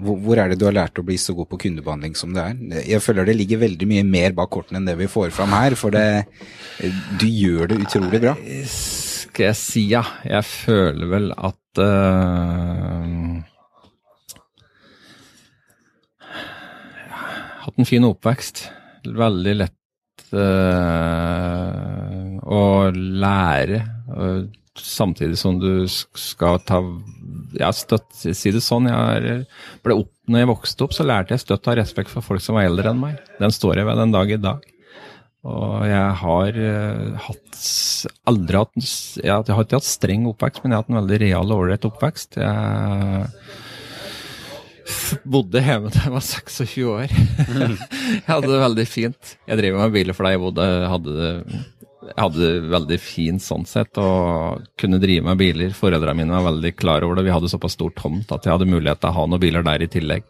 hvor, 0.00 0.16
hvor, 0.20 0.40
er 0.40 0.52
det 0.52 0.60
du 0.60 0.66
har 0.68 0.76
lært 0.76 1.00
å 1.00 1.04
bli 1.06 1.16
så 1.20 1.34
god 1.36 1.48
på 1.50 1.60
kundebehandling 1.66 2.16
som 2.16 2.34
det 2.36 2.44
er? 2.44 2.82
Jeg 2.94 3.04
føler 3.04 3.28
det 3.28 3.36
ligger 3.38 3.64
veldig 3.64 3.88
mye 3.90 4.06
mer 4.06 4.36
bak 4.36 4.52
kortene 4.52 4.80
enn 4.80 4.88
det 4.88 4.96
vi 5.00 5.10
får 5.10 5.32
fram 5.36 5.52
her, 5.56 5.76
for 5.78 5.96
det, 5.96 6.24
du 7.20 7.26
gjør 7.28 7.72
det 7.72 7.80
utrolig 7.84 8.22
bra. 8.22 8.36
Skal 8.70 9.50
jeg 9.50 9.60
si 9.60 9.86
ja? 9.92 10.04
Jeg 10.26 10.46
føler 10.48 11.10
vel 11.10 11.30
at 11.36 11.82
uh, 11.84 13.40
hatt 17.64 17.80
en 17.80 17.88
fin 17.88 18.06
oppvekst. 18.08 18.64
Veldig 19.04 19.54
lett 19.58 20.24
uh, 20.34 22.38
å 22.44 22.62
lære. 22.94 23.82
Uh, 24.10 24.42
samtidig 24.80 25.38
som 25.40 25.58
du 25.60 25.86
skal 25.88 26.60
ta 26.64 26.80
ja, 27.58 27.72
støtt, 27.74 28.08
Si 28.14 28.52
det 28.54 28.62
sånn, 28.64 28.88
jeg 28.88 29.44
ble 29.84 29.96
opp, 30.02 30.12
når 30.30 30.44
jeg 30.44 30.52
vokste 30.52 30.86
opp, 30.86 30.96
så 30.96 31.06
lærte 31.06 31.34
jeg 31.34 31.44
støtt 31.44 31.68
av 31.68 31.80
respekt 31.80 32.12
for 32.12 32.24
folk 32.24 32.44
som 32.44 32.56
var 32.56 32.68
eldre 32.68 32.92
enn 32.92 33.02
meg. 33.02 33.18
Den 33.40 33.54
står 33.54 33.80
jeg 33.80 33.88
ved 33.88 34.00
den 34.00 34.14
dag 34.14 34.30
i 34.30 34.40
dag. 34.40 34.68
Og 35.50 35.86
jeg 35.88 36.08
har 36.20 36.60
uh, 36.60 37.26
hatt 37.26 37.60
aldri 38.28 38.60
hatt 38.60 38.76
jeg, 38.76 39.32
har 39.32 39.64
ikke 39.64 39.80
hatt 39.80 39.88
streng 39.88 40.28
oppvekst, 40.28 40.62
men 40.62 40.72
jeg 40.72 40.78
har 40.78 40.84
hatt 40.84 40.92
en 40.92 41.00
veldig 41.00 41.20
real 41.24 41.52
og 41.52 41.64
ålreit 41.64 41.88
oppvekst. 41.88 42.40
Jeg 42.40 43.28
bodde 45.24 45.62
hjemme 45.64 45.90
da 45.92 46.06
jeg 46.06 46.14
var 46.14 46.24
26 46.26 46.86
år. 46.90 47.12
jeg 48.14 48.24
hadde 48.28 48.50
det 48.50 48.62
veldig 48.64 48.86
fint. 48.88 49.36
Jeg 49.48 49.60
driver 49.60 49.84
med 49.84 49.94
biler 49.98 50.16
fordi 50.16 50.34
jeg 50.34 50.42
bodde, 50.44 50.70
hadde 50.94 51.28
hadde 52.16 52.40
det 52.40 52.70
veldig 52.72 52.98
fint 53.02 53.42
sånn 53.44 53.66
sett, 53.68 53.98
og 54.00 54.64
kunne 54.80 55.00
drive 55.02 55.24
med 55.26 55.40
biler. 55.40 55.74
Foreldrene 55.76 56.22
mine 56.22 56.34
var 56.34 56.48
veldig 56.48 56.72
klar 56.78 57.04
over 57.06 57.18
det. 57.18 57.26
Vi 57.28 57.34
hadde 57.34 57.50
såpass 57.52 57.76
stor 57.76 57.92
tomt 57.96 58.32
at 58.34 58.46
jeg 58.46 58.54
hadde 58.54 58.70
mulighet 58.70 59.02
til 59.02 59.10
å 59.12 59.16
ha 59.18 59.26
noen 59.28 59.42
biler 59.42 59.66
der 59.66 59.84
i 59.84 59.90
tillegg. 59.90 60.26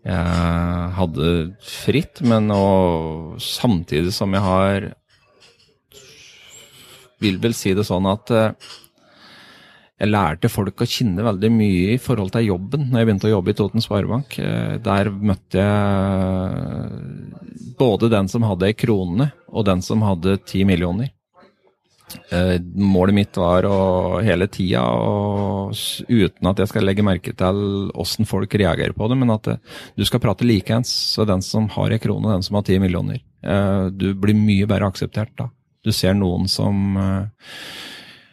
Jeg 0.00 0.92
hadde 0.96 1.30
fritt, 1.60 2.22
men 2.24 2.48
og 2.54 3.36
samtidig 3.44 4.14
som 4.16 4.32
jeg 4.32 4.40
har 4.46 4.86
Vil 7.20 7.36
vel 7.36 7.52
si 7.52 7.74
det 7.76 7.84
sånn 7.84 8.06
at 8.08 8.30
eh, 8.32 8.70
jeg 10.00 10.08
lærte 10.08 10.48
folk 10.48 10.80
å 10.80 10.88
kjenne 10.88 11.24
veldig 11.26 11.50
mye 11.52 11.94
i 11.94 12.00
forhold 12.00 12.32
til 12.32 12.46
jobben 12.48 12.86
når 12.88 13.02
jeg 13.02 13.06
begynte 13.08 13.28
å 13.28 13.34
jobbe 13.34 13.52
i 13.52 13.56
Toten 13.58 13.84
Sparebank. 13.84 14.38
Eh, 14.40 14.74
der 14.80 15.10
møtte 15.12 15.60
jeg 15.60 15.74
både 17.80 18.08
den 18.12 18.28
som 18.32 18.46
hadde 18.48 18.70
ei 18.70 18.76
krone, 18.76 19.26
og 19.52 19.66
den 19.68 19.82
som 19.84 20.00
hadde 20.04 20.38
ti 20.48 20.64
millioner. 20.68 21.12
Eh, 22.32 22.56
målet 22.80 23.14
mitt 23.14 23.36
var 23.38 23.68
å 23.68 23.78
hele 24.24 24.48
tida, 24.50 24.82
uten 26.08 26.48
at 26.48 26.64
jeg 26.64 26.72
skal 26.72 26.88
legge 26.88 27.04
merke 27.06 27.36
til 27.36 27.92
åssen 27.92 28.28
folk 28.28 28.56
reagerer 28.56 28.96
på 28.96 29.08
det, 29.12 29.20
men 29.20 29.36
at 29.36 29.52
du 30.00 30.04
skal 30.08 30.24
prate 30.24 30.48
likeens. 30.48 30.88
Så 31.12 31.28
den 31.28 31.44
som 31.44 31.68
har 31.76 31.92
ei 31.92 32.00
krone, 32.00 32.32
den 32.32 32.46
som 32.46 32.56
har 32.56 32.64
ti 32.64 32.80
millioner. 32.80 33.20
Eh, 33.44 33.84
du 33.92 34.14
blir 34.16 34.36
mye 34.38 34.64
bedre 34.64 34.88
akseptert 34.88 35.36
da. 35.36 35.52
Du 35.84 35.92
ser 35.96 36.16
noen 36.16 36.48
som 36.48 36.96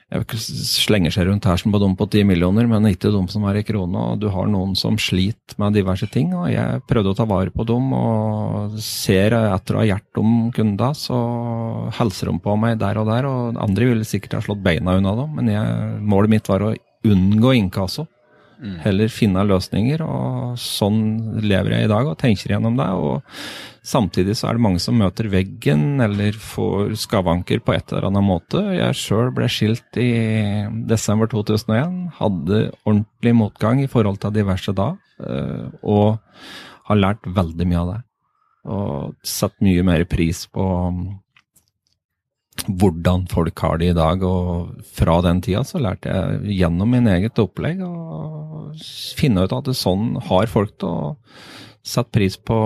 jeg 0.07 0.39
slenger 0.39 1.11
seg 1.11 1.25
rundt 1.27 1.45
her 1.49 1.59
som 1.59 1.73
på 1.73 1.79
dem 1.83 1.95
på 1.99 2.05
ti 2.07 2.21
millioner, 2.23 2.63
men 2.69 2.87
ikke 2.87 3.11
de 3.11 3.19
som 3.27 3.43
er 3.49 3.59
i 3.59 3.63
krone. 3.67 4.03
og 4.13 4.21
Du 4.21 4.29
har 4.31 4.47
noen 4.47 4.71
som 4.79 4.95
sliter 4.95 5.57
med 5.59 5.75
diverse 5.75 6.07
ting, 6.07 6.31
og 6.31 6.47
jeg 6.47 6.79
prøvde 6.87 7.11
å 7.11 7.17
ta 7.17 7.25
vare 7.27 7.51
på 7.51 7.65
dem. 7.67 7.91
Og 7.91 8.77
ser 8.79 9.35
etter 9.35 9.75
å 9.75 9.81
ha 9.81 9.87
hjulpet 9.89 10.21
om 10.21 10.37
kunder, 10.55 10.95
så 10.95 11.19
hilser 11.99 12.31
de 12.31 12.39
på 12.39 12.55
meg 12.55 12.79
der 12.79 13.01
og 13.01 13.11
der. 13.11 13.27
Og 13.27 13.59
andre 13.59 13.91
ville 13.91 14.07
sikkert 14.07 14.39
ha 14.39 14.45
slått 14.45 14.63
beina 14.63 14.95
unna 14.95 15.15
dem, 15.19 15.35
men 15.35 15.51
jeg, 15.51 15.97
målet 16.07 16.37
mitt 16.37 16.47
var 16.47 16.63
å 16.63 16.75
unngå 17.07 17.57
inkasso. 17.59 18.07
Mm. 18.57 18.77
Heller 18.81 19.11
finne 19.13 19.43
løsninger, 19.45 20.01
og 20.01 20.57
sånn 20.61 21.41
lever 21.43 21.75
jeg 21.75 21.87
i 21.87 21.91
dag 21.91 22.07
og 22.09 22.17
tenker 22.21 22.55
gjennom 22.55 22.77
det. 22.79 22.87
og 22.89 23.21
Samtidig 23.87 24.35
så 24.35 24.49
er 24.49 24.57
det 24.57 24.63
mange 24.65 24.81
som 24.83 24.97
møter 24.99 25.29
veggen 25.31 26.01
eller 26.03 26.35
får 26.35 26.95
skavanker 26.99 27.61
på 27.63 27.75
et 27.75 27.93
eller 27.93 28.09
annet 28.09 28.25
måte. 28.25 28.63
Jeg 28.75 28.97
sjøl 28.99 29.31
ble 29.35 29.47
skilt 29.51 29.99
i 30.01 30.09
desember 30.89 31.29
2001. 31.31 31.93
Hadde 32.17 32.63
ordentlig 32.83 33.35
motgang 33.37 33.83
i 33.83 33.87
forhold 33.91 34.19
til 34.23 34.35
diverse 34.35 34.73
da. 34.75 34.89
Eh, 35.23 35.69
og 35.87 36.17
har 36.89 36.99
lært 36.99 37.31
veldig 37.37 37.69
mye 37.69 37.79
av 37.83 37.93
det. 37.93 38.01
Og 38.67 39.15
satt 39.23 39.55
mye 39.63 39.85
mer 39.87 40.03
pris 40.09 40.43
på 40.51 40.67
hvordan 42.67 43.27
folk 43.31 43.59
har 43.63 43.79
det 43.81 43.91
i 43.91 43.97
dag. 43.97 44.23
Og 44.23 44.81
fra 44.97 45.19
den 45.25 45.41
tida 45.45 45.63
så 45.67 45.81
lærte 45.83 46.11
jeg 46.11 46.57
gjennom 46.61 46.91
min 46.95 47.07
eget 47.11 47.39
opplegg 47.41 47.83
å 47.85 48.73
finne 49.17 49.45
ut 49.45 49.55
at 49.55 49.71
sånn 49.77 50.15
har 50.29 50.51
folk 50.51 50.75
det. 50.81 50.91
og 50.91 51.15
setter 51.87 52.13
pris 52.19 52.35
på 52.37 52.57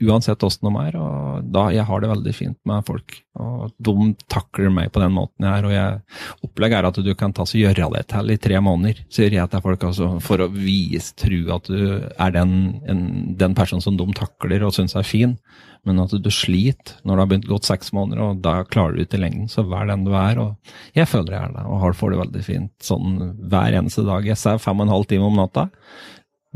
uansett 0.00 0.42
åssen 0.46 0.68
de 0.68 0.80
er. 0.80 0.96
og 0.96 1.44
da, 1.52 1.68
Jeg 1.74 1.84
har 1.84 2.00
det 2.00 2.10
veldig 2.10 2.34
fint 2.34 2.58
med 2.64 2.84
folk. 2.86 3.16
og 3.36 3.72
De 3.78 3.94
takler 4.32 4.72
meg 4.72 4.92
på 4.92 5.00
den 5.02 5.12
måten 5.12 5.44
jeg 5.44 5.58
er. 5.58 5.66
og 5.68 5.72
jeg, 5.74 6.00
Opplegget 6.46 6.78
er 6.78 6.88
at 6.88 7.00
du 7.04 7.14
kan 7.14 7.34
ta 7.36 7.44
så 7.44 7.60
gjøre 7.60 7.90
det 7.94 8.06
til 8.08 8.30
i 8.30 8.38
tre 8.40 8.60
måneder, 8.60 9.02
sier 9.12 9.30
jeg 9.30 9.50
til 9.50 9.64
folk. 9.64 9.84
Altså, 9.84 10.12
for 10.24 10.40
å 10.40 10.50
vise, 10.52 11.14
tro 11.20 11.40
at 11.56 11.68
du 11.68 12.08
er 12.16 12.30
den, 12.36 12.54
en, 12.88 13.02
den 13.36 13.54
personen 13.54 13.84
som 13.84 13.98
de 14.00 14.06
takler 14.16 14.64
og 14.64 14.74
syns 14.76 14.96
er 14.96 15.06
fin. 15.06 15.36
Men 15.84 16.00
at 16.02 16.12
du 16.12 16.30
sliter 16.32 16.98
når 17.04 17.14
det 17.14 17.22
har 17.22 17.28
begynt 17.30 17.48
gått 17.48 17.68
seks 17.68 17.92
måneder, 17.96 18.20
og 18.20 18.40
da 18.44 18.58
klarer 18.68 18.96
du 18.96 19.04
ikke 19.04 19.16
i 19.16 19.22
lengden. 19.22 19.48
Så 19.48 19.64
vær 19.68 19.88
den 19.88 20.04
du 20.04 20.12
er. 20.12 20.38
og 20.40 20.56
Jeg 20.96 21.08
føler 21.08 21.36
jeg 21.36 21.42
er 21.48 21.54
det, 21.56 21.66
og 21.66 21.80
har 21.84 21.96
får 21.96 22.12
det 22.12 22.22
veldig 22.24 22.44
fint 22.44 22.72
sånn 22.84 23.20
hver 23.48 23.76
eneste 23.80 24.04
dag. 24.04 24.24
Jeg 24.28 24.40
ser 24.40 24.60
fem 24.60 24.80
og 24.80 24.88
en 24.88 24.96
halv 24.96 25.08
time 25.08 25.28
om 25.28 25.40
natta 25.40 25.68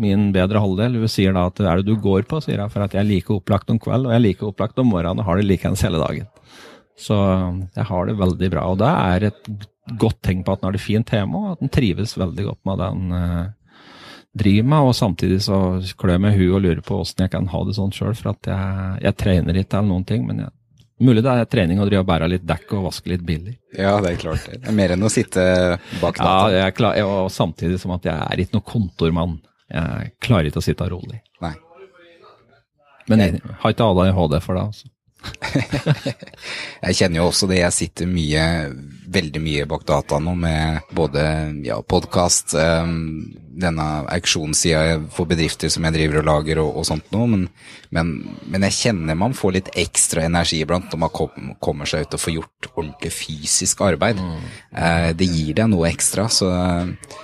min 0.00 0.30
bedre 0.34 0.62
halvdel. 0.62 0.98
Hun 1.02 1.10
sier 1.10 1.34
da 1.36 1.46
at 1.50 1.60
er 1.62 1.80
det 1.80 1.88
du 1.92 1.98
går 2.00 2.26
på, 2.30 2.40
sier 2.42 2.58
jeg, 2.58 2.72
for 2.72 2.84
at 2.84 2.94
jeg 2.96 3.02
er 3.04 3.10
like 3.10 3.34
opplagt 3.34 3.70
om 3.70 3.80
kveld, 3.82 4.08
og 4.08 4.14
jeg 4.14 4.20
er 4.20 4.26
like 4.26 4.46
opplagt 4.46 4.80
om 4.82 4.90
morgenen 4.90 5.22
og 5.22 5.28
har 5.28 5.40
det 5.40 5.46
likeens 5.48 5.84
hele 5.86 6.02
dagen. 6.02 6.30
Så 6.98 7.16
jeg 7.74 7.86
har 7.88 8.06
det 8.06 8.18
veldig 8.18 8.50
bra. 8.54 8.64
Og 8.70 8.80
det 8.82 8.90
er 8.90 9.28
et 9.30 9.52
godt 10.00 10.20
tegn 10.24 10.44
på 10.44 10.54
at 10.54 10.62
den 10.62 10.70
har 10.70 10.76
det 10.76 10.82
fint 10.82 11.14
hjemme, 11.14 11.38
og 11.38 11.54
at 11.54 11.62
den 11.62 11.72
trives 11.72 12.16
veldig 12.18 12.48
godt 12.48 12.60
med 12.68 12.80
det 12.80 12.90
han 12.90 13.14
uh, 13.14 13.78
driver 14.34 14.68
med. 14.72 14.90
Og 14.90 14.98
samtidig 14.98 15.40
så 15.46 15.60
klør 15.98 16.16
jeg 16.16 16.24
meg 16.26 16.36
huet 16.38 16.58
og 16.58 16.66
lurer 16.66 16.84
på 16.86 17.00
åssen 17.02 17.26
jeg 17.26 17.34
kan 17.34 17.48
ha 17.50 17.62
det 17.66 17.78
sånn 17.78 17.94
sjøl, 17.94 18.14
for 18.18 18.34
at 18.34 18.50
jeg, 18.50 19.00
jeg, 19.06 19.18
trener 19.20 19.62
ikke 19.62 19.80
eller 19.80 19.90
noen 19.94 20.06
ting. 20.08 20.28
men 20.28 20.46
jeg 20.46 20.54
Mulig 21.02 21.24
det 21.26 21.32
er 21.34 21.48
trening 21.50 21.80
å 21.82 21.84
drive 21.88 22.04
og 22.04 22.06
bære 22.06 22.28
litt 22.30 22.44
dekk 22.46 22.76
og 22.78 22.84
vaske 22.86 23.10
litt 23.10 23.24
biler. 23.26 23.56
Ja, 23.74 23.96
det 24.00 24.12
er 24.12 24.20
klart. 24.20 24.44
Det 24.46 24.60
er 24.70 24.76
mer 24.78 24.92
enn 24.94 25.02
å 25.02 25.10
sitte 25.10 25.42
bak 25.98 26.20
data. 26.20 26.52
Ja, 26.54 26.68
klar, 26.70 27.00
og 27.02 27.32
samtidig 27.34 27.80
som 27.82 27.96
at 27.96 28.06
jeg 28.06 28.14
er 28.14 28.42
ikke 28.44 28.54
noen 28.54 28.68
kontormann. 28.68 29.32
Jeg 29.74 30.12
klarer 30.22 30.50
ikke 30.50 30.62
å 30.62 30.64
sitte 30.64 30.86
rolig. 30.90 31.20
Nei. 31.42 31.54
Men 33.10 33.20
jeg 33.20 33.40
har 33.60 33.74
ikke 33.74 33.88
ADHD 33.90 34.36
for 34.44 34.56
det, 34.56 34.66
altså. 34.70 34.90
jeg 36.84 36.96
kjenner 36.98 37.20
jo 37.20 37.28
også 37.28 37.48
det. 37.50 37.60
Jeg 37.60 37.76
sitter 37.76 38.10
mye, 38.10 38.44
veldig 39.14 39.42
mye 39.42 39.64
bak 39.70 39.86
data 39.88 40.18
nå 40.22 40.34
med 40.38 40.92
både 40.96 41.24
ja, 41.66 41.78
podkast, 41.80 42.54
um, 42.56 42.60
ehm, 42.64 43.00
denne 43.54 43.86
auksjonssida 44.10 44.98
for 45.14 45.30
bedrifter 45.30 45.70
som 45.70 45.86
jeg 45.86 45.94
driver 45.94 46.20
og 46.20 46.26
lager 46.26 46.60
og, 46.64 46.80
og 46.80 46.86
sånt 46.88 47.12
noe, 47.14 47.28
men, 47.30 47.44
men, 47.94 48.12
men, 48.50 48.66
jeg 48.66 48.78
kjenner 48.80 49.18
man 49.18 49.36
får 49.38 49.54
litt 49.54 49.70
ekstra 49.78 50.24
energi 50.26 50.58
iblant 50.64 50.90
når 50.90 51.02
man 51.04 51.12
kom, 51.14 51.52
kommer 51.62 51.88
seg 51.88 52.06
ut 52.06 52.16
og 52.18 52.24
får 52.24 52.36
gjort 52.38 52.70
ordentlig 52.74 53.12
fysisk 53.14 53.84
arbeid. 53.86 54.18
Mm. 54.18 54.46
Uh, 54.74 55.10
det 55.14 55.30
gir 55.30 55.54
deg 55.60 55.70
noe 55.70 55.90
ekstra, 55.90 56.26
så, 56.32 56.50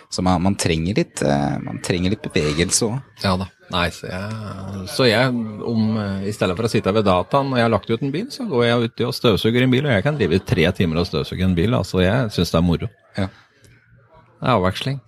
så 0.08 0.26
man, 0.26 0.42
man, 0.46 0.58
trenger 0.60 1.02
litt, 1.02 1.24
uh, 1.26 1.56
man 1.64 1.82
trenger 1.84 2.14
litt 2.14 2.30
bevegelse 2.30 2.92
òg. 2.92 3.00
Ja 3.26 3.34
da. 3.40 3.50
Nei, 3.70 3.86
så 3.94 4.08
jeg, 4.08 4.86
så 4.90 5.06
jeg 5.06 5.34
om, 5.70 5.84
i 6.26 6.32
stedet 6.34 6.56
for 6.58 6.66
å 6.66 6.70
sitte 6.72 6.94
ved 6.96 7.06
dataen 7.06 7.52
når 7.52 7.60
jeg 7.60 7.66
har 7.68 7.72
lagt 7.76 7.92
ut 7.92 8.02
en 8.02 8.14
bil, 8.14 8.26
så 8.34 8.46
går 8.50 8.64
jeg 8.66 8.88
uti 8.88 9.06
og 9.06 9.14
støvsuger 9.14 9.66
en 9.66 9.74
bil, 9.74 9.86
og 9.86 9.94
jeg 9.94 10.06
kan 10.06 10.18
drive 10.18 10.40
tre 10.42 10.66
timer 10.74 11.02
og 11.02 11.06
støvsuge 11.06 11.46
en 11.46 11.54
bil. 11.54 11.76
Altså, 11.78 12.02
jeg 12.02 12.32
syns 12.34 12.50
det 12.50 12.58
er 12.58 12.66
moro. 12.66 12.90
Ja. 13.14 13.28
Det 13.30 14.48
er 14.48 14.56
avveksling. 14.56 14.98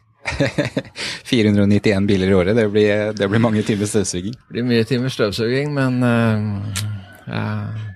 491 1.33 2.07
biler 2.07 2.31
i 2.31 2.37
året, 2.39 2.55
det 2.55 2.69
blir, 2.71 3.11
det 3.19 3.29
blir 3.31 3.43
mange 3.43 3.65
timer 3.67 3.91
støvsuging. 3.91 4.37
Det 4.39 4.55
blir 4.55 4.69
mye 4.69 4.87
timer 4.87 5.11
støvsuging, 5.11 5.75
men 5.75 5.99
uh, 6.07 6.93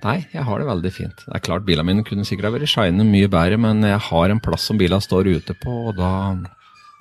Nei, 0.03 0.17
jeg 0.33 0.43
har 0.47 0.59
det 0.59 0.67
veldig 0.67 0.91
fint. 0.95 1.23
Det 1.23 1.35
er 1.35 1.43
klart 1.43 1.65
bilene 1.67 1.87
mine 1.87 2.03
kunne 2.07 2.27
sikkert 2.27 2.49
ha 2.49 2.53
vært 2.57 2.71
shine 2.71 3.07
mye 3.07 3.31
bedre, 3.31 3.59
men 3.59 3.83
jeg 3.87 4.03
har 4.09 4.33
en 4.33 4.43
plass 4.43 4.67
som 4.67 4.79
bilene 4.79 5.03
står 5.03 5.31
ute 5.37 5.55
på, 5.63 5.73
og 5.89 5.97
da 5.99 6.11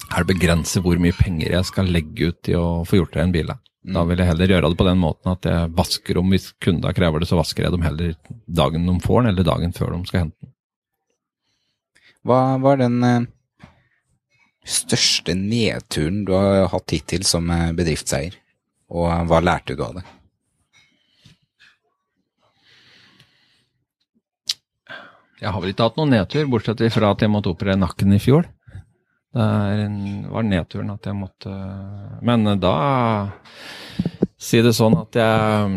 er 0.07 0.23
det 0.23 0.35
begrenset 0.35 0.85
hvor 0.85 0.99
mye 1.03 1.17
penger 1.17 1.57
jeg 1.57 1.69
skal 1.69 1.89
legge 1.91 2.31
ut 2.31 2.51
i 2.51 2.57
å 2.59 2.85
få 2.87 3.01
gjort 3.01 3.17
det 3.17 3.23
i 3.23 3.27
en 3.27 3.35
bil. 3.35 3.55
Da 3.87 4.03
vil 4.07 4.19
jeg 4.19 4.27
heller 4.31 4.51
gjøre 4.51 4.71
det 4.73 4.79
på 4.81 4.89
den 4.89 4.99
måten 4.99 5.31
at 5.31 5.47
jeg 5.47 5.71
vasker 5.79 6.19
om 6.19 6.33
hvis 6.35 6.51
kunder 6.63 6.95
krever 6.95 7.23
det, 7.23 7.29
så 7.31 7.39
vasker 7.39 7.67
jeg 7.67 7.75
dem 7.75 7.87
heller 7.87 8.17
dagen 8.47 8.87
de 8.89 8.97
får 9.03 9.23
den, 9.23 9.31
eller 9.33 9.47
dagen 9.47 9.75
før 9.77 9.95
de 9.95 10.11
skal 10.11 10.25
hente 10.25 10.39
den. 10.43 10.53
Hva 12.27 12.41
var 12.59 12.81
den 12.81 12.99
eh, 13.07 13.29
største 14.67 15.37
nedturen 15.39 16.25
du 16.27 16.35
har 16.35 16.67
hatt 16.73 16.95
hittil 16.97 17.23
som 17.27 17.47
eh, 17.55 17.71
bedriftseier, 17.79 18.35
og 18.91 19.31
hva 19.31 19.39
lærte 19.45 19.79
du 19.79 19.85
av 19.87 20.01
det? 20.01 20.07
Jeg 25.37 25.53
har 25.53 25.63
vel 25.63 25.71
ikke 25.71 25.87
hatt 25.87 25.99
noen 26.01 26.15
nedtur, 26.17 26.47
bortsett 26.51 26.83
fra 26.91 27.13
at 27.13 27.23
jeg 27.23 27.31
måtte 27.31 27.53
operere 27.53 27.79
nakken 27.79 28.17
i 28.17 28.23
fjor. 28.23 28.49
Det 29.37 30.31
var 30.33 30.47
nedturen 30.49 30.95
at 30.95 31.07
jeg 31.07 31.17
måtte 31.19 31.53
Men 32.25 32.47
da 32.63 32.77
Si 34.41 34.63
det 34.65 34.73
sånn 34.77 34.97
at 34.97 35.19
jeg 35.21 35.75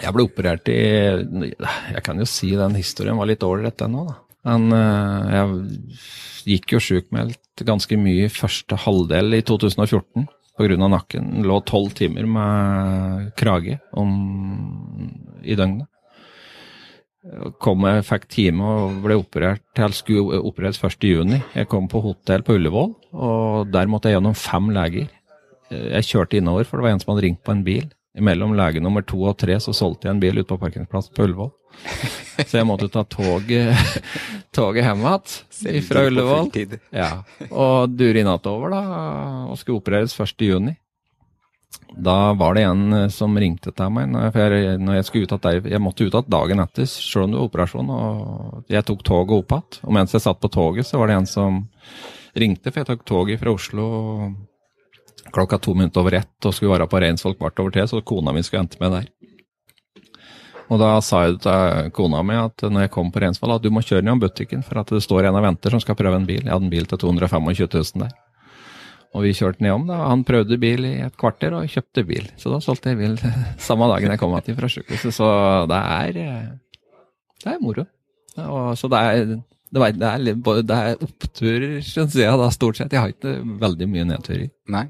Jeg 0.00 0.16
ble 0.16 0.26
operert 0.26 0.70
i 0.72 0.80
Jeg 0.80 2.02
kan 2.06 2.18
jo 2.18 2.26
si 2.26 2.50
den 2.58 2.74
historien 2.78 3.20
var 3.20 3.30
litt 3.30 3.46
ålreit, 3.46 3.78
den 3.78 3.98
òg, 4.00 4.10
da. 4.10 4.18
Men 4.48 4.72
eh, 4.72 5.32
jeg 5.36 6.54
gikk 6.54 6.74
jo 6.76 6.82
sjukmeldt 6.82 7.64
ganske 7.68 7.98
mye 8.00 8.26
i 8.26 8.32
første 8.32 8.78
halvdel 8.86 9.36
i 9.36 9.42
2014 9.44 10.24
pga. 10.60 10.88
nakken. 10.88 11.42
Lå 11.44 11.60
tolv 11.68 11.92
timer 11.96 12.26
med 12.28 13.30
krage 13.36 13.78
om, 13.92 14.10
i 15.42 15.56
døgnet. 15.56 15.89
Kom 17.60 17.84
jeg 17.84 18.04
fikk 18.08 18.22
time 18.32 18.64
og 18.64 19.00
ble 19.04 19.18
operert 19.20 19.60
til 19.76 19.92
skulle 19.92 20.38
opereres 20.40 20.80
1.6. 20.80 21.34
Jeg 21.52 21.68
kom 21.68 21.88
på 21.90 22.00
hotell 22.00 22.44
på 22.46 22.56
Ullevål, 22.56 22.94
og 23.12 23.72
der 23.72 23.90
måtte 23.92 24.08
jeg 24.08 24.16
gjennom 24.16 24.36
fem 24.38 24.70
leger. 24.72 25.10
Jeg 25.70 26.06
kjørte 26.08 26.38
innover, 26.40 26.64
for 26.64 26.80
det 26.80 26.86
var 26.86 26.94
en 26.96 27.02
som 27.02 27.12
hadde 27.12 27.26
ringt 27.26 27.42
på 27.44 27.52
en 27.52 27.64
bil. 27.66 27.90
Mellom 28.20 28.56
lege 28.58 28.80
nummer 28.82 29.04
to 29.06 29.20
og 29.22 29.36
tre 29.38 29.54
så 29.62 29.74
solgte 29.76 30.08
jeg 30.08 30.16
en 30.16 30.22
bil 30.22 30.40
ute 30.40 30.48
på 30.48 30.58
parkeringsplassen 30.58 31.14
på 31.14 31.28
Ullevål. 31.28 31.52
Så 32.40 32.56
jeg 32.56 32.66
måtte 32.66 32.88
ta 32.90 33.04
toget, 33.06 33.76
toget 34.56 34.88
hjem 34.88 35.04
igjen 35.04 35.84
fra 35.86 36.06
Ullevål. 36.08 36.50
Ja, 36.96 37.10
og 37.50 37.92
dure 38.00 38.22
i 38.22 38.26
natt 38.26 38.48
over 38.50 38.72
da, 38.72 38.80
og 39.52 39.60
skulle 39.60 39.82
opereres 39.82 40.16
1.6. 40.16 40.72
Da 41.90 42.32
var 42.38 42.54
det 42.54 42.62
en 42.64 42.92
eh, 42.92 43.08
som 43.12 43.34
ringte 43.38 43.72
til 43.74 43.90
meg 43.92 44.08
når 44.10 44.36
jeg, 44.36 44.76
når 44.80 44.98
jeg 44.98 45.06
skulle 45.08 45.26
ut 45.26 45.42
der, 45.42 45.58
jeg 45.68 45.82
måtte 45.82 46.06
ut 46.06 46.14
igjen 46.14 46.30
dagen 46.32 46.62
etter, 46.62 46.86
selv 46.90 47.26
om 47.26 47.32
det 47.32 47.40
var 47.40 47.50
operasjon. 47.50 47.90
og 47.90 48.70
Jeg 48.72 48.86
tok 48.86 49.02
toget 49.06 49.36
opp 49.42 49.56
igjen. 49.56 49.80
Og 49.86 49.96
mens 49.98 50.14
jeg 50.14 50.24
satt 50.24 50.40
på 50.40 50.52
toget, 50.52 50.86
så 50.86 51.00
var 51.00 51.10
det 51.10 51.18
en 51.18 51.28
som 51.30 51.64
ringte, 52.38 52.70
for 52.70 52.82
jeg 52.82 52.90
tok 52.92 53.04
toget 53.08 53.42
fra 53.42 53.54
Oslo 53.54 53.88
klokka 55.30 55.58
to 55.58 55.74
minutter 55.74 56.00
over 56.00 56.16
ett 56.18 56.46
og 56.46 56.54
skulle 56.54 56.72
være 56.74 56.88
på 56.90 57.00
Reinsvoll 57.02 57.36
kvart 57.38 57.60
over 57.62 57.74
tre, 57.74 57.86
så 57.86 58.00
kona 58.02 58.32
mi 58.34 58.42
skulle 58.42 58.64
hente 58.64 58.80
meg 58.80 58.94
der. 58.94 59.10
Og 60.70 60.78
da 60.78 60.92
sa 61.02 61.24
jeg 61.26 61.40
til 61.42 61.90
kona 61.94 62.22
mi 62.22 62.38
at 62.38 62.62
når 62.62 62.86
jeg 62.86 62.94
kom 62.94 63.10
på 63.12 63.22
Reinsvoll, 63.22 63.56
at 63.56 63.62
du 63.62 63.70
må 63.74 63.82
kjøre 63.82 64.06
ned 64.06 64.16
om 64.16 64.22
butikken, 64.22 64.62
for 64.66 64.80
at 64.80 64.90
det 64.94 65.02
står 65.04 65.28
en 65.28 65.38
og 65.38 65.46
venter 65.46 65.74
som 65.74 65.82
skal 65.82 65.98
prøve 65.98 66.18
en 66.18 66.26
bil. 66.26 66.44
Jeg 66.44 66.52
hadde 66.52 66.66
en 66.66 66.72
bil 66.72 66.86
til 66.86 67.02
225 67.02 67.66
000 67.74 68.04
der. 68.06 68.14
Og 69.10 69.24
vi 69.26 69.34
kjørte 69.34 69.64
nedom. 69.64 69.88
da, 69.88 69.98
Han 70.10 70.24
prøvde 70.26 70.58
bil 70.60 70.86
i 70.86 70.96
et 71.02 71.16
kvarter 71.18 71.56
og 71.58 71.70
kjøpte 71.70 72.04
bil. 72.06 72.28
Så 72.38 72.52
da 72.52 72.60
solgte 72.62 72.92
jeg 72.92 73.00
bil 73.00 73.16
samme 73.68 73.88
dagen 73.90 74.12
jeg 74.14 74.22
kom 74.22 74.34
tilbake 74.36 74.58
fra 74.58 74.70
sykehuset. 74.70 75.16
Så 75.16 75.30
det 75.70 75.80
er, 75.80 76.20
det 77.42 77.54
er 77.54 77.62
moro. 77.62 77.86
Og, 78.40 78.76
så 78.78 78.88
det 78.92 79.00
er, 79.00 79.24
det, 79.74 79.82
er, 79.82 79.96
det, 79.98 80.12
er, 80.12 80.62
det 80.62 80.76
er 80.76 81.02
oppturer, 81.02 81.74
syns 81.82 82.14
jeg, 82.14 82.38
da, 82.38 82.52
stort 82.54 82.78
sett. 82.78 82.94
Jeg 82.94 83.02
har 83.02 83.10
ikke 83.10 83.34
veldig 83.66 83.90
mye 83.90 84.06
nedturer. 84.12 84.46
Nei. 84.70 84.86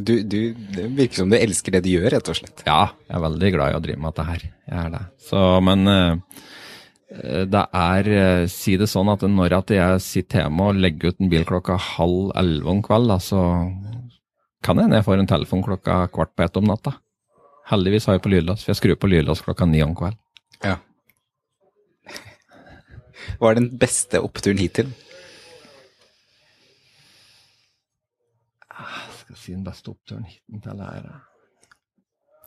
Du, 0.00 0.14
du, 0.24 0.40
det 0.72 0.88
virker 0.96 1.20
som 1.20 1.32
du 1.32 1.36
elsker 1.36 1.76
det 1.76 1.84
du 1.84 1.92
gjør, 1.92 2.08
rett 2.16 2.32
og 2.32 2.40
slett. 2.40 2.64
Ja, 2.64 2.86
jeg 3.04 3.18
er 3.18 3.26
veldig 3.28 3.52
glad 3.58 3.74
i 3.74 3.76
å 3.76 3.84
drive 3.84 4.00
med 4.00 4.14
dette 4.14 4.28
her. 4.30 4.48
Jeg 4.72 4.80
er 4.86 4.96
det. 4.96 5.04
Så, 5.28 5.44
men 5.68 5.92
Eh, 5.92 6.16
det 7.12 7.62
er, 7.76 8.08
eh, 8.08 8.46
si 8.48 8.76
det 8.80 8.88
sånn 8.88 9.10
at 9.12 9.24
når 9.28 9.56
at 9.58 9.72
jeg 9.74 10.02
sitter 10.04 10.44
hjemme 10.44 10.68
og 10.70 10.80
legger 10.80 11.12
ut 11.12 11.20
en 11.20 11.32
bil 11.32 11.44
klokka 11.48 11.76
halv 11.76 12.32
elleve 12.40 12.72
om 12.72 12.82
kvelden, 12.84 13.20
så 13.20 13.42
kan 14.64 14.78
hende 14.78 14.96
jeg 14.96 15.06
får 15.08 15.20
en 15.20 15.30
telefon 15.30 15.64
klokka 15.66 16.06
kvart 16.14 16.32
på 16.36 16.46
ett 16.46 16.56
om 16.56 16.68
natta. 16.70 16.94
Heldigvis 17.68 18.06
har 18.06 18.16
jeg 18.16 18.24
på 18.24 18.32
lydlås, 18.32 18.64
for 18.64 18.72
jeg 18.72 18.80
skrur 18.80 18.98
på 19.00 19.10
lydlås 19.10 19.44
klokka 19.44 19.68
ni 19.68 19.82
om 19.84 19.94
kvelden. 19.98 20.18
Ja. 20.62 20.78
Hva 23.38 23.50
er 23.50 23.60
den 23.60 23.70
beste 23.78 24.22
oppturen 24.22 24.60
hittil? 24.62 24.88
Ah, 28.72 29.04
jeg 29.08 29.18
skal 29.20 29.38
si 29.38 29.54
den 29.54 29.66
beste 29.66 29.92
oppturen 29.92 30.24
hittil 30.26 30.80
er 30.80 31.12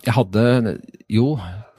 Jeg 0.05 0.13
hadde 0.13 0.75
jo 1.09 1.31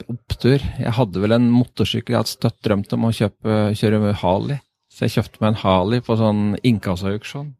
opptur. 0.07 0.59
Jeg 0.59 0.93
hadde 0.97 1.21
vel 1.23 1.35
en 1.35 1.47
motorsykkel 1.51 2.15
jeg 2.15 2.21
hadde 2.21 2.33
støtt 2.33 2.59
drømt 2.65 2.93
om 2.95 3.07
å 3.07 3.13
kjøpe, 3.15 3.59
kjøre 3.79 4.13
Harley. 4.21 4.59
Så 4.91 5.05
jeg 5.05 5.17
kjøpte 5.17 5.43
meg 5.43 5.53
en 5.53 5.61
Harley 5.61 6.03
på 6.03 6.17
sånn 6.19 6.43
inkassoauksjon 6.65 7.53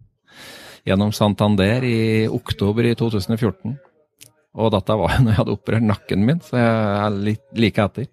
gjennom 0.88 1.12
Santander 1.12 1.84
i 1.84 2.28
oktober 2.32 2.88
i 2.88 2.96
2014. 2.98 3.76
Og 4.58 4.72
dette 4.74 4.96
var 4.98 5.14
jo 5.14 5.24
når 5.26 5.34
jeg 5.34 5.40
hadde 5.42 5.58
operert 5.58 5.86
nakken 5.86 6.24
min, 6.26 6.40
så 6.42 6.58
jeg 6.58 6.72
er 7.04 7.20
litt 7.28 7.60
like 7.60 7.84
etter. 7.84 8.08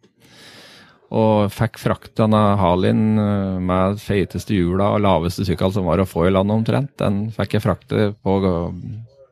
Og 1.15 1.53
fikk 1.55 1.79
frakt 1.79 2.17
denne 2.19 2.41
Harleyen 2.59 3.21
eh, 3.21 3.59
med 3.63 4.01
feiteste 4.03 4.57
hjula 4.57 4.91
og 4.97 5.05
laveste 5.05 5.47
sykkel 5.47 5.73
som 5.75 5.87
var 5.87 6.03
å 6.03 6.09
få 6.09 6.27
i 6.27 6.33
landet 6.35 6.59
omtrent. 6.59 6.95
Den 6.99 7.29
fikk 7.35 7.55
jeg 7.57 7.65
frakte 7.65 8.09
på 8.25 8.39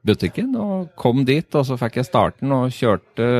butikken, 0.07 0.53
og 0.59 0.92
kom 0.98 1.24
dit. 1.28 1.48
Og 1.55 1.66
så 1.68 1.78
fikk 1.80 2.00
jeg 2.00 2.11
starten 2.11 2.55
og 2.55 2.74
kjørte 2.74 3.32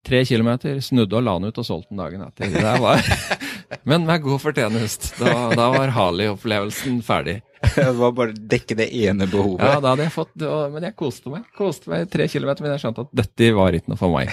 Tre 0.00 0.22
kilometer, 0.24 0.78
snudde 0.80 1.12
og 1.18 1.24
la 1.26 1.34
den 1.36 1.50
ut 1.52 1.58
og 1.60 1.64
solgte 1.66 1.92
den 1.92 1.98
dagen 2.00 2.22
etter. 2.24 2.48
Det 2.54 2.70
var, 2.80 3.02
men 3.90 4.06
med 4.08 4.22
god 4.24 4.40
fortjenest. 4.40 5.10
Da, 5.18 5.34
da 5.52 5.66
var 5.74 5.92
Harley-opplevelsen 5.92 7.02
ferdig. 7.04 7.42
Det 7.74 7.90
var 7.98 8.14
bare 8.16 8.32
dekke 8.32 8.72
det 8.78 8.86
ene 8.96 9.26
behovet. 9.28 9.60
Ja, 9.60 9.82
da 9.84 9.92
hadde 9.92 10.06
jeg 10.06 10.14
fått, 10.14 10.32
men 10.72 10.86
jeg 10.88 10.96
koste 10.96 11.28
meg. 11.28 11.44
Koste 11.52 11.92
meg 11.92 12.08
tre 12.08 12.24
kilometer, 12.32 12.64
men 12.64 12.72
jeg 12.72 12.80
skjønte 12.86 13.04
at 13.04 13.12
dette 13.20 13.50
var 13.52 13.76
ikke 13.76 13.92
noe 13.92 14.00
for 14.00 14.16
meg. 14.16 14.32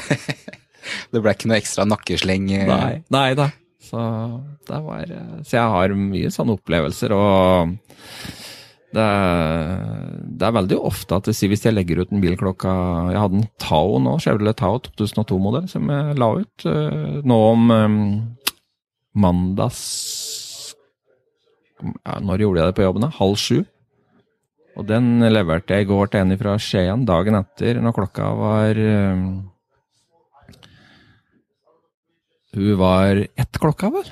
Det 1.11 1.19
ble 1.19 1.33
ikke 1.35 1.49
noe 1.51 1.59
ekstra 1.59 1.83
nakkesleng? 1.83 2.47
Eh? 2.55 2.63
Nei, 2.69 2.93
nei 3.11 3.27
da. 3.35 3.49
Så, 3.83 3.99
det 4.71 4.79
var, 4.85 5.11
så 5.43 5.57
jeg 5.57 5.73
har 5.75 5.95
mye 5.99 6.31
sånne 6.31 6.55
opplevelser. 6.55 7.11
og 7.11 7.75
det 8.97 9.03
er, 9.05 10.17
det 10.39 10.47
er, 10.47 10.55
veldig 10.55 10.77
ofte 10.89 11.19
at 11.19 11.29
hvis 11.29 11.65
jeg 11.65 11.75
legger 11.75 12.01
ut 12.01 12.13
en 12.13 12.23
bil 12.23 12.35
klokka 12.39 12.71
Jeg 13.13 13.21
hadde 13.21 13.39
en 13.41 13.47
Tao 13.61 13.99
nå, 14.01 14.17
Chevrolet 14.23 14.57
Tao 14.57 14.79
2002-modell, 14.83 15.67
som 15.71 15.89
jeg 15.93 16.17
la 16.17 16.29
ut 16.41 16.67
uh, 16.67 17.19
nå 17.27 17.39
om 17.51 17.71
um, 17.73 17.97
mandags 19.17 19.81
ja, 21.81 22.17
Når 22.23 22.45
gjorde 22.45 22.63
jeg 22.63 22.71
det 22.71 22.77
på 22.79 22.87
jobben? 22.87 23.05
da? 23.05 23.11
Halv 23.19 23.37
sju. 23.41 23.59
Og 24.77 24.85
den 24.89 25.21
leverte 25.33 25.77
jeg 25.77 25.85
i 25.85 25.89
går 25.89 26.11
til 26.13 26.23
en 26.23 26.39
fra 26.41 26.57
Skien 26.61 27.05
dagen 27.09 27.37
etter, 27.39 27.81
når 27.81 27.97
klokka 27.97 28.31
var 28.37 28.81
um, 28.81 29.27
Hun 32.57 32.77
var 32.79 33.23
ett 33.25 33.61
klokka, 33.61 33.93
vel? 33.93 34.11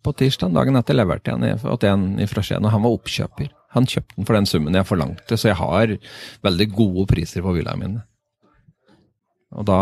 På 0.00 0.12
tirsdag 0.16 0.52
dagen 0.56 0.80
etter 0.80 0.96
leverte 0.96 1.32
jeg 1.32 1.40
den 1.42 1.80
til 1.80 1.90
en 1.92 2.28
fra 2.30 2.44
Skien, 2.44 2.64
og 2.64 2.72
han 2.72 2.86
var 2.86 2.96
oppkjøper. 2.96 3.50
Han 3.76 3.86
kjøpte 3.86 4.16
den 4.16 4.26
for 4.26 4.36
den 4.36 4.48
summen 4.50 4.76
jeg 4.76 4.88
forlangte, 4.88 5.38
så 5.38 5.52
jeg 5.52 5.58
har 5.60 5.96
veldig 6.46 6.68
gode 6.74 7.06
priser 7.10 7.44
på 7.44 7.54
villaene 7.54 7.80
mine. 7.84 8.04
Og 9.54 9.66
da 9.66 9.80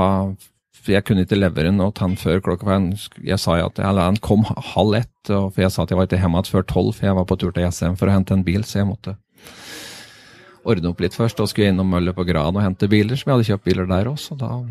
Jeg 0.88 1.04
kunne 1.04 1.26
ikke 1.26 1.36
levere 1.36 1.68
den 1.68 1.80
til 1.92 2.00
han 2.00 2.14
før 2.16 2.38
klokka 2.40 2.64
for 2.64 3.24
Jeg 3.26 3.38
sa 3.38 3.58
at 3.60 3.78
eller, 3.78 4.08
han 4.08 4.16
kom 4.16 4.46
halv 4.46 4.94
ett, 4.94 5.26
for 5.26 5.58
jeg 5.60 5.70
sa 5.70 5.82
at 5.82 5.90
jeg 5.90 5.98
var 5.98 6.06
ikke 6.06 6.20
hjemme 6.20 6.38
igjen 6.38 6.52
før 6.54 6.64
tolv, 6.64 6.94
for 6.94 7.06
jeg 7.06 7.16
var 7.18 7.26
på 7.28 7.36
tur 7.36 7.52
til 7.52 7.66
Jessheim 7.66 7.96
for 7.96 8.08
å 8.08 8.14
hente 8.14 8.32
en 8.32 8.44
bil, 8.44 8.64
så 8.64 8.78
jeg 8.78 8.88
måtte 8.88 9.16
ordne 10.64 10.88
opp 10.88 11.00
litt 11.00 11.16
først. 11.16 11.40
Og 11.40 11.50
skulle 11.50 11.68
jeg 11.68 11.74
innom 11.74 11.90
Møller 11.92 12.16
på 12.16 12.24
Gran 12.24 12.56
og 12.56 12.64
hente 12.64 12.88
biler, 12.88 13.16
som 13.16 13.28
jeg 13.28 13.36
hadde 13.36 13.48
kjøpt 13.50 13.66
biler 13.68 13.90
der 13.90 14.08
også. 14.08 14.38
Da 14.38 14.62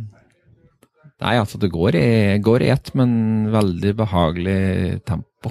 Nei, 1.17 1.33
altså 1.41 1.57
det 1.57 1.71
går 1.73 1.95
i, 1.97 2.09
går 2.45 2.63
i 2.63 2.69
ett, 2.69 2.91
men 2.97 3.49
veldig 3.49 3.93
behagelig 3.97 4.59
tempo, 5.07 5.49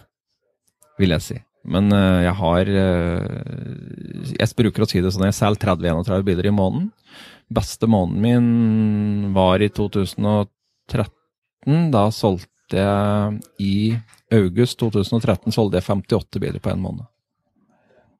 vil 1.00 1.14
jeg 1.16 1.24
si. 1.24 1.38
Men 1.66 1.90
uh, 1.90 2.22
jeg 2.22 2.34
har 2.38 2.68
uh, 2.70 4.32
Jeg 4.36 4.56
bruker 4.58 4.84
å 4.84 4.88
si 4.90 5.02
det 5.02 5.12
sånn, 5.14 5.26
jeg 5.28 5.38
selger 5.38 5.74
30-31 5.76 6.26
biler 6.26 6.50
i 6.50 6.54
måneden. 6.54 6.90
Beste 7.52 7.88
måneden 7.90 8.22
min 8.22 9.34
var 9.36 9.62
i 9.62 9.70
2013. 9.70 10.48
Da 11.94 12.06
solgte 12.14 12.78
jeg 12.78 13.40
I 13.62 13.76
august 14.34 14.78
2013 14.82 15.54
solgte 15.54 15.78
jeg 15.78 15.86
58 15.86 16.42
biler 16.42 16.62
på 16.62 16.72
en 16.72 16.82
måned. 16.82 17.06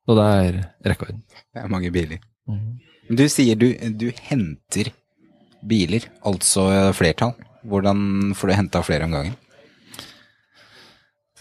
Så 0.06 0.14
det 0.14 0.26
er 0.40 0.60
rekorden. 0.92 1.24
Det 1.50 1.64
er 1.64 1.70
mange 1.70 1.90
biler. 1.94 2.22
Mm. 2.46 2.78
Du 3.10 3.24
sier 3.30 3.58
du, 3.58 3.72
du 3.74 4.08
henter 4.28 4.92
biler, 5.66 6.06
altså 6.26 6.92
flertall. 6.94 7.34
Hvordan 7.66 8.32
får 8.38 8.50
du 8.50 8.54
henta 8.54 8.82
flere 8.86 9.06
om 9.08 9.16
gangen? 9.16 9.34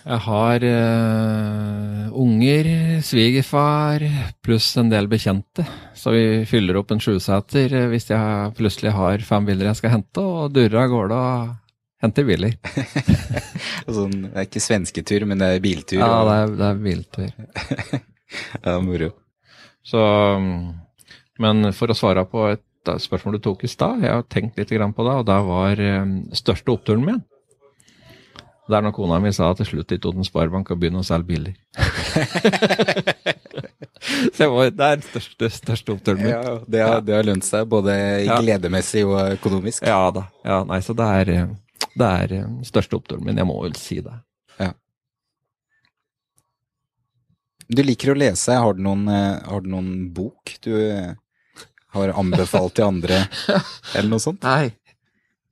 Jeg 0.06 0.22
har 0.22 0.62
uh, 0.62 2.10
unger, 2.14 2.68
svigerfar 3.02 4.04
pluss 4.46 4.68
en 4.78 4.92
del 4.92 5.08
bekjente. 5.10 5.66
Så 5.98 6.14
vi 6.14 6.26
fyller 6.46 6.78
opp 6.78 6.94
en 6.94 7.02
sjuseter 7.02 7.74
eh, 7.74 7.88
hvis 7.90 8.12
jeg 8.12 8.52
plutselig 8.60 8.94
har 8.94 9.26
fem 9.26 9.48
biler 9.48 9.72
jeg 9.72 9.80
skal 9.82 9.96
hente, 9.96 10.22
og 10.22 10.54
durer 10.54 10.84
av 10.84 10.94
gårde 10.94 11.18
og 11.18 11.50
henter 12.06 12.30
biler. 12.30 12.54
sånn, 13.98 14.28
det 14.28 14.36
er 14.36 14.46
ikke 14.46 14.62
svensketur, 14.68 15.26
men 15.26 15.42
det 15.42 15.50
er 15.56 15.66
biltur? 15.66 15.98
Ja, 15.98 16.22
det 16.30 16.38
er, 16.38 16.56
det 16.62 16.70
er 16.70 16.82
biltur. 16.86 18.02
ja, 18.68 18.80
moro. 18.86 19.12
Så 19.86 20.02
Men 21.42 21.74
for 21.74 21.90
å 21.90 21.98
svare 21.98 22.30
på 22.30 22.52
et 22.54 22.98
spørsmål 23.02 23.40
du 23.40 23.48
tok 23.50 23.66
i 23.66 23.74
stad, 23.74 24.06
jeg 24.06 24.14
har 24.14 24.30
tenkt 24.30 24.62
litt 24.62 24.70
på 24.70 25.10
det, 25.10 25.18
og 25.18 25.26
det 25.26 25.46
var 25.50 25.88
største 26.38 26.78
oppturen 26.78 27.10
min 27.10 27.26
det 28.66 28.78
er 28.78 28.82
når 28.82 28.94
kona 28.98 29.20
mi 29.22 29.30
sa 29.36 29.52
til 29.58 29.68
slutt 29.70 29.94
i 29.94 30.00
Toten 30.02 30.26
Sparebank 30.26 30.72
og 30.74 30.80
begynne 30.82 31.04
å 31.04 31.06
selge 31.06 31.28
biler. 31.30 31.54
så 34.38 34.48
var, 34.50 34.72
det 34.74 34.88
er 34.88 35.04
største, 35.06 35.50
største 35.54 35.94
oppturen 35.94 36.24
min. 36.24 36.34
Ja, 36.34 36.56
det 36.66 36.82
har, 36.82 37.04
det 37.06 37.14
har 37.14 37.28
lønt 37.28 37.46
seg, 37.46 37.68
både 37.70 37.94
ja. 38.26 38.40
gledemessig 38.42 39.04
og 39.06 39.20
økonomisk. 39.36 39.86
Ja 39.86 40.10
da. 40.16 40.24
Ja, 40.48 40.64
nei, 40.66 40.80
så 40.86 40.94
det 40.98 41.08
er, 41.20 41.26
det 41.94 42.08
er 42.08 42.34
eh, 42.40 42.48
største 42.66 42.98
oppturen 42.98 43.26
min. 43.28 43.38
Jeg 43.38 43.48
må 43.52 43.58
vel 43.62 43.78
si 43.78 44.00
det. 44.06 44.16
Ja. 44.58 44.72
Du 47.70 47.82
liker 47.86 48.16
å 48.16 48.18
lese. 48.18 48.58
Har 48.66 48.74
du 48.78 48.82
noen, 48.86 49.06
eh, 49.14 49.38
har 49.46 49.62
du 49.62 49.70
noen 49.76 49.92
bok 50.16 50.42
du 50.66 50.74
eh, 50.74 51.14
har 51.96 52.08
anbefalt 52.18 52.74
til 52.80 52.86
andre, 52.90 53.28
eller 53.96 54.10
noe 54.10 54.26
sånt? 54.26 54.42
Nei. 54.42 54.74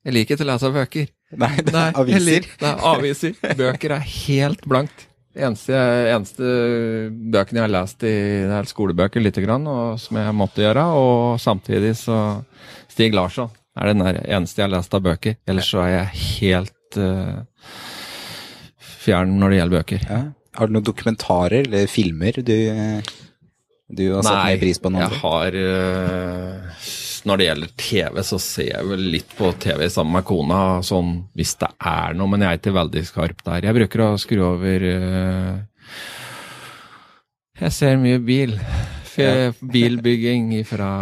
Jeg 0.04 0.12
liker 0.18 0.36
ikke 0.36 0.44
å 0.44 0.50
lese 0.50 0.68
bøker. 0.74 1.06
Nei, 1.40 1.56
det 1.64 1.74
er 1.74 1.98
aviser. 2.00 2.46
det 2.60 2.70
er 2.70 2.86
aviser. 2.92 3.34
Bøker 3.58 3.96
er 3.96 4.06
helt 4.06 4.64
blankt. 4.70 5.08
Eneste, 5.34 5.74
eneste 6.14 6.46
bøkene 7.10 7.58
jeg 7.58 7.64
har 7.64 7.72
lest 7.74 8.04
i 8.06 8.14
det 8.46 8.54
er 8.54 8.68
skolebøker 8.70 9.22
lite 9.22 9.42
grann, 9.42 9.66
og 9.66 9.98
som 9.98 10.20
jeg 10.20 10.36
måtte 10.38 10.62
gjøre. 10.62 10.84
Og 10.94 11.40
samtidig 11.42 11.96
så 11.98 12.18
Stig 12.92 13.16
Larsson 13.16 13.50
er 13.74 13.90
den 13.90 14.04
eneste 14.06 14.62
jeg 14.62 14.68
har 14.68 14.76
lest 14.76 14.94
av 14.94 15.02
bøker. 15.02 15.36
Ellers 15.50 15.72
så 15.72 15.82
er 15.82 15.92
jeg 15.96 16.22
helt 16.22 17.00
uh, 17.02 17.42
fjern 18.78 19.34
når 19.40 19.50
det 19.50 19.60
gjelder 19.60 19.80
bøker. 19.80 20.06
Ja. 20.06 20.20
Har 20.54 20.70
du 20.70 20.76
noen 20.76 20.86
dokumentarer 20.86 21.64
eller 21.64 21.90
filmer 21.90 22.38
du, 22.38 22.54
du 23.90 24.04
har 24.14 24.22
satt 24.22 24.36
Nei, 24.36 24.52
mer 24.52 24.60
pris 24.62 24.78
på? 24.78 24.94
Nei, 24.94 25.02
jeg 25.02 25.22
har 25.24 25.58
uh, 25.58 26.84
når 27.28 27.40
det 27.40 27.46
gjelder 27.48 27.70
TV, 27.80 28.18
så 28.26 28.38
ser 28.42 28.68
jeg 28.70 28.88
vel 28.88 29.06
litt 29.14 29.30
på 29.38 29.50
TV 29.60 29.86
sammen 29.92 30.18
med 30.18 30.26
kona, 30.28 30.60
sånn 30.84 31.14
hvis 31.36 31.54
det 31.60 31.70
er 31.80 32.16
noe, 32.18 32.28
men 32.30 32.44
jeg 32.44 32.50
er 32.50 32.60
ikke 32.60 32.76
veldig 32.76 33.04
skarp 33.08 33.40
der. 33.46 33.64
Jeg 33.68 33.78
bruker 33.78 34.04
å 34.04 34.10
skru 34.20 34.42
over 34.44 34.84
uh, 34.84 35.54
Jeg 37.62 37.74
ser 37.76 37.96
mye 38.02 38.20
bil. 38.24 38.54
Bilbygging 39.74 40.52
fra 40.66 40.92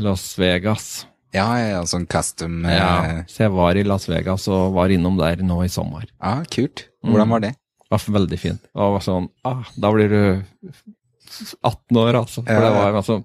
Las 0.00 0.30
Vegas. 0.38 1.06
Ja, 1.34 1.48
ja, 1.60 1.80
sånn 1.84 2.06
custom 2.08 2.62
uh... 2.64 2.72
Ja, 2.72 2.92
så 3.28 3.44
jeg 3.44 3.52
var 3.56 3.76
i 3.76 3.84
Las 3.84 4.08
Vegas 4.08 4.46
og 4.48 4.76
var 4.78 4.94
innom 4.94 5.18
der 5.20 5.42
nå 5.44 5.60
i 5.66 5.72
sommer. 5.72 6.06
Ja, 6.16 6.38
kult. 6.48 6.86
Hvordan 7.04 7.34
var 7.34 7.44
det? 7.44 7.52
Det 7.88 7.92
var 7.92 8.14
veldig 8.18 8.38
fint. 8.40 8.62
Det 8.64 8.88
var 8.94 9.04
sånn, 9.04 9.28
ah, 9.48 9.68
da 9.80 9.90
blir 9.92 10.12
du 10.12 10.22
18 11.62 11.98
år, 12.00 12.16
altså. 12.22 12.42
For 12.46 12.64
det 12.64 12.70
var 12.74 12.96
altså 12.98 13.16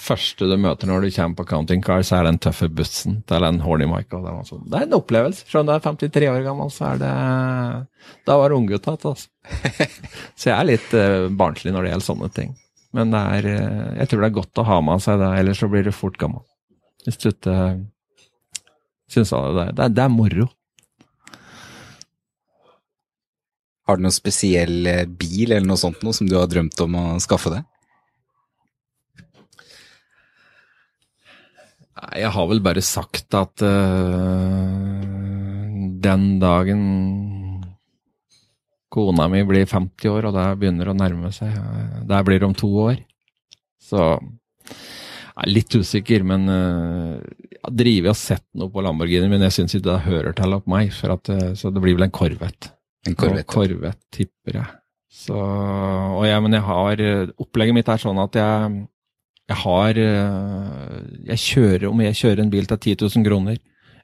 første 0.00 0.48
du 0.50 0.54
møter 0.60 0.88
når 0.90 1.04
du 1.04 1.10
kommer 1.14 1.36
på 1.40 1.46
Counting 1.50 1.82
Car, 1.84 2.02
så 2.06 2.16
er 2.18 2.24
det 2.26 2.32
den 2.34 2.40
tøffe 2.46 2.68
bussen 2.72 3.18
til 3.28 3.46
en 3.48 3.60
horny 3.64 3.88
Mike. 3.90 4.10
Og 4.16 4.24
det, 4.26 4.32
var 4.38 4.46
sånn, 4.48 4.64
det 4.70 4.78
er 4.80 4.86
en 4.88 4.96
opplevelse. 5.00 5.44
Selv 5.50 5.62
om 5.64 5.68
du 5.70 5.74
er 5.76 5.84
53 5.84 6.30
år 6.32 6.42
gammel, 6.46 6.70
så 6.74 6.88
er 6.92 7.02
det 7.02 7.12
Da 8.30 8.36
var 8.40 8.48
du 8.52 8.58
unggutt 8.60 8.86
igjen, 8.88 8.98
altså. 9.12 9.28
Så 10.40 10.50
jeg 10.50 10.56
er 10.56 10.68
litt 10.70 10.94
eh, 10.96 11.28
barnslig 11.40 11.72
når 11.74 11.86
det 11.88 11.92
gjelder 11.94 12.08
sånne 12.10 12.30
ting. 12.36 12.54
Men 12.96 13.12
det 13.14 13.20
er, 13.38 13.50
eh, 13.54 13.90
jeg 14.00 14.10
tror 14.10 14.22
det 14.24 14.30
er 14.32 14.38
godt 14.40 14.60
å 14.62 14.66
ha 14.70 14.80
med 14.82 15.02
seg 15.04 15.20
det, 15.22 15.30
ellers 15.42 15.60
så 15.62 15.68
blir 15.70 15.84
du 15.86 15.92
fort 15.94 16.16
gammel. 16.20 16.42
Hvis 17.06 17.20
du 17.22 17.28
ikke 17.30 17.58
syns 19.10 19.30
det, 19.34 19.66
det, 19.74 19.84
er- 19.84 19.94
det 19.96 20.02
er 20.04 20.12
moro. 20.14 20.48
Har 23.90 23.98
du 23.98 24.04
noen 24.06 24.14
spesiell 24.14 24.86
eh, 24.86 25.02
bil 25.02 25.50
eller 25.50 25.66
noe 25.66 25.80
sånt 25.80 26.04
noe 26.06 26.14
som 26.14 26.28
du 26.30 26.36
har 26.38 26.46
drømt 26.50 26.78
om 26.84 26.94
å 26.94 27.04
skaffe 27.22 27.50
deg? 27.50 27.66
Jeg 32.14 32.30
har 32.32 32.46
vel 32.48 32.62
bare 32.64 32.82
sagt 32.84 33.34
at 33.36 33.60
uh, 33.66 35.02
den 36.06 36.24
dagen 36.40 36.84
kona 38.90 39.26
mi 39.30 39.42
blir 39.46 39.68
50 39.68 40.08
år, 40.08 40.30
og 40.30 40.38
det 40.38 40.46
begynner 40.62 40.90
å 40.90 40.96
nærme 40.96 41.28
seg, 41.34 41.52
øh, 41.52 42.00
det 42.08 42.22
blir 42.26 42.46
om 42.46 42.56
to 42.56 42.70
år, 42.86 42.96
så 43.84 44.00
jeg 44.16 45.44
er 45.44 45.52
litt 45.52 45.76
usikker, 45.76 46.24
men 46.26 46.48
uh, 46.48 47.20
jeg 47.44 47.60
har 47.66 47.76
drevet 47.82 48.14
og 48.14 48.18
sett 48.18 48.46
noe 48.56 48.72
på 48.72 48.82
Lamborghini, 48.86 49.28
men 49.30 49.44
jeg 49.46 49.58
syns 49.58 49.76
ikke 49.76 49.90
det 49.90 50.02
hører 50.08 50.40
til 50.40 50.56
opp 50.56 50.70
meg, 50.70 50.94
at, 51.04 51.34
så 51.60 51.70
det 51.70 51.84
blir 51.84 52.00
vel 52.00 52.08
en 52.08 52.16
Corvette. 52.16 52.72
En 53.08 53.16
Corvette? 53.16 53.48
Corvette, 53.48 54.04
tipper 54.12 54.60
jeg. 54.60 54.76
Så, 55.10 55.36
og 55.36 56.22
jeg, 56.26 56.42
men 56.44 56.54
jeg 56.54 56.62
har 56.62 57.00
øh, 57.02 57.30
Opplegget 57.42 57.74
mitt 57.74 57.88
er 57.90 57.98
sånn 57.98 58.20
at 58.22 58.36
jeg 58.38 58.86
jeg 59.50 59.58
har 59.64 59.98
øh, 59.98 61.00
Jeg 61.26 61.42
kjører 61.42 61.86
Om 61.90 62.02
jeg 62.04 62.18
kjører 62.20 62.42
en 62.44 62.52
bil 62.52 62.68
til 62.70 62.78
10 62.78 62.94
000 63.02 63.26
kroner, 63.26 63.56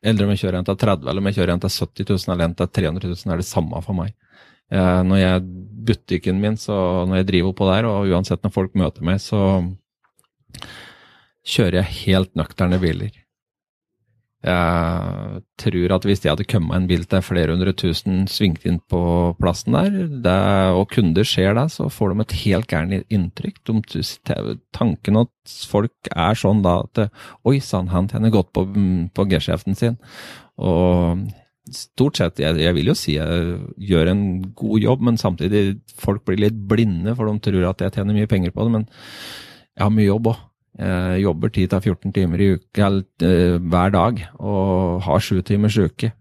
eller 0.03 0.26
om 0.26 0.32
jeg 0.34 0.42
kjører 0.42 0.59
en 0.59 0.66
til 0.66 0.78
30 0.82 1.11
eller 1.11 1.22
om 1.22 1.28
jeg 1.30 1.38
kjører 1.38 1.55
en 1.55 1.62
til 1.62 1.74
70 1.76 2.09
000 2.11 2.34
eller 2.34 2.49
en 2.49 2.57
til 2.59 2.72
300 2.80 3.12
000, 3.12 3.32
er 3.32 3.42
det 3.42 3.47
samme 3.49 3.82
for 3.86 3.99
meg. 3.99 4.14
Jeg, 4.70 5.07
når 5.07 5.22
jeg 5.22 5.47
Butikken 5.86 6.40
min, 6.42 6.57
så 6.59 6.74
når 7.07 7.20
jeg 7.20 7.28
driver 7.28 7.53
oppå 7.53 7.68
der, 7.70 7.86
og 7.86 8.11
uansett 8.11 8.42
når 8.42 8.55
folk 8.55 8.74
møter 8.74 9.07
meg, 9.07 9.20
så 9.22 9.62
kjører 11.47 11.78
jeg 11.80 11.92
helt 12.01 12.32
nøkterne 12.38 12.80
biler. 12.82 13.12
Jeg 14.47 15.40
tror 15.59 15.92
at 15.97 16.05
hvis 16.07 16.20
de 16.22 16.30
hadde 16.30 16.47
kommet 16.47 16.76
en 16.76 16.86
bil 16.86 17.03
til 17.11 17.22
flere 17.26 17.51
hundre 17.51 17.72
tusen 17.74 18.28
svingt 18.30 18.66
inn 18.68 18.78
på 18.92 19.01
plassen 19.40 19.74
der, 19.74 19.97
det, 20.22 20.36
og 20.78 20.86
kunder 20.92 21.26
ser 21.26 21.57
det, 21.59 21.64
så 21.74 21.88
får 21.90 22.12
de 22.12 22.22
et 22.22 22.36
helt 22.44 22.68
gærent 22.70 23.11
inntrykk. 23.11 23.59
De, 23.66 24.05
tanken 24.76 25.18
at 25.24 25.57
folk 25.66 26.12
er 26.12 26.38
sånn 26.38 26.62
da 26.62 26.78
at 26.84 27.03
Oi 27.49 27.59
sann, 27.64 27.90
han 27.90 28.07
tjener 28.12 28.34
godt 28.34 28.53
på, 28.55 28.68
på 29.16 29.26
G-sjefen 29.32 29.78
sin. 29.78 29.99
Og 30.62 31.26
stort 31.74 32.20
sett, 32.20 32.38
jeg, 32.38 32.61
jeg 32.62 32.74
vil 32.76 32.92
jo 32.92 32.94
si 32.94 33.16
jeg 33.16 33.57
gjør 33.88 34.12
en 34.12 34.26
god 34.55 34.84
jobb, 34.84 35.07
men 35.09 35.18
samtidig 35.18 35.64
folk 35.99 36.22
blir 36.28 36.44
litt 36.47 36.59
blinde, 36.70 37.16
for 37.18 37.26
de 37.26 37.42
tror 37.42 37.72
at 37.72 37.82
jeg 37.82 37.99
tjener 37.99 38.14
mye 38.14 38.30
penger 38.30 38.55
på 38.55 38.66
det. 38.66 38.78
Men 38.78 38.86
jeg 39.74 39.82
har 39.88 39.97
mye 39.97 40.07
jobb 40.07 40.30
òg. 40.36 40.44
Jeg 40.77 41.22
jobber 41.22 41.49
10-14 41.49 42.12
timer 42.12 42.43
i 42.43 42.51
uke 42.59 42.83
eller, 42.85 43.05
eh, 43.24 43.57
hver 43.59 43.93
dag 43.95 44.18
og 44.37 45.03
har 45.07 45.22
sju 45.24 45.41
timers 45.43 45.79
uke. 45.79 46.12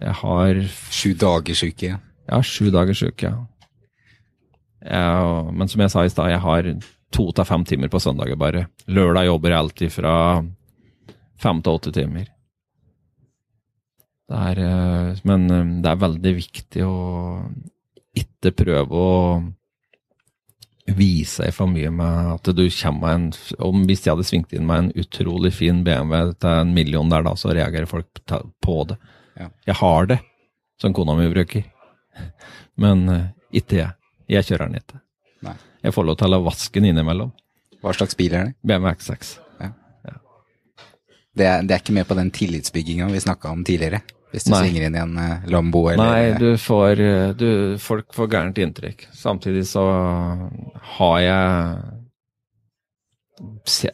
Jeg 0.00 0.14
har 0.20 0.60
Sju 0.90 1.14
dagers 1.18 1.62
uke. 1.62 1.88
ja. 1.88 1.98
jeg 2.28 2.44
sju 2.44 2.70
dagers 2.70 3.02
uke, 3.02 3.30
ja. 3.30 3.46
Men 5.50 5.68
som 5.68 5.80
jeg 5.80 5.90
sa 5.90 6.04
i 6.04 6.12
stad, 6.12 6.30
jeg 6.30 6.40
har 6.40 6.62
to 7.14 7.30
til 7.32 7.44
fem 7.44 7.64
timer 7.64 7.88
på 7.88 8.00
søndager 8.02 8.36
bare. 8.36 8.66
Lørdag 8.86 9.26
jobber 9.26 9.50
jeg 9.50 9.58
alltid 9.58 9.92
fra 9.94 10.14
fem 11.40 11.62
til 11.62 11.78
åtte 11.78 11.92
timer. 11.94 12.30
Det 14.24 14.40
er, 14.50 14.58
eh, 14.64 15.20
men 15.28 15.50
eh, 15.50 15.72
det 15.84 15.90
er 15.90 16.00
veldig 16.00 16.32
viktig 16.38 16.84
å 16.86 16.94
ikke 18.16 18.54
prøve 18.56 18.94
å 18.96 19.42
vise 20.84 21.48
for 21.56 21.70
mye 21.70 21.90
med 21.90 22.32
at 22.34 22.50
du 22.56 22.64
kommer 22.68 23.00
med 23.00 23.14
en 23.14 23.60
om 23.64 23.84
Hvis 23.88 24.04
jeg 24.04 24.12
hadde 24.12 24.26
svingt 24.28 24.52
inn 24.52 24.66
med 24.68 24.82
en 24.82 25.04
utrolig 25.04 25.54
fin 25.56 25.82
BMW 25.84 26.34
til 26.36 26.50
en 26.50 26.74
million 26.76 27.08
der, 27.08 27.24
da, 27.24 27.34
så 27.36 27.54
reagerer 27.56 27.88
folk 27.88 28.20
på 28.60 28.76
det. 28.90 28.98
Ja. 29.40 29.48
Jeg 29.66 29.78
har 29.80 30.10
det, 30.12 30.18
som 30.80 30.94
kona 30.94 31.16
mi 31.18 31.30
bruker. 31.32 31.64
Men 32.76 33.08
uh, 33.08 33.30
ikke 33.52 33.80
jeg. 33.80 33.96
Jeg 34.28 34.48
kjører 34.50 34.68
den 34.68 34.82
ikke. 34.82 35.00
Nei. 35.44 35.56
Jeg 35.84 35.96
får 35.96 36.06
lov 36.08 36.20
til 36.20 36.36
å 36.36 36.44
vaske 36.44 36.80
den 36.80 36.92
innimellom. 36.92 37.32
Hva 37.84 37.92
slags 37.96 38.16
bil 38.16 38.36
er 38.36 38.50
det? 38.50 38.54
BMW 38.64 38.92
X6. 38.94 39.34
Det 41.34 41.46
er, 41.50 41.64
det 41.66 41.74
er 41.74 41.80
ikke 41.82 41.94
med 41.96 42.06
på 42.06 42.14
den 42.14 42.30
tillitsbygginga 42.30 43.08
vi 43.10 43.20
snakka 43.24 43.50
om 43.50 43.64
tidligere. 43.66 44.04
Hvis 44.34 44.48
du 44.48 44.50
Nei. 44.50 44.64
svinger 44.64 44.88
inn 44.88 44.96
i 44.96 44.98
en 44.98 45.18
eh, 45.22 45.44
Lambo 45.52 45.84
eller 45.92 46.08
Nei, 46.10 46.38
du 46.40 46.56
får 46.58 47.00
eh, 47.00 47.28
du, 47.38 47.50
Folk 47.78 48.10
får 48.16 48.32
gærent 48.32 48.58
inntrykk. 48.58 49.06
Samtidig 49.14 49.62
så 49.70 49.84
har 50.96 51.20
jeg 51.22 51.44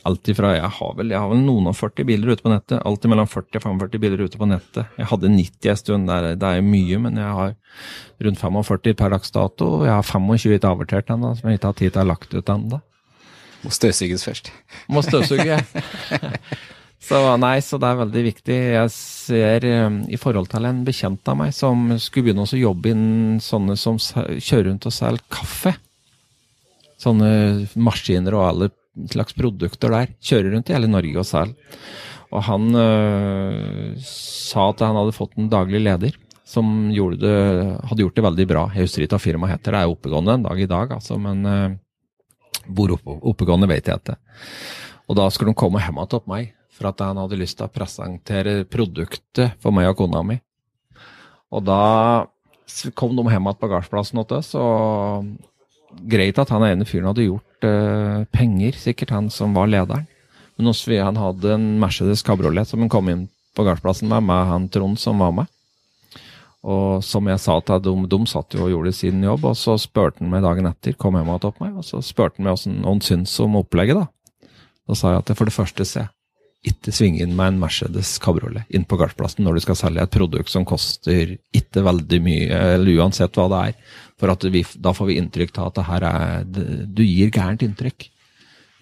alt 0.04 0.28
ifra 0.28 0.54
Jeg 0.56 0.70
har 0.76 0.96
vel 0.98 1.12
jeg 1.12 1.20
har 1.20 1.30
vel 1.30 1.42
noen 1.44 1.68
og 1.70 1.76
40 1.76 2.08
biler 2.08 2.32
ute 2.32 2.44
på 2.44 2.52
nettet. 2.52 2.80
Alltid 2.88 3.12
mellom 3.12 3.28
40 3.28 3.60
og 3.60 3.66
45 3.68 4.02
biler 4.02 4.24
ute 4.24 4.40
på 4.40 4.48
nettet. 4.48 4.96
Jeg 4.96 5.10
hadde 5.12 5.32
90 5.36 5.70
en 5.74 5.80
stund, 5.82 6.08
det 6.08 6.16
er, 6.16 6.40
det 6.40 6.50
er 6.56 6.64
mye, 6.64 7.00
men 7.04 7.20
jeg 7.20 7.36
har 7.38 7.54
rundt 8.24 8.40
45 8.40 8.96
per 8.96 9.16
dags 9.16 9.36
dato. 9.36 9.70
Jeg 9.84 9.92
har 9.92 10.08
25 10.08 10.56
ikke 10.56 10.72
avertert 10.72 11.12
ennå, 11.12 11.34
som 11.36 11.48
jeg 11.50 11.60
ikke 11.60 11.72
har 11.72 11.80
tid 11.84 11.92
til 11.92 12.00
å 12.00 12.04
ha 12.04 12.10
lagt 12.14 12.36
ut 12.36 12.52
ennå. 12.56 12.80
Må 13.60 13.72
støvsuges 13.76 14.24
først. 14.24 14.52
Må 14.88 15.04
støvsuge. 15.04 15.60
så 17.00 17.20
nei, 17.40 17.56
så 17.64 17.78
det 17.80 17.88
er 17.88 18.00
veldig 18.02 18.22
viktig. 18.26 18.56
Jeg 18.74 18.90
ser 18.92 19.64
um, 19.86 20.02
i 20.12 20.18
forhold 20.20 20.50
til 20.52 20.66
en 20.68 20.82
bekjent 20.84 21.30
av 21.32 21.38
meg 21.40 21.54
som 21.56 21.88
skulle 21.96 22.28
begynne 22.28 22.44
å 22.44 22.60
jobbe 22.60 22.92
inn 22.92 23.38
sånne 23.42 23.76
som 23.80 23.96
kjører 23.96 24.68
rundt 24.68 24.88
og 24.90 24.94
selger 24.94 25.24
kaffe. 25.32 25.72
Sånne 27.00 27.30
maskiner 27.80 28.36
og 28.36 28.46
alle 28.50 28.70
slags 29.10 29.36
produkter 29.38 29.96
der. 29.96 30.12
Kjører 30.20 30.54
rundt 30.54 30.68
i 30.68 30.76
hele 30.76 30.92
Norge 30.92 31.22
og 31.22 31.28
selger. 31.28 31.78
Og 32.30 32.44
han 32.46 32.68
øh, 32.78 33.94
sa 34.06 34.68
at 34.70 34.84
han 34.86 34.98
hadde 35.00 35.16
fått 35.16 35.38
en 35.40 35.50
daglig 35.50 35.80
leder 35.82 36.18
som 36.46 36.90
det, 36.90 37.34
hadde 37.88 38.04
gjort 38.04 38.16
det 38.18 38.26
veldig 38.26 38.46
bra. 38.50 38.62
Jeg 38.74 39.08
firmaet 39.22 39.56
heter, 39.56 39.74
det 39.74 39.80
er 39.80 39.90
oppegående 39.90 40.36
en 40.36 40.46
dag 40.46 40.60
i 40.60 40.68
dag, 40.70 40.94
altså, 40.98 41.18
men 41.18 41.46
øh, 41.46 41.74
hvor 42.74 42.94
oppe, 42.94 43.18
oppegående 43.32 43.70
vet 43.70 43.88
jeg 43.88 44.02
ikke. 44.02 44.16
Og 45.10 45.18
da 45.18 45.26
skulle 45.30 45.54
de 45.54 45.58
komme 45.58 45.82
hjem 45.82 46.00
til 46.10 46.26
meg, 46.30 46.52
for 46.80 46.88
at 46.88 47.02
han 47.04 47.20
hadde 47.20 47.36
lyst 47.36 47.58
til 47.60 47.68
å 47.68 47.72
presentere 47.72 48.62
produktet 48.64 49.60
for 49.60 49.76
meg 49.76 49.90
og 49.90 49.98
kona 50.00 50.24
mi. 50.24 50.38
Og 51.52 51.64
da 51.66 51.82
kom 52.96 53.12
de 53.18 53.26
hjem 53.26 53.48
igjen 53.50 53.60
på 53.60 53.68
gardsplassen 53.68 54.22
hos 54.22 54.32
oss, 54.32 54.54
og 54.56 55.28
greit 56.08 56.38
at 56.40 56.52
han 56.54 56.64
ene 56.64 56.86
fyren 56.88 57.10
hadde 57.10 57.26
gjort 57.26 57.66
uh, 57.66 58.24
penger, 58.32 58.78
sikkert 58.78 59.12
han 59.12 59.28
som 59.34 59.52
var 59.58 59.68
lederen. 59.68 60.06
Men 60.56 60.72
også, 60.72 60.94
han 61.00 61.18
hadde 61.20 61.54
en 61.56 61.66
Mercedes 61.82 62.24
kabriolet 62.24 62.68
som 62.68 62.80
han 62.80 62.92
kom 62.92 63.08
inn 63.12 63.26
på 63.56 63.64
gardsplassen 63.66 64.08
med, 64.08 64.24
med 64.28 64.46
han 64.48 64.68
Trond 64.72 65.00
som 65.00 65.20
var 65.20 65.34
med. 65.36 65.50
Og 66.60 67.00
som 67.04 67.28
jeg 67.28 67.40
sa 67.40 67.56
til 67.64 67.80
dem, 67.84 68.04
de 68.12 68.18
satt 68.28 68.54
jo 68.54 68.66
og 68.66 68.72
gjorde 68.72 68.92
sin 68.92 69.22
jobb, 69.24 69.46
og 69.48 69.56
så 69.56 69.78
spurte 69.80 70.20
han 70.20 70.32
meg 70.32 70.44
dagen 70.44 70.68
etter, 70.68 70.96
kom 71.00 71.16
hjem 71.16 71.32
og 71.32 71.40
tok 71.44 71.60
meg, 71.62 71.76
og 71.80 71.86
så 71.88 72.02
spurte 72.04 72.36
han 72.36 72.48
meg 72.48 72.58
hvordan 72.58 72.82
han 72.84 73.04
syntes 73.04 73.38
om 73.40 73.56
opplegget, 73.62 74.02
da. 74.02 74.50
Da 74.90 74.98
sa 74.98 75.14
jeg 75.14 75.22
at 75.22 75.32
for 75.38 75.48
det 75.48 75.56
første 75.56 75.86
se, 75.88 76.04
ikke 76.60 76.92
svinge 76.92 77.22
inn 77.24 77.32
med 77.36 77.54
en 77.54 77.60
Mercedes 77.62 78.18
kabriolet 78.20 78.68
inn 78.76 78.84
på 78.84 78.98
gardsplassen 79.00 79.46
når 79.46 79.56
du 79.56 79.62
skal 79.64 79.78
selge 79.80 80.04
et 80.04 80.12
produkt 80.12 80.52
som 80.52 80.66
koster 80.68 81.38
ikke 81.56 81.84
veldig 81.86 82.20
mye, 82.20 82.60
eller 82.76 83.00
uansett 83.00 83.36
hva 83.38 83.46
det 83.48 83.60
er. 83.70 83.96
For 84.20 84.52
vi, 84.52 84.64
da 84.76 84.92
får 84.92 85.08
vi 85.08 85.16
inntrykk 85.22 85.56
av 85.56 85.70
at 85.70 85.78
det 85.78 85.86
her 85.88 86.06
er 86.10 86.44
Du 86.84 87.02
gir 87.06 87.32
gærent 87.32 87.64
inntrykk. 87.64 88.10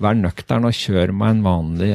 Vær 0.02 0.18
nøktern 0.18 0.66
og 0.66 0.74
kjør 0.74 1.14
med 1.14 1.36
en 1.36 1.46
vanlig 1.46 1.92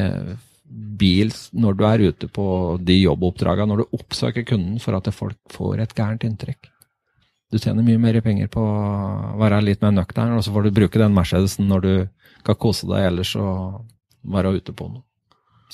bil 1.00 1.32
når 1.52 1.76
du 1.78 1.84
er 1.88 2.06
ute 2.08 2.30
på 2.32 2.46
de 2.80 3.02
jobboppdragene, 3.02 3.68
når 3.70 3.84
du 3.84 3.98
oppsøker 4.00 4.48
kunden 4.48 4.80
for 4.84 4.96
at 4.96 5.12
folk 5.14 5.40
får 5.52 5.84
et 5.84 5.96
gærent 5.98 6.24
inntrykk. 6.28 6.72
Du 7.52 7.60
tjener 7.60 7.86
mye 7.86 8.02
mer 8.02 8.18
penger 8.26 8.48
på 8.50 8.64
å 8.64 9.38
være 9.38 9.62
litt 9.62 9.84
mer 9.84 9.94
nøktern, 9.94 10.34
og 10.34 10.46
så 10.46 10.54
får 10.56 10.66
du 10.66 10.78
bruke 10.80 11.00
den 11.00 11.14
Mercedesen 11.14 11.68
når 11.70 11.84
du 11.84 11.94
skal 12.40 12.58
kose 12.60 12.88
deg 12.90 13.12
ellers 13.12 13.36
og 13.38 13.84
være 14.24 14.56
ute 14.58 14.74
på 14.74 14.88
noe. 14.90 15.04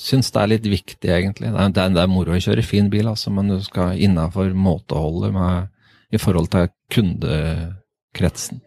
Syns 0.00 0.30
det 0.32 0.40
er 0.40 0.48
litt 0.54 0.66
viktig, 0.70 1.10
egentlig. 1.12 1.50
Det 1.52 1.60
er, 1.60 1.92
det 1.92 2.00
er, 2.00 2.08
moro 2.08 2.32
å 2.32 2.40
kjøre 2.40 2.64
fin 2.64 2.88
bil, 2.92 3.10
altså, 3.10 3.32
men 3.34 3.50
du 3.52 3.58
skal 3.64 4.00
innafor 4.00 4.54
måteholdet 4.56 5.34
med, 5.34 5.68
i 6.10 6.18
forhold 6.20 6.48
til 6.54 6.70
kundekretsen. 6.94 8.62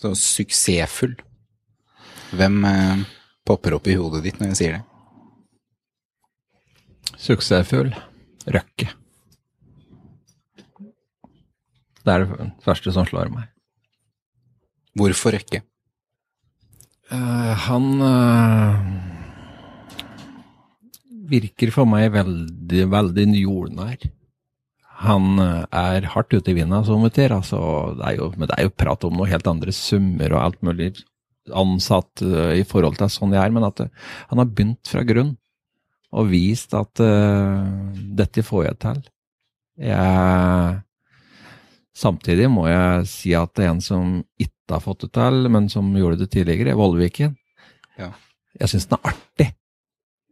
Så 0.00 0.14
suksessfull. 0.18 1.14
Hvem 2.34 2.64
eh, 2.66 3.02
popper 3.46 3.76
opp 3.76 3.86
i 3.90 3.98
hodet 4.00 4.24
ditt 4.24 4.40
når 4.40 4.52
jeg 4.52 4.58
sier 4.60 4.78
det? 4.78 4.84
Suksessfull. 7.20 7.92
Røkke. 8.50 8.88
Det 12.00 12.14
er 12.14 12.24
det 12.24 12.50
første 12.64 12.94
som 12.96 13.06
slår 13.06 13.30
meg. 13.30 13.50
Hvorfor 14.98 15.36
Røkke? 15.36 15.62
Uh, 17.10 17.54
han 17.66 17.86
eh, 18.06 19.19
virker 21.30 21.72
for 21.74 21.88
meg 21.88 22.10
veldig, 22.14 22.86
veldig 22.92 23.26
jordnær. 23.40 24.08
Han 25.04 25.40
eh, 25.40 25.62
er 25.72 26.10
hardt 26.14 26.34
ute 26.34 26.52
i 26.52 26.56
vinda, 26.58 26.82
som 26.84 27.04
vi 27.06 27.12
ser. 27.14 27.32
Altså, 27.36 27.60
det 27.98 28.08
er 28.08 28.18
jo, 28.18 28.32
men 28.36 28.50
det 28.50 28.58
er 28.58 28.68
jo 28.68 28.76
prat 28.82 29.06
om 29.08 29.16
noe 29.16 29.30
helt 29.30 29.48
andre 29.48 29.72
summer 29.74 30.34
og 30.34 30.42
alt 30.44 30.60
mulig 30.66 30.92
ansatt 31.56 32.22
eh, 32.22 32.60
i 32.60 32.66
forhold 32.68 32.98
til 33.00 33.10
sånn 33.12 33.32
det 33.32 33.40
er, 33.40 33.54
men 33.54 33.66
at 33.66 33.80
eh, 33.84 33.92
han 34.30 34.42
har 34.42 34.50
begynt 34.50 34.90
fra 34.90 35.04
grunn 35.06 35.34
og 36.10 36.30
vist 36.32 36.72
at 36.74 36.98
uh, 37.04 37.66
dette 38.18 38.42
får 38.42 38.64
jeg 38.64 38.78
til. 38.82 38.96
Jeg, 39.78 40.80
samtidig 41.94 42.48
må 42.50 42.64
jeg 42.66 43.04
si 43.06 43.30
at 43.38 43.52
det 43.54 43.68
er 43.68 43.70
en 43.70 43.84
som 43.84 44.16
ikke 44.34 44.74
har 44.74 44.82
fått 44.82 45.04
det 45.06 45.12
til, 45.14 45.46
men 45.54 45.68
som 45.70 45.92
gjorde 45.94 46.18
det 46.24 46.32
tidligere, 46.34 46.74
Vollviken. 46.78 47.36
Ja. 47.94 48.10
Jeg 48.58 48.72
syns 48.72 48.88
den 48.90 48.98
er 48.98 49.12
artig, 49.12 49.48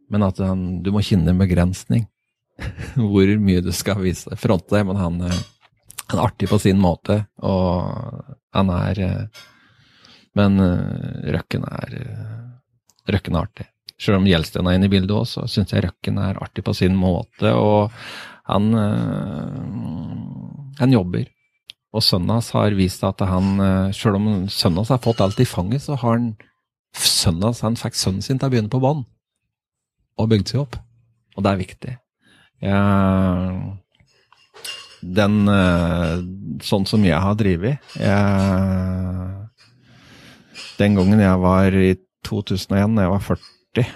men 0.09 0.25
at 0.25 0.41
han, 0.41 0.81
du 0.83 0.91
må 0.93 1.03
kjenne 1.05 1.33
en 1.33 1.41
begrensning. 1.41 2.07
Hvor 2.99 3.31
mye 3.39 3.63
du 3.63 3.71
skal 3.75 4.01
vise 4.03 4.35
fronte 4.39 4.75
deg, 4.75 4.87
men 4.89 4.99
han, 4.99 5.21
eh, 5.27 5.41
han 6.09 6.19
er 6.19 6.25
artig 6.25 6.49
på 6.51 6.59
sin 6.61 6.81
måte, 6.81 7.21
og 7.45 8.35
han 8.55 8.73
er 8.73 9.05
eh, 9.05 9.45
Men 10.37 10.59
eh, 10.61 11.33
Røkken 11.35 11.63
er 11.65 11.93
Røkken 13.09 13.35
er 13.35 13.47
artig. 13.47 13.65
Selv 13.99 14.19
om 14.19 14.27
Gjelsten 14.29 14.67
er 14.67 14.77
inne 14.77 14.87
i 14.87 14.91
bildet 14.91 15.15
også, 15.15 15.43
så 15.47 15.59
syns 15.59 15.73
jeg 15.73 15.83
Røkken 15.87 16.19
er 16.21 16.37
artig 16.39 16.63
på 16.63 16.75
sin 16.77 16.95
måte, 16.95 17.51
og 17.57 17.89
han, 18.49 18.69
han 20.77 20.93
jobber. 20.93 21.25
Og 21.93 22.05
sønnen 22.05 22.31
hans 22.37 22.51
har 22.53 22.77
vist 22.77 23.03
at 23.05 23.21
han, 23.25 23.91
selv 23.97 24.21
om 24.21 24.29
sønnen 24.45 24.79
hans 24.79 24.93
har 24.93 25.01
fått 25.03 25.21
alt 25.25 25.41
i 25.41 25.49
fanget, 25.49 25.83
så 25.83 25.97
har 25.99 26.15
han 26.15 26.31
sønnen 26.93 27.49
hans, 27.49 27.63
han 27.65 27.77
fikk 27.81 27.97
sønnen 27.97 28.25
sin 28.25 28.39
til 28.39 28.47
å 28.47 28.53
begynne 28.53 28.71
på 28.71 28.81
bånn, 28.83 29.03
og 30.19 30.29
bygd 30.31 30.51
seg 30.51 30.63
opp. 30.65 30.77
Og 31.37 31.45
det 31.45 31.51
er 31.51 31.61
viktig. 31.61 31.95
Jeg, 32.59 33.59
den, 34.99 35.37
eh, 35.47 36.15
sånn 36.65 36.85
som 36.89 37.05
jeg 37.07 37.15
har 37.15 37.37
drevet 37.39 37.79
Den 40.75 40.97
gangen 40.97 41.21
jeg 41.23 41.39
var 41.39 41.71
i 41.71 41.93
2001, 42.27 42.97
da 42.97 43.05
jeg 43.05 43.13
var 43.13 43.23
40 43.23 43.87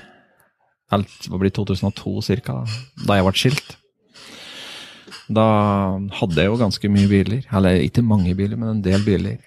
Alt 0.96 1.28
det 1.28 1.40
blir 1.42 1.52
2002 1.52 2.22
ca., 2.46 2.54
da, 2.54 2.80
da 3.08 3.18
jeg 3.18 3.26
ble 3.26 3.34
skilt. 3.42 3.72
Da 5.34 5.46
hadde 6.20 6.38
jeg 6.38 6.52
jo 6.52 6.60
ganske 6.60 6.92
mye 6.92 7.10
biler. 7.10 7.48
Eller 7.50 7.82
ikke 7.82 8.04
mange 8.06 8.36
biler, 8.38 8.60
men 8.60 8.76
en 8.76 8.84
del 8.86 9.02
biler. 9.06 9.40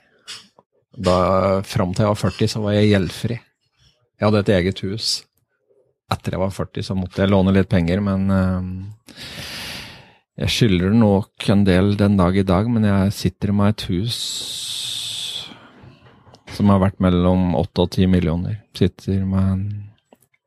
Da, 0.97 1.63
Fram 1.63 1.93
til 1.95 2.03
jeg 2.03 2.11
var 2.11 2.19
40, 2.19 2.51
så 2.51 2.63
var 2.65 2.75
jeg 2.75 2.91
gjeldfri. 2.91 3.39
Jeg 4.17 4.27
hadde 4.27 4.43
et 4.43 4.53
eget 4.57 4.83
hus. 4.87 5.11
Etter 6.13 6.37
jeg 6.37 6.43
var 6.43 6.53
40, 6.55 6.87
så 6.87 6.95
måtte 6.95 7.23
jeg 7.23 7.33
låne 7.33 7.55
litt 7.55 7.71
penger, 7.71 8.03
men 8.05 8.29
uh, 8.31 9.17
jeg 10.37 10.53
skylder 10.53 10.95
nok 10.95 11.49
en 11.51 11.65
del 11.67 11.97
den 11.99 12.19
dag 12.21 12.37
i 12.37 12.47
dag, 12.47 12.69
men 12.71 12.87
jeg 12.87 13.15
sitter 13.17 13.55
med 13.57 13.75
et 13.75 13.87
hus 13.91 14.21
som 16.57 16.71
har 16.73 16.81
vært 16.81 17.03
mellom 17.05 17.55
8 17.59 17.85
og 17.85 17.91
10 17.91 18.09
millioner. 18.13 18.61
Sitter 18.77 19.25
med 19.29 19.49
en 19.53 19.65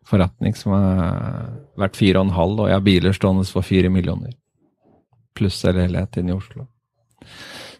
forretning 0.10 0.55
som 0.57 0.74
har 0.74 1.49
vært 1.78 1.97
4,5, 1.99 2.34
og 2.34 2.68
jeg 2.68 2.78
har 2.78 2.86
biler 2.86 3.18
stående 3.18 3.45
for 3.49 3.66
4 3.66 3.91
millioner. 3.93 4.34
Pluss 5.38 5.60
en 5.66 5.78
leilighet 5.78 6.22
inne 6.22 6.34
i 6.34 6.38
Oslo. 6.38 6.66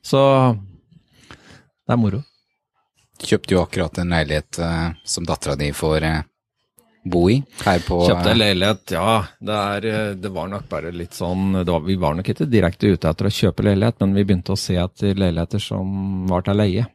Så 0.06 0.20
det 0.54 1.96
er 1.96 2.02
moro. 2.02 2.22
Kjøpte 3.20 3.56
jo 3.56 3.64
akkurat 3.64 3.98
en 4.00 4.14
leilighet 4.14 4.62
uh, 4.64 4.92
som 5.04 5.26
dattera 5.28 5.58
di 5.60 5.72
får 5.76 6.06
eh, 6.08 6.22
bo 7.04 7.24
i 7.32 7.38
her 7.64 7.82
på 7.86 8.02
Kjøpte 8.04 8.28
eh, 8.28 8.34
en 8.34 8.41
leilighet, 8.41 8.93
ja. 8.95 9.16
Det, 9.39 9.56
er, 9.56 9.88
eh, 9.89 10.12
det 10.20 10.32
var 10.36 10.50
nok 10.52 10.68
bare 10.72 10.91
litt 10.95 11.16
sånn 11.16 11.62
var, 11.62 11.84
Vi 11.86 11.95
var 12.00 12.18
nok 12.18 12.32
ikke 12.34 12.50
direkte 12.50 12.93
ute 12.93 13.10
etter 13.10 13.30
å 13.30 13.34
kjøpe 13.34 13.66
leilighet, 13.66 14.00
men 14.04 14.16
vi 14.18 14.26
begynte 14.28 14.56
å 14.56 14.60
se 14.60 14.76
etter 14.80 15.20
leiligheter 15.20 15.64
som 15.64 16.26
var 16.30 16.45
til 16.47 16.60
leie. 16.60 16.86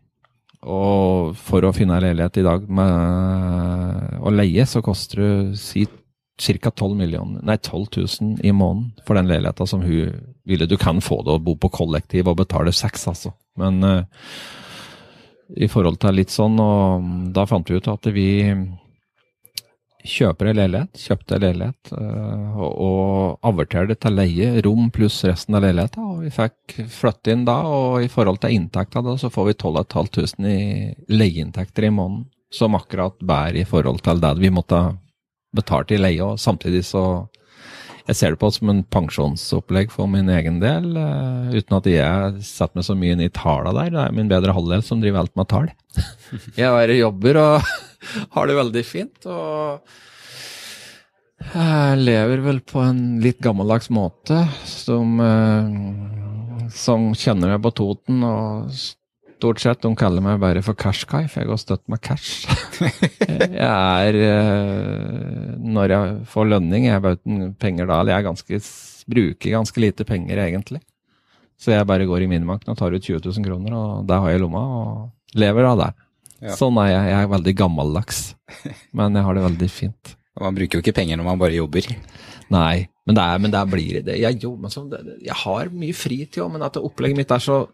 Og 0.64 1.34
for 1.36 1.64
å 1.64 1.74
finne 1.76 1.98
en 1.98 2.06
leilighet 2.06 2.40
i 2.40 2.46
dag 2.46 2.68
med 2.72 4.20
å 4.24 4.32
leie, 4.32 4.64
så 4.68 4.80
koster 4.84 5.20
det 5.20 5.60
si 5.60 5.84
ca. 5.84 6.70
12 6.70 6.96
millioner, 6.98 7.42
nei 7.46 7.58
12 7.60 7.84
000 7.94 8.38
i 8.42 8.52
måneden 8.52 9.04
for 9.06 9.14
den 9.18 9.28
leiligheta 9.30 9.66
som 9.70 9.84
hun 9.84 10.14
ville. 10.44 10.66
Du 10.66 10.76
kan 10.80 11.00
få 11.04 11.20
det 11.22 11.36
å 11.36 11.42
bo 11.42 11.54
på 11.56 11.70
kollektiv 11.72 12.28
og 12.28 12.40
betale 12.40 12.72
seks, 12.74 13.06
altså. 13.12 13.34
Men 13.60 13.84
uh, 13.84 14.02
i 15.54 15.68
forhold 15.70 16.00
til 16.02 16.16
litt 16.18 16.32
sånn, 16.34 16.58
og 16.58 17.04
da 17.36 17.44
fant 17.46 17.70
vi 17.70 17.78
ut 17.78 17.92
at 17.92 18.08
vi 18.14 18.28
kjøper 20.04 20.50
en 20.50 20.58
leilighet, 20.58 21.00
kjøpte 21.00 21.36
en 21.36 21.44
leilighet, 21.44 21.92
øh, 21.96 22.58
og, 22.60 22.72
og 22.84 23.48
averterer 23.48 23.96
til 23.96 24.16
leie, 24.18 24.50
rom 24.66 24.90
pluss 24.94 25.22
resten 25.24 25.56
av 25.56 25.64
leiligheten. 25.64 26.08
Og 26.10 26.24
vi 26.26 26.32
fikk 26.34 26.76
flytte 26.92 27.32
inn 27.32 27.46
da, 27.48 27.56
og 27.64 28.04
i 28.04 28.10
forhold 28.12 28.42
til 28.42 28.56
inntekta 28.56 29.02
da, 29.04 29.16
så 29.20 29.32
får 29.32 29.48
vi 29.50 29.56
12 29.56 29.80
500 29.94 30.52
i 30.52 31.16
leieinntekter 31.16 31.88
i 31.88 31.94
måneden. 31.94 32.28
Som 32.54 32.76
akkurat 32.78 33.16
bærer 33.18 33.62
i 33.62 33.66
forhold 33.66 34.04
til 34.04 34.20
det 34.22 34.34
vi 34.38 34.52
måtte 34.54 34.82
betalt 35.54 35.94
i 35.94 35.98
leie, 35.98 36.22
og 36.22 36.38
samtidig 36.40 36.84
så 36.86 37.04
jeg 38.04 38.16
ser 38.18 38.34
det 38.34 38.40
på 38.42 38.50
som 38.52 38.68
en 38.68 38.82
pensjonsopplegg 38.92 39.92
for 39.92 40.10
min 40.10 40.28
egen 40.28 40.58
del, 40.60 40.90
øh, 41.00 41.54
uten 41.56 41.76
at 41.78 41.86
jeg 41.88 42.42
setter 42.44 42.76
meg 42.76 42.84
så 42.84 42.96
mye 43.00 43.14
inn 43.16 43.22
i 43.24 43.32
tallene 43.32 43.72
der. 43.78 43.92
Det 43.94 44.02
er 44.02 44.16
min 44.16 44.28
bedre 44.28 44.52
halvdel 44.56 44.84
som 44.84 45.00
driver 45.00 45.22
alt 45.22 45.36
med 45.40 45.48
tall. 45.48 45.70
Jeg 46.60 46.74
bare 46.74 46.98
jobber 46.98 47.38
og 47.40 47.70
har 48.34 48.50
det 48.50 48.58
veldig 48.58 48.82
fint. 48.84 49.30
Og 49.30 49.94
jeg 51.44 51.98
lever 52.00 52.40
vel 52.40 52.60
på 52.64 52.80
en 52.80 53.00
litt 53.20 53.40
gammeldags 53.44 53.90
måte, 53.92 54.38
som, 54.64 55.18
eh, 55.20 56.68
som 56.72 57.10
kjenner 57.12 57.52
meg 57.52 57.60
på 57.66 57.74
Toten. 57.76 58.22
og 58.24 58.72
Stort 59.34 59.60
sett, 59.60 59.82
de 59.82 59.90
kaller 59.98 60.22
meg 60.24 60.38
bare 60.40 60.62
for 60.64 60.78
Cashkai, 60.78 61.26
for 61.28 61.42
jeg 61.42 61.50
går 61.50 61.60
støtt 61.60 61.82
med 61.92 62.00
cash. 62.00 62.46
jeg 63.28 63.58
er 63.60 64.16
eh, 64.16 65.50
Når 65.60 65.92
jeg 65.92 66.14
får 66.30 66.48
lønning, 66.52 66.86
jeg 66.86 66.96
er 66.96 67.02
bare 67.04 67.18
uten 67.18 67.50
penger 67.60 67.90
da, 67.90 67.98
eller 68.00 68.16
jeg 68.16 68.28
ganske, 68.28 68.60
bruker 69.10 69.56
ganske 69.56 69.82
lite 69.84 70.06
penger 70.08 70.40
egentlig. 70.46 70.80
Så 71.60 71.74
jeg 71.74 71.86
bare 71.88 72.06
går 72.08 72.24
i 72.24 72.30
minibanken 72.30 72.72
og 72.72 72.78
tar 72.80 72.94
ut 72.94 73.04
20 73.04 73.20
000 73.26 73.44
kroner, 73.46 73.76
og 73.76 74.08
det 74.08 74.16
har 74.22 74.32
jeg 74.32 74.40
i 74.40 74.44
lomma, 74.46 74.64
og 74.80 75.38
lever 75.38 75.68
av 75.68 75.82
det. 75.82 75.90
Ja. 76.44 76.56
Sånn 76.58 76.78
er 76.82 76.90
jeg. 76.92 77.12
Jeg 77.12 77.20
er 77.20 77.30
veldig 77.34 77.56
gammeldags, 77.60 78.24
men 78.96 79.18
jeg 79.18 79.28
har 79.28 79.36
det 79.36 79.46
veldig 79.50 79.70
fint. 79.72 80.16
Man 80.40 80.56
bruker 80.56 80.78
jo 80.78 80.82
ikke 80.82 80.96
penger 80.96 81.20
når 81.20 81.28
man 81.28 81.44
bare 81.44 81.58
jobber. 81.58 81.92
Nei, 82.54 82.86
men 83.06 83.16
det, 83.16 83.22
er, 83.22 83.44
men 83.44 83.52
det 83.52 83.62
blir 83.70 84.00
det. 84.08 84.18
Jeg 84.22 84.40
jo, 84.42 84.56
sånn, 84.72 84.90
jeg 85.22 85.36
har 85.44 85.70
mye 85.72 85.94
fritid 85.96 86.42
òg, 86.42 86.54
men 86.56 86.64
at 86.66 86.80
opplegget 86.80 87.20
mitt 87.20 87.34
er 87.34 87.44
så 87.44 87.64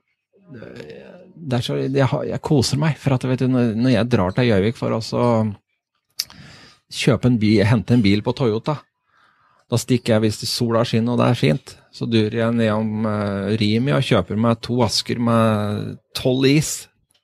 så, 1.63 1.79
jeg, 1.81 2.07
jeg 2.31 2.43
koser 2.45 2.81
meg. 2.81 2.99
For 3.01 3.17
at 3.17 3.27
vet 3.29 3.43
du, 3.45 3.49
når 3.51 3.75
når 3.79 3.97
jeg 3.97 4.11
drar 4.13 4.37
til 4.37 4.51
Gjøvik 4.51 4.79
for 4.79 4.97
å 4.99 5.01
kjøpe 6.91 7.31
en 7.31 7.39
bil, 7.41 7.63
hente 7.67 7.95
en 7.95 8.05
bil 8.05 8.23
på 8.27 8.35
Toyota, 8.37 8.81
da 9.71 9.79
stikker 9.79 10.17
jeg 10.17 10.25
hvis 10.25 10.41
sola 10.51 10.83
skinner 10.87 11.15
og 11.15 11.21
det 11.21 11.31
er 11.31 11.39
fint. 11.39 11.75
Så 11.95 12.07
durer 12.11 12.41
jeg 12.41 12.59
nedom 12.59 13.07
uh, 13.07 13.51
Rimi 13.59 13.95
og 13.95 14.07
kjøper 14.07 14.39
meg 14.39 14.63
to 14.67 14.81
asker 14.87 15.21
med 15.23 15.99
tolv 16.19 16.49
is. 16.51 16.73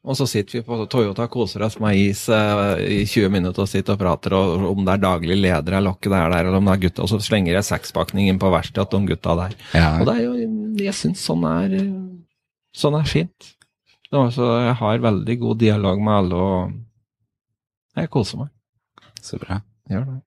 Og 0.06 0.14
så 0.14 0.28
sitter 0.30 0.60
vi 0.60 0.62
på 0.62 0.78
Toyota 0.90 1.24
og 1.26 1.32
koser 1.32 1.64
oss 1.66 1.80
med 1.82 1.98
is 1.98 2.28
uh, 2.30 2.78
i 2.78 3.02
20 3.02 3.32
minutter 3.34 3.64
og 3.64 3.70
sitter 3.70 3.96
og 3.96 4.02
prater 4.04 4.36
og, 4.38 4.62
om 4.70 4.86
det 4.86 4.94
er 4.94 5.02
daglig 5.02 5.38
leder 5.40 5.80
eller 5.80 5.98
ikke 5.98 6.12
det 6.12 6.20
er 6.20 6.30
der, 6.30 6.46
eller 6.46 6.60
om 6.60 6.70
det 6.70 6.76
er 6.76 6.84
gutta. 6.86 7.02
Og 7.02 7.10
så 7.10 7.18
slenger 7.26 7.56
jeg 7.56 7.66
sekspakning 7.66 8.30
inn 8.30 8.38
på 8.42 8.52
verkstedet 8.54 8.92
til 8.92 9.02
de 9.02 9.14
gutta 9.14 9.34
der. 9.42 9.58
Ja, 9.74 9.90
Og 9.98 10.06
det 10.06 10.14
er 10.14 10.24
jo, 10.28 10.48
jeg 10.86 10.94
syns 10.94 11.26
sånn 11.26 11.42
er 11.50 11.76
sånn 12.76 13.00
er 13.00 13.10
fint. 13.10 13.55
Det 14.16 14.32
så 14.32 14.46
jeg 14.62 14.76
har 14.80 15.02
veldig 15.04 15.36
god 15.42 15.58
dialog 15.60 16.00
med 16.00 16.14
alle, 16.20 16.36
og 16.36 18.00
jeg 18.00 18.12
koser 18.12 18.44
meg. 18.44 18.52
så 19.22 19.38
bra. 19.42 19.60
Gjør 19.90 20.04
det. 20.08 20.20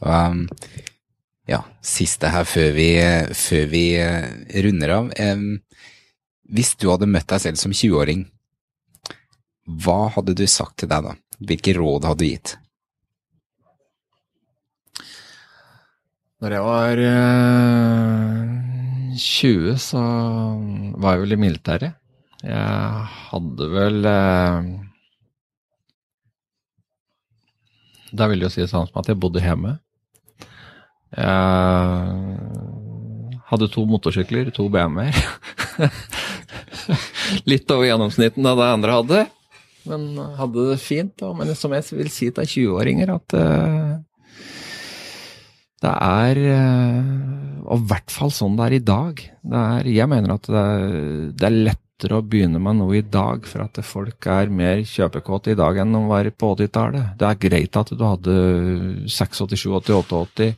Um, 0.00 0.46
ja, 1.48 1.62
siste 1.84 2.30
her 2.32 2.46
før 2.48 2.72
vi, 2.76 2.88
før 3.36 3.68
vi 3.70 3.84
eh, 4.00 4.26
runder 4.66 4.94
av. 4.96 5.10
Um, 5.20 5.60
hvis 6.50 6.74
du 6.80 6.88
hadde 6.90 7.08
møtt 7.10 7.28
deg 7.30 7.42
selv 7.42 7.60
som 7.60 7.74
20-åring, 7.74 8.26
hva 9.66 9.98
hadde 10.14 10.36
du 10.38 10.46
sagt 10.50 10.78
til 10.82 10.90
deg 10.90 11.06
da? 11.06 11.16
Hvilke 11.46 11.74
råd 11.76 12.06
hadde 12.08 12.22
du 12.22 12.28
gitt? 12.28 12.56
Når 16.42 16.52
jeg 16.52 16.64
var 16.66 17.04
eh, 17.10 18.50
20, 19.16 19.78
så 19.80 20.02
var 21.00 21.16
jeg 21.16 21.24
vel 21.24 21.36
i 21.36 21.40
militæret. 21.46 21.96
Jeg 22.46 23.06
hadde 23.26 23.66
vel 23.72 24.06
eh, 24.06 24.66
Da 28.16 28.28
vil 28.30 28.44
jo 28.44 28.50
si 28.52 28.62
det 28.62 28.70
samme 28.70 28.86
som 28.86 29.00
at 29.02 29.10
jeg 29.10 29.18
bodde 29.20 29.42
hjemme. 29.42 29.72
Jeg 31.16 31.26
hadde 33.50 33.68
to 33.72 33.82
motorsykler, 33.90 34.50
to 34.54 34.68
BMW-er. 34.72 35.16
Litt 37.50 37.70
over 37.74 37.88
gjennomsnitten 37.88 38.46
av 38.46 38.60
det 38.60 38.68
andre 38.76 38.96
hadde, 39.00 39.20
men 39.90 40.06
hadde 40.38 40.68
det 40.70 40.78
fint. 40.82 41.22
Og, 41.26 41.34
men 41.38 41.50
som 41.58 41.74
jeg 41.74 41.86
vil 41.98 42.10
si 42.14 42.30
til 42.34 42.52
20-åringer, 42.54 43.12
at 43.16 43.36
eh, 43.38 43.94
det 45.84 45.92
er 45.92 46.38
eh, 46.54 47.10
Og 47.66 47.82
i 47.82 47.88
hvert 47.90 48.14
fall 48.14 48.32
sånn 48.32 48.56
det 48.56 48.64
er 48.68 48.76
i 48.78 48.84
dag. 48.86 49.20
Er, 49.50 49.90
jeg 49.90 50.08
mener 50.10 50.36
at 50.38 50.48
det 50.48 50.62
er, 50.62 50.94
det 51.36 51.50
er 51.50 51.58
lettere 51.96 52.18
å 52.18 52.24
begynne 52.24 52.60
med 52.60 52.76
noe 52.76 52.98
i 52.98 53.00
dag, 53.00 53.46
for 53.48 53.64
at 53.64 53.78
folk 53.80 54.26
er 54.28 54.50
mer 54.52 54.82
kjøpekåte 54.84 55.54
i 55.54 55.56
dag 55.56 55.78
enn 55.80 55.94
de 55.94 56.02
var 56.04 56.28
på 56.28 56.50
80-tallet. 56.52 57.16
Det 57.16 57.24
er 57.24 57.38
greit 57.40 57.76
at 57.76 57.88
du 57.88 58.04
hadde 58.04 58.34
86, 59.08 59.46
87, 59.48 59.94
88 60.04 60.50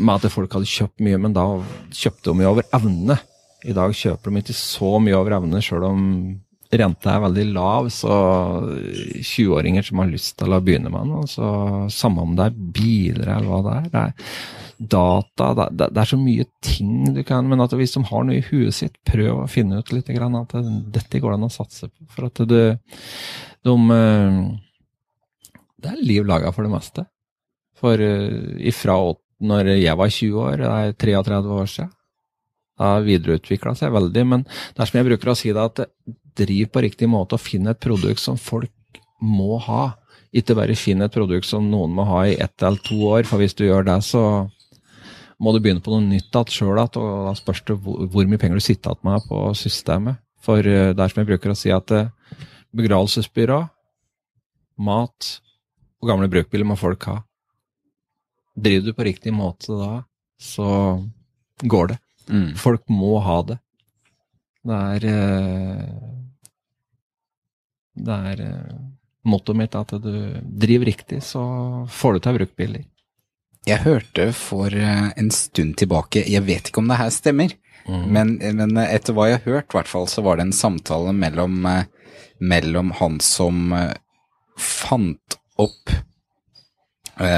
med 0.00 0.14
at 0.16 0.32
folk 0.32 0.54
hadde 0.56 0.70
kjøpt 0.70 1.04
mye, 1.04 1.18
men 1.20 1.34
da 1.36 1.44
kjøpte 1.92 2.30
de 2.30 2.36
mye 2.38 2.48
over 2.48 2.64
evne. 2.72 3.18
I 3.68 3.76
dag 3.76 3.92
kjøper 3.92 4.32
de 4.32 4.40
ikke 4.40 4.56
så 4.56 4.96
mye 4.98 5.18
over 5.18 5.36
evne, 5.36 5.60
sjøl 5.60 5.84
om 5.90 6.08
renta 6.72 7.18
er 7.18 7.24
veldig 7.26 7.46
lav. 7.52 7.92
Så 7.92 8.16
20-åringer 9.20 9.84
som 9.84 10.00
har 10.00 10.08
lyst 10.08 10.38
til 10.40 10.56
å 10.56 10.62
begynne 10.64 10.88
med 10.94 11.12
noe, 11.12 11.28
så 11.28 11.84
samme 11.92 12.24
om 12.24 12.32
det 12.38 12.48
er 12.48 12.56
biler 12.80 13.28
eller 13.36 13.52
hva 13.52 13.60
det 13.68 13.76
er. 13.76 13.92
det 13.92 14.06
er 14.06 14.71
data 14.90 15.52
det, 15.54 15.66
det, 15.84 16.00
er 16.00 16.08
så 16.08 16.18
mye 16.18 16.46
ting 16.64 17.14
du 17.14 17.22
kan 17.26 17.46
Men 17.48 17.62
at 17.64 17.74
hvis 17.76 17.94
de 17.94 18.02
har 18.08 18.26
noe 18.26 18.38
i 18.38 18.44
huet 18.46 18.74
sitt, 18.74 18.96
prøv 19.08 19.44
å 19.44 19.48
finne 19.50 19.80
ut 19.80 19.92
litt 19.94 20.10
grann 20.14 20.36
at 20.40 20.54
det, 20.56 20.62
dette 20.98 21.22
går 21.22 21.36
an 21.36 21.46
å 21.46 21.52
satse 21.52 21.88
på. 21.88 22.06
For 22.14 22.28
at 22.28 22.42
du 22.42 22.58
de, 23.62 23.74
Det 25.82 25.90
er 25.90 26.02
liv 26.02 26.26
laga 26.26 26.52
for 26.54 26.66
det 26.66 26.74
meste. 26.74 27.06
For 27.78 27.98
ifra 27.98 28.98
når 29.42 29.72
jeg 29.74 29.98
var 29.98 30.12
20 30.14 30.44
år, 30.46 30.60
det 30.60 30.70
er 30.70 30.92
33 31.02 31.56
år 31.56 31.70
siden. 31.70 31.94
Det 32.72 32.88
har 32.88 33.06
videreutvikla 33.06 33.74
seg 33.78 33.92
veldig, 33.94 34.22
men 34.26 34.44
det 34.46 34.82
er 34.82 34.88
som 34.88 34.98
jeg 34.98 35.08
bruker 35.10 35.32
å 35.32 35.38
si 35.38 35.50
det, 35.52 35.62
at 35.62 35.82
driv 36.38 36.70
på 36.72 36.82
riktig 36.84 37.08
måte 37.10 37.36
og 37.36 37.42
finn 37.44 37.68
et 37.68 37.80
produkt 37.82 38.22
som 38.22 38.38
folk 38.40 39.00
må 39.22 39.58
ha. 39.66 39.92
Ikke 40.32 40.56
bare 40.56 40.78
finn 40.78 41.04
et 41.04 41.12
produkt 41.12 41.46
som 41.48 41.66
noen 41.68 41.92
må 41.92 42.06
ha 42.08 42.24
i 42.30 42.38
ett 42.40 42.64
eller 42.64 42.80
to 42.86 42.98
år, 43.10 43.26
for 43.28 43.42
hvis 43.42 43.56
du 43.58 43.66
gjør 43.66 43.84
det, 43.90 43.98
så 44.06 44.22
må 45.42 45.52
du 45.52 45.58
begynne 45.62 45.82
på 45.82 45.90
noe 45.90 46.04
nytt 46.06 46.30
igjen 46.30 46.54
sjøl 46.54 46.78
igjen, 46.78 46.98
og 47.00 47.26
da 47.26 47.34
spørs 47.38 47.64
det 47.66 47.76
hvor, 47.82 48.04
hvor, 48.06 48.28
mye 48.30 48.40
penger 48.40 48.60
du 48.60 48.64
sitter 48.64 48.94
igjen 48.94 49.08
med 49.08 49.26
på 49.26 49.40
systemet. 49.58 50.20
For 50.42 50.62
uh, 50.62 50.92
det 50.94 51.02
er 51.02 51.12
som 51.12 51.22
jeg 51.22 51.30
bruker 51.32 51.52
å 51.52 51.58
si, 51.58 51.72
at 51.74 51.94
uh, 51.94 52.10
begravelsesbyrå, 52.78 53.58
mat 54.82 55.32
og 56.02 56.10
gamle 56.10 56.30
brukbiler 56.30 56.66
må 56.66 56.78
folk 56.78 57.08
ha. 57.10 57.18
Driver 58.54 58.90
du 58.90 58.96
på 58.96 59.06
riktig 59.08 59.34
måte 59.34 59.74
da, 59.78 59.92
så 60.42 60.70
går 61.62 61.92
det. 61.92 61.98
Mm. 62.30 62.48
Folk 62.58 62.86
må 62.92 63.16
ha 63.24 63.38
det. 63.46 63.58
Det 64.62 64.80
er 64.94 65.06
uh, 65.10 66.08
Det 67.98 68.18
er 68.30 68.46
mottoet 69.26 69.58
mitt 69.58 69.74
at 69.78 69.90
du 70.02 70.14
driver 70.42 70.90
riktig, 70.90 71.22
så 71.22 71.42
får 71.90 72.14
du 72.14 72.22
til 72.22 72.38
bruktbiler. 72.38 72.86
Jeg 73.68 73.84
hørte 73.84 74.30
for 74.34 74.74
eh, 74.74 75.10
en 75.18 75.30
stund 75.30 75.76
tilbake, 75.78 76.24
jeg 76.26 76.42
vet 76.48 76.68
ikke 76.68 76.82
om 76.82 76.88
det 76.90 76.98
her 76.98 77.12
stemmer, 77.14 77.52
mm. 77.86 78.06
men, 78.10 78.32
men, 78.58 78.78
etter 78.82 79.14
hva 79.14 79.28
jeg 79.30 79.38
har 79.38 79.58
hørt, 79.58 79.74
hvert 79.74 79.90
fall, 79.90 80.08
så 80.10 80.24
var 80.26 80.38
det 80.38 80.48
en 80.48 80.56
samtale 80.56 81.14
mellom, 81.14 81.60
eh, 81.70 81.84
mellom 82.42 82.90
han 82.98 83.20
som 83.22 83.68
eh, 83.78 83.92
fant 84.58 85.38
opp 85.62 86.00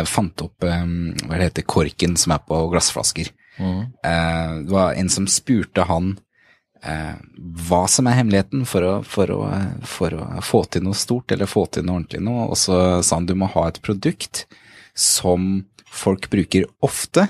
Fant 0.06 0.38
opp 0.40 0.62
hva 0.62 0.78
det 1.34 1.48
heter, 1.48 1.64
korken 1.68 2.14
som 2.16 2.32
er 2.32 2.44
på 2.46 2.56
glassflasker. 2.70 3.26
Mm. 3.58 3.80
Det 3.98 4.70
var 4.70 4.94
en 4.94 5.10
som 5.10 5.26
spurte 5.28 5.82
han 5.88 6.12
hva 7.68 7.80
som 7.90 8.06
er 8.06 8.16
hemmeligheten 8.20 8.62
for 8.70 8.86
å, 8.86 8.92
for, 9.02 9.32
å, 9.34 9.48
for 9.82 10.14
å, 10.14 10.28
få 10.46 10.62
til 10.70 10.86
noe 10.86 10.96
stort 10.96 11.34
eller 11.34 11.50
få 11.50 11.66
til 11.74 11.84
noe 11.84 11.98
ordentlig 11.98 12.22
noe, 12.22 12.46
og 12.54 12.56
så 12.60 12.78
sa 13.02 13.18
han 13.18 13.26
du 13.28 13.34
må 13.36 13.50
ha 13.50 13.66
et 13.68 13.82
produkt 13.84 14.44
som 14.94 15.66
folk 15.94 16.28
bruker 16.32 16.66
ofte, 16.84 17.26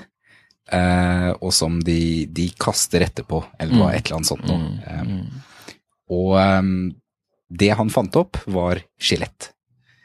eh, 0.72 1.30
og 1.38 1.52
som 1.54 1.80
de, 1.84 2.26
de, 2.32 2.50
kaster 2.60 3.06
etterpå, 3.06 3.42
eller 3.58 3.74
mm. 3.76 3.88
et 3.90 4.04
eller 4.04 4.20
annet 4.20 4.32
sånt 4.32 4.46
noe. 4.48 4.60
Mm. 4.60 4.78
Um, 4.84 5.74
og 6.14 6.36
um, 6.38 6.78
det 7.54 7.74
han 7.78 7.92
fant 7.92 8.16
opp, 8.20 8.40
var 8.50 8.82
skjelett. 9.00 9.50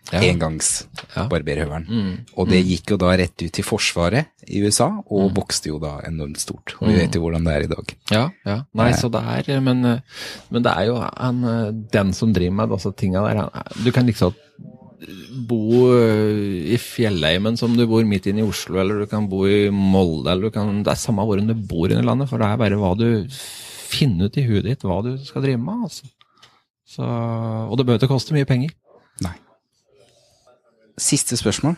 Ja. 0.09 0.23
Engangsbarberhøvelen. 0.25 1.83
Ja. 1.85 1.99
Mm. 1.99 2.13
Og 2.33 2.47
det 2.49 2.63
mm. 2.63 2.69
gikk 2.71 2.93
jo 2.95 2.97
da 2.97 3.11
rett 3.19 3.43
ut 3.43 3.51
til 3.53 3.65
Forsvaret 3.65 4.31
i 4.49 4.61
USA, 4.65 4.87
og 5.05 5.27
mm. 5.27 5.35
vokste 5.37 5.69
jo 5.69 5.77
da 5.81 5.99
enormt 6.07 6.41
stort. 6.41 6.73
Og 6.79 6.89
vi 6.89 6.95
vet 6.97 7.13
jo 7.13 7.21
hvordan 7.21 7.45
det 7.45 7.53
er 7.53 7.65
i 7.67 7.69
dag. 7.69 7.93
Ja, 8.09 8.23
ja. 8.47 8.57
Nei, 8.79 8.89
eh. 8.89 8.97
så 8.97 9.11
det 9.13 9.21
er 9.21 9.61
men, 9.61 9.85
men, 9.85 10.65
det 10.65 10.73
er 10.73 10.89
jo 10.89 10.97
han, 11.03 11.43
den 11.93 12.15
som 12.17 12.33
driver 12.33 12.57
med 12.57 12.73
disse 12.73 12.93
tinga 12.97 13.25
der. 13.27 13.43
Du 13.85 13.91
kan 13.93 14.09
liksom 14.09 14.33
bo 15.47 15.87
eh, 15.95 16.73
i 16.75 16.77
fjellheimen 16.81 17.57
som 17.59 17.75
du 17.77 17.85
bor 17.87 18.03
midt 18.07 18.27
inne 18.27 18.43
i 18.43 18.47
Oslo, 18.47 18.79
eller 18.81 19.03
du 19.03 19.09
kan 19.11 19.29
bo 19.31 19.45
i 19.47 19.69
Molde, 19.71 20.31
eller 20.31 20.49
du 20.49 20.55
kan 20.55 20.81
Det 20.83 20.91
er 20.91 20.99
samme 20.99 21.23
hvor 21.27 21.39
du 21.39 21.53
bor 21.55 21.91
i 21.91 21.99
landet, 21.99 22.29
for 22.29 22.41
det 22.41 22.49
er 22.49 22.59
bare 22.59 22.79
hva 22.79 22.93
du 22.99 23.07
finner 23.89 24.29
ut 24.29 24.37
i 24.37 24.45
huet 24.45 24.67
ditt 24.67 24.83
hva 24.85 24.99
du 25.05 25.13
skal 25.25 25.45
drive 25.45 25.61
med. 25.61 25.85
altså. 25.87 26.09
Så, 26.89 27.05
og 27.05 27.77
det 27.77 27.85
bør 27.85 27.99
ikke 27.99 28.11
koste 28.11 28.35
mye 28.35 28.49
penger. 28.49 28.73
Nei. 29.23 29.35
Siste 30.99 31.37
spørsmål. 31.39 31.77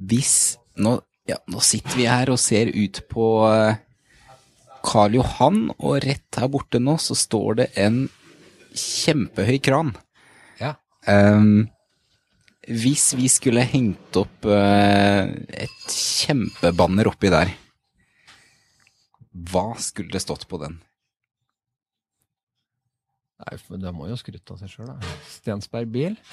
Hvis 0.00 0.56
Nå, 0.80 0.94
ja, 1.28 1.36
nå 1.50 1.60
sitter 1.60 1.98
vi 1.98 2.06
her 2.08 2.30
og 2.32 2.38
ser 2.40 2.70
ut 2.72 3.02
på 3.10 3.24
eh, 3.50 3.80
Karl 4.86 5.18
Johan, 5.18 5.66
og 5.76 5.98
rett 6.06 6.38
her 6.40 6.48
borte 6.48 6.80
nå 6.80 6.94
så 7.02 7.12
står 7.18 7.58
det 7.58 7.66
en 7.82 7.98
kjempehøy 8.72 9.58
kran. 9.60 9.90
Um, 11.08 11.70
hvis 12.68 13.14
vi 13.16 13.24
skulle 13.32 13.64
hengt 13.64 14.16
opp 14.20 14.44
uh, 14.46 15.24
et 15.48 15.88
kjempebanner 15.88 17.08
oppi 17.08 17.30
der, 17.32 17.48
hva 19.50 19.74
skulle 19.80 20.12
det 20.12 20.20
stått 20.22 20.46
på 20.50 20.58
den? 20.60 20.76
Nei, 23.40 23.56
for 23.56 23.80
det 23.80 23.94
må 23.96 24.04
jo 24.10 24.16
skryte 24.20 24.52
av 24.52 24.58
seg 24.60 24.68
sjøl, 24.68 24.90
da. 24.90 24.96
Stensberg 25.32 25.88
bil. 25.88 26.12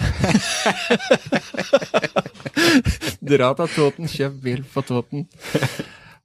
Dra 3.31 3.55
til 3.55 3.69
Toten, 3.71 4.11
kjøp 4.11 4.35
bil 4.43 4.67
på 4.67 4.83
Toten. 4.83 5.23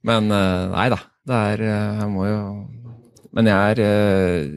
Men 0.03 0.27
uh, 0.27 0.67
nei 0.73 0.89
da. 0.91 0.99
Det 1.23 1.31
er 1.53 1.63
uh, 1.63 1.95
Jeg 2.01 2.09
må 2.11 2.27
jo 2.27 2.67
men 3.33 3.49
jeg 3.49 3.75
er 3.75 3.81
uh, 3.81 4.47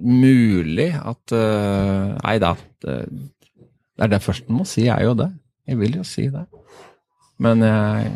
mulig 0.00 0.90
at 0.94 1.34
uh, 1.36 2.16
Nei 2.20 2.36
da. 2.42 2.54
Det, 2.84 2.96
det 3.10 4.06
er 4.06 4.12
det 4.14 4.24
første 4.24 4.48
en 4.48 4.60
må 4.60 4.66
si, 4.68 4.86
er 4.92 5.04
jo 5.06 5.14
det. 5.16 5.30
Jeg 5.68 5.80
vil 5.80 6.00
jo 6.00 6.04
si 6.06 6.26
det. 6.32 6.44
Men 7.40 7.64
jeg 7.64 8.10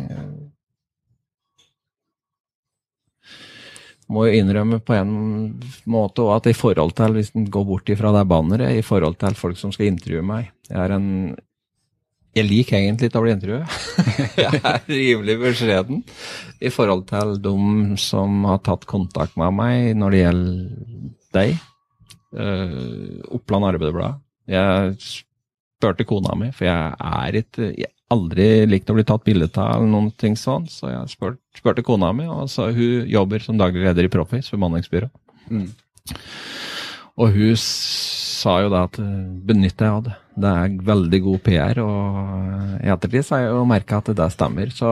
må 4.12 4.26
jo 4.28 4.36
innrømme 4.36 4.80
på 4.84 4.96
en 4.98 5.12
måte 5.88 6.26
at 6.34 6.48
i 6.50 6.56
forhold 6.56 6.92
til, 6.98 7.16
hvis 7.16 7.32
en 7.36 7.48
går 7.52 7.64
bort 7.68 7.88
ifra 7.92 8.12
det 8.16 8.26
banneret, 8.28 8.76
i 8.76 8.84
forhold 8.84 9.16
til 9.20 9.36
folk 9.38 9.60
som 9.60 9.72
skal 9.72 9.88
intervjue 9.92 10.24
meg 10.26 10.50
Jeg 10.68 10.80
er 10.82 10.96
en 10.96 11.08
jeg 12.34 12.46
liker 12.48 12.78
egentlig 12.78 13.10
å 13.14 13.22
bli 13.22 13.34
intervjuet. 13.34 13.76
jeg 14.44 14.60
er 14.60 14.88
rimelig 14.90 15.36
beskjeden 15.42 16.02
i 16.64 16.72
forhold 16.74 17.06
til 17.10 17.36
de 17.44 17.54
som 18.00 18.44
har 18.48 18.62
tatt 18.66 18.86
kontakt 18.90 19.38
med 19.40 19.54
meg 19.54 19.92
når 19.98 20.14
det 20.14 20.22
gjelder 20.24 21.12
deg. 21.38 21.54
Uh, 22.34 23.20
Oppland 23.36 23.68
Arbeiderblad. 23.70 24.18
Jeg 24.50 24.96
spurte 24.98 26.06
kona 26.08 26.34
mi, 26.38 26.50
for 26.54 26.66
jeg 26.66 26.96
er 26.98 27.38
ikke 27.40 27.70
jeg 27.70 27.92
aldri 28.12 28.48
likt 28.68 28.90
å 28.90 28.96
bli 28.96 29.04
tatt 29.06 29.24
bilde 29.26 29.48
av 29.58 29.78
eller 29.78 29.90
noen 29.90 30.10
ting 30.20 30.36
sånn, 30.38 30.66
så 30.70 30.90
jeg 30.90 31.14
spurte, 31.14 31.40
spurte 31.56 31.84
kona 31.86 32.12
mi, 32.16 32.26
og 32.30 32.50
så 32.52 32.68
hun 32.74 33.08
jobber 33.10 33.42
som 33.42 33.58
daglig 33.60 33.86
leder 33.86 34.06
i 34.06 34.12
Proffis 34.12 34.50
bemanningsbyrå. 34.52 35.08
Mm. 35.50 35.68
Og 37.22 37.36
hun 37.36 37.56
sa 37.60 38.58
jo 38.64 38.70
da 38.72 38.84
at 38.88 38.98
eh, 39.00 39.24
benytt 39.46 39.78
deg 39.80 39.90
av 39.90 40.04
det. 40.08 40.14
Det 40.34 40.50
er 40.50 40.72
veldig 40.82 41.20
god 41.22 41.42
PR, 41.46 41.78
og 41.84 42.80
i 42.82 42.90
ettertid 42.90 43.28
har 43.30 43.44
jeg 43.44 43.52
jo 43.52 43.66
merka 43.70 44.00
at 44.00 44.10
det 44.18 44.26
stemmer. 44.34 44.72
Så 44.74 44.90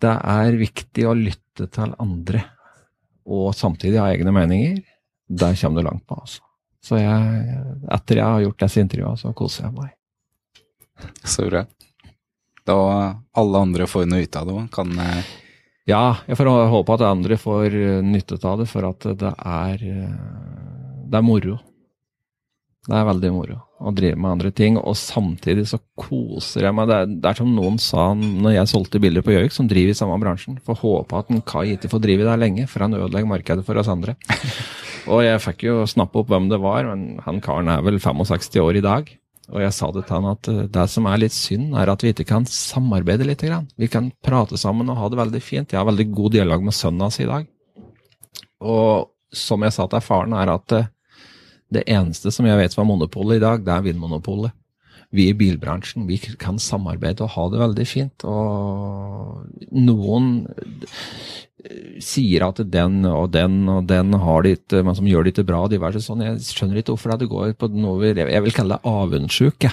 det 0.00 0.12
er 0.14 0.60
viktig 0.60 1.06
å 1.08 1.16
lytte 1.18 1.66
til 1.74 1.96
andre, 2.00 2.44
og 3.26 3.50
samtidig 3.56 3.98
ha 4.00 4.06
egne 4.12 4.34
meninger. 4.34 4.78
Der 5.30 5.58
kommer 5.58 5.82
du 5.82 5.88
langt 5.88 6.06
på, 6.06 6.18
altså. 6.18 6.42
Så 6.80 6.96
jeg, 6.96 7.56
etter 7.92 8.22
jeg 8.22 8.24
har 8.24 8.44
gjort 8.46 8.62
disse 8.62 8.80
intervjuene, 8.80 9.20
så 9.20 9.34
koser 9.36 9.66
jeg 9.66 9.76
meg. 9.76 9.90
Så 11.28 11.44
bra. 11.50 11.64
Da 12.68 12.78
alle 13.40 13.62
andre 13.66 13.88
får 13.90 14.06
noe 14.08 14.24
ut 14.24 14.38
av 14.38 14.46
det 14.48 14.54
òg, 14.54 14.68
kan 14.72 14.92
eh, 15.02 15.32
Ja, 15.88 16.20
jeg 16.28 16.38
får 16.38 16.50
håpe 16.70 16.94
at 16.94 17.04
andre 17.08 17.36
får 17.40 17.74
nytte 18.06 18.38
av 18.46 18.62
det, 18.62 18.68
for 18.70 18.86
at 18.86 19.08
det 19.18 19.32
er, 19.34 19.84
det 21.10 21.18
er 21.18 21.26
moro. 21.26 21.58
Det 22.86 22.96
er 22.96 23.08
veldig 23.10 23.32
moro. 23.34 23.58
Og 23.80 23.96
driver 23.96 24.20
med 24.20 24.30
andre 24.34 24.50
ting. 24.54 24.76
Og 24.78 24.96
samtidig 24.98 25.66
så 25.70 25.80
koser 25.98 26.66
jeg 26.68 26.76
meg. 26.76 26.90
Det 26.90 26.98
er, 26.98 27.14
det 27.24 27.30
er 27.30 27.40
som 27.40 27.54
noen 27.56 27.78
sa 27.82 28.10
når 28.16 28.56
jeg 28.58 28.72
solgte 28.72 29.00
biler 29.02 29.24
på 29.24 29.34
Gjøvik, 29.34 29.54
som 29.56 29.70
driver 29.70 29.94
i 29.94 29.98
samme 29.98 30.18
bransjen. 30.22 30.60
Får 30.66 30.82
håpe 30.82 31.22
at 31.22 31.32
en 31.32 31.44
Kai 31.46 31.74
ikke 31.74 31.92
får 31.92 32.04
drive 32.04 32.28
der 32.28 32.40
lenge, 32.40 32.68
for 32.70 32.84
han 32.84 32.96
ødelegger 32.98 33.30
markedet 33.30 33.64
for 33.66 33.80
oss 33.80 33.90
andre. 33.90 34.16
og 35.12 35.24
jeg 35.24 35.44
fikk 35.46 35.66
jo 35.70 35.80
snappe 35.88 36.20
opp 36.20 36.30
hvem 36.32 36.50
det 36.52 36.60
var, 36.62 36.86
men 36.92 37.24
han 37.24 37.40
karen 37.44 37.72
er 37.72 37.82
vel 37.86 38.00
65 38.02 38.60
år 38.62 38.80
i 38.80 38.84
dag. 38.84 39.16
Og 39.50 39.64
jeg 39.64 39.74
sa 39.74 39.88
det 39.90 40.04
til 40.06 40.16
han 40.18 40.28
at 40.30 40.50
eh, 40.50 40.66
det 40.70 40.86
som 40.92 41.08
er 41.10 41.22
litt 41.24 41.34
synd, 41.34 41.72
er 41.78 41.90
at 41.90 42.04
vi 42.04 42.12
ikke 42.14 42.28
kan 42.28 42.46
samarbeide 42.46 43.26
litt. 43.26 43.42
Vi 43.42 43.90
kan 43.90 44.12
prate 44.22 44.60
sammen 44.60 44.90
og 44.92 45.00
ha 45.00 45.08
det 45.10 45.18
veldig 45.18 45.42
fint. 45.42 45.72
Jeg 45.72 45.80
har 45.80 45.88
veldig 45.88 46.10
god 46.14 46.36
dialog 46.36 46.68
med 46.68 46.76
sønnen 46.76 47.06
hans 47.06 47.18
i 47.22 47.28
dag. 47.30 47.48
Og 48.60 49.10
som 49.34 49.62
jeg 49.64 49.74
sa 49.74 49.86
til 49.90 50.02
faren, 50.04 50.36
er 50.36 50.52
at 50.54 50.76
eh, 50.76 50.90
det 51.70 51.84
eneste 51.90 52.32
som 52.34 52.48
jeg 52.48 52.58
vet 52.58 52.74
var 52.76 52.88
monopolet 52.88 53.38
i 53.38 53.44
dag, 53.44 53.62
det 53.64 53.74
er 53.74 53.84
Vinmonopolet. 53.86 54.56
Vi 55.10 55.26
i 55.26 55.34
bilbransjen 55.34 56.06
vi 56.06 56.20
kan 56.38 56.58
samarbeide 56.62 57.24
og 57.26 57.32
ha 57.34 57.46
det 57.50 57.60
veldig 57.64 57.86
fint. 57.88 58.26
Og 58.30 59.42
noen 59.74 60.28
sier 62.00 62.46
at 62.46 62.62
den 62.72 63.02
og 63.08 63.32
den 63.34 63.64
og 63.68 63.88
den 63.90 64.14
har 64.22 64.44
det 64.46 64.56
ikke, 64.58 64.84
men 64.86 64.96
som 64.96 65.08
gjør 65.10 65.26
det 65.26 65.34
ikke 65.34 65.48
bra. 65.50 65.64
Diverse 65.70 66.02
sånn. 66.04 66.22
Jeg 66.24 66.42
skjønner 66.46 66.80
ikke 66.80 66.94
hvorfor 66.94 67.16
det 67.18 67.30
går 67.30 67.54
på 67.58 67.70
noe 67.74 68.12
jeg 68.14 68.44
vil 68.46 68.56
kalle 68.56 68.78
det 68.78 68.92
avundsjuk. 68.94 69.68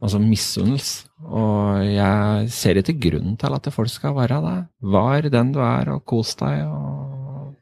Altså 0.00 0.20
misunnelse. 0.22 1.08
Og 1.28 1.84
jeg 1.84 2.52
ser 2.56 2.80
ikke 2.80 2.96
grunnen 3.08 3.36
til 3.40 3.56
at 3.56 3.72
folk 3.72 3.92
skal 3.92 4.16
være 4.16 4.40
det. 4.44 4.58
Vær 4.80 5.28
den 5.32 5.52
du 5.52 5.60
er, 5.64 5.92
og 5.92 6.04
kos 6.08 6.32
deg. 6.40 6.64
og 6.64 7.56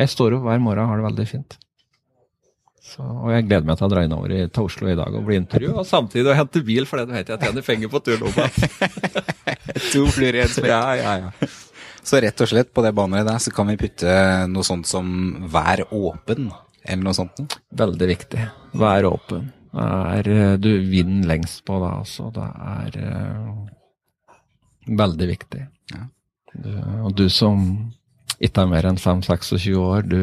Jeg 0.00 0.12
står 0.12 0.36
opp 0.36 0.48
hver 0.48 0.60
morgen 0.60 0.84
og 0.84 0.92
har 0.92 1.00
det 1.00 1.08
veldig 1.10 1.28
fint. 1.30 1.56
Så, 2.82 3.04
og 3.04 3.30
jeg 3.30 3.46
gleder 3.46 3.66
meg 3.68 3.78
til 3.78 3.86
å 3.86 3.90
dra 3.92 4.02
innover 4.02 4.32
i, 4.34 4.40
til 4.50 4.66
Oslo 4.66 4.88
i 4.90 4.96
dag 4.98 5.14
og 5.14 5.22
bli 5.28 5.36
intervjuet, 5.38 5.76
og 5.78 5.86
samtidig 5.86 6.32
å 6.32 6.34
hente 6.34 6.64
bil, 6.66 6.86
for 6.88 6.98
det 6.98 7.14
vet 7.14 7.30
jeg 7.30 7.38
tjener 7.44 7.66
penger 7.66 7.92
på 7.92 8.00
turen 8.02 8.24
opp 8.26 8.40
to 9.92 10.02
fluer 10.10 10.40
i 10.40 10.42
en 10.42 10.50
smekk. 10.50 10.72
Ja, 10.72 10.82
ja, 10.98 11.12
ja. 11.22 11.50
Så 12.02 12.18
rett 12.18 12.42
og 12.42 12.50
slett 12.50 12.72
på 12.74 12.82
det 12.82 12.90
banneret 12.98 13.28
der 13.28 13.38
så 13.42 13.52
kan 13.54 13.70
vi 13.70 13.78
putte 13.78 14.10
noe 14.50 14.66
sånt 14.66 14.90
som 14.90 15.06
'vær 15.46 15.84
åpen', 15.94 16.50
eller 16.82 17.04
noe 17.06 17.14
sånt? 17.14 17.38
Veldig 17.70 18.08
viktig. 18.10 18.48
Vær 18.74 19.06
åpen. 19.12 19.52
Er, 19.72 20.28
eh, 20.28 20.56
du 20.58 20.72
vinner 20.90 21.28
lengst 21.30 21.62
på 21.64 21.78
det, 21.80 21.92
altså. 22.02 22.28
Det 22.34 22.48
er 22.74 22.98
uh, 23.06 23.62
veldig 24.98 25.28
viktig. 25.30 25.62
Ja. 25.94 26.02
Du, 26.52 26.72
og 27.06 27.14
du 27.16 27.28
som 27.32 27.62
ikke 28.42 28.66
er 28.66 28.72
mer 28.74 28.90
enn 28.90 28.98
5-26 29.00 29.70
år, 29.78 30.02
du 30.02 30.18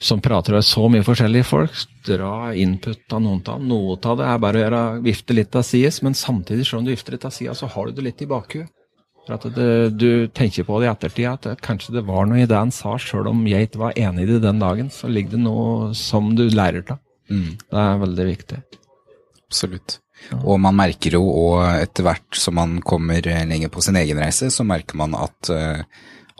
som 0.00 0.20
prater 0.24 0.56
med 0.56 0.64
så 0.64 0.86
mye 0.88 1.04
forskjellige 1.04 1.44
folk. 1.44 1.76
Dra 2.06 2.50
input 2.56 3.12
av 3.12 3.20
noen 3.22 3.42
av 3.52 3.60
Noe 3.60 3.98
av 4.00 4.18
det 4.18 4.26
er 4.26 4.42
bare 4.42 4.58
å 4.58 4.62
gjøre, 4.64 4.82
vifte 5.04 5.36
litt 5.36 5.56
av 5.56 5.64
sides, 5.68 6.00
men 6.06 6.16
samtidig, 6.16 6.64
selv 6.66 6.80
om 6.80 6.88
du 6.88 6.94
vifter 6.94 7.16
litt 7.16 7.26
av 7.28 7.34
sida, 7.36 7.54
så 7.54 7.68
har 7.68 7.88
du 7.88 7.98
det 7.98 8.06
litt 8.08 8.22
i 8.24 8.30
bakhuet. 8.30 8.70
For 9.26 9.36
at 9.36 9.44
det, 9.54 9.70
du 10.00 10.26
tenker 10.32 10.64
på 10.64 10.80
det 10.80 10.88
i 10.88 10.90
ettertid, 10.90 11.28
at 11.28 11.64
kanskje 11.64 11.98
det 11.98 12.06
var 12.08 12.28
noe 12.28 12.40
i 12.40 12.48
det 12.48 12.56
han 12.56 12.72
sa, 12.74 12.96
sjøl 12.98 13.28
om 13.30 13.44
jeg 13.48 13.68
ikke 13.68 13.82
var 13.82 13.98
enig 14.00 14.24
i 14.24 14.30
det 14.32 14.40
den 14.46 14.62
dagen, 14.62 14.88
så 14.94 15.10
ligger 15.12 15.36
det 15.36 15.42
noe 15.44 15.90
som 15.94 16.32
du 16.38 16.46
lærer 16.48 16.96
av. 16.96 17.02
Mm. 17.30 17.50
Det 17.60 17.82
er 17.84 18.00
veldig 18.00 18.26
viktig. 18.30 18.62
Absolutt. 19.44 20.00
Ja. 20.30 20.38
Og 20.40 20.58
man 20.64 20.76
merker 20.76 21.16
jo, 21.16 21.22
og 21.28 21.62
etter 21.68 22.08
hvert 22.08 22.40
som 22.40 22.56
man 22.58 22.78
kommer 22.84 23.24
lenger 23.24 23.70
på 23.72 23.84
sin 23.84 24.00
egen 24.00 24.20
reise, 24.20 24.50
så 24.52 24.66
merker 24.66 24.98
man 25.00 25.14
at 25.16 25.52
uh, 25.52 25.84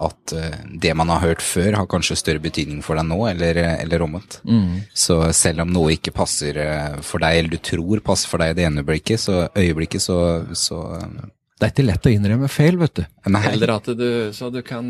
at 0.01 0.35
uh, 0.37 0.61
det 0.83 0.93
man 0.97 1.11
har 1.13 1.25
hørt 1.25 1.43
før, 1.45 1.75
har 1.79 1.89
kanskje 1.91 2.19
større 2.19 2.43
betydning 2.43 2.81
for 2.85 2.99
deg 2.99 3.09
nå, 3.09 3.19
eller, 3.33 3.61
eller 3.77 4.07
omvendt. 4.07 4.41
Mm. 4.49 4.81
Så 4.97 5.21
selv 5.37 5.67
om 5.67 5.75
noe 5.75 5.97
ikke 5.97 6.15
passer 6.17 6.57
uh, 6.61 7.01
for 7.05 7.23
deg, 7.23 7.41
eller 7.41 7.53
du 7.53 7.61
tror 7.71 8.03
passer 8.05 8.33
for 8.33 8.43
deg 8.43 8.55
i 8.55 8.59
det 8.61 8.67
ene 8.69 8.83
øyeblikket, 8.83 9.21
så, 9.21 9.43
øyeblikket, 9.59 10.05
så, 10.05 10.19
så 10.57 10.81
det 11.61 11.67
er 11.67 11.75
ikke 11.75 11.89
lett 11.91 12.09
å 12.09 12.15
innrømme 12.15 12.49
feil, 12.49 12.81
vet 12.81 13.03
du. 13.03 13.05
Nei. 13.29 13.45
Eller 13.53 13.75
at 13.75 13.91
du, 13.93 14.09
så 14.33 14.49
du 14.49 14.63
kan 14.65 14.89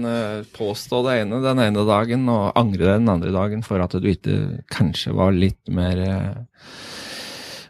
påstå 0.55 1.01
det 1.09 1.17
ene 1.25 1.41
den 1.43 1.63
ene 1.65 1.83
dagen 1.89 2.29
og 2.31 2.53
angre 2.55 2.85
det 2.85 2.99
den 3.01 3.11
andre 3.11 3.33
dagen 3.35 3.65
for 3.67 3.83
at 3.83 3.97
du 3.99 4.07
ikke 4.07 4.37
kanskje 4.71 5.17
var 5.19 5.35
litt 5.35 5.73
mer 5.75 5.99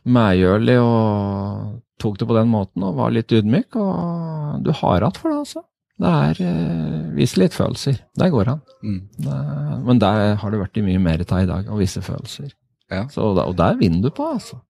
medgjørlig 0.04 0.76
og 0.84 1.80
tok 2.00 2.20
det 2.20 2.28
på 2.28 2.36
den 2.36 2.50
måten 2.52 2.84
og 2.86 2.98
var 3.00 3.12
litt 3.14 3.32
ydmyk. 3.32 3.76
Og 3.76 4.64
du 4.64 4.72
har 4.82 5.06
hatt 5.06 5.20
for 5.20 5.32
det, 5.32 5.40
altså. 5.44 5.64
Det 6.00 6.10
er 6.10 6.40
eh, 6.46 7.08
Vis 7.18 7.36
litt 7.36 7.56
følelser. 7.56 7.98
Der 8.16 8.32
går 8.32 8.52
han. 8.54 8.60
Mm. 8.80 9.00
Det, 9.20 9.38
men 9.86 10.00
der 10.00 10.36
har 10.40 10.52
det 10.52 10.62
vært 10.62 10.80
mye 10.86 11.02
mer 11.02 11.24
av 11.26 11.42
i 11.42 11.48
dag, 11.50 11.68
å 11.68 11.80
vise 11.80 12.02
følelser. 12.04 12.54
Ja. 12.90 13.04
Så, 13.12 13.26
og 13.34 13.56
der 13.58 13.76
vinner 13.78 14.08
du 14.08 14.14
på, 14.14 14.30
altså. 14.38 14.60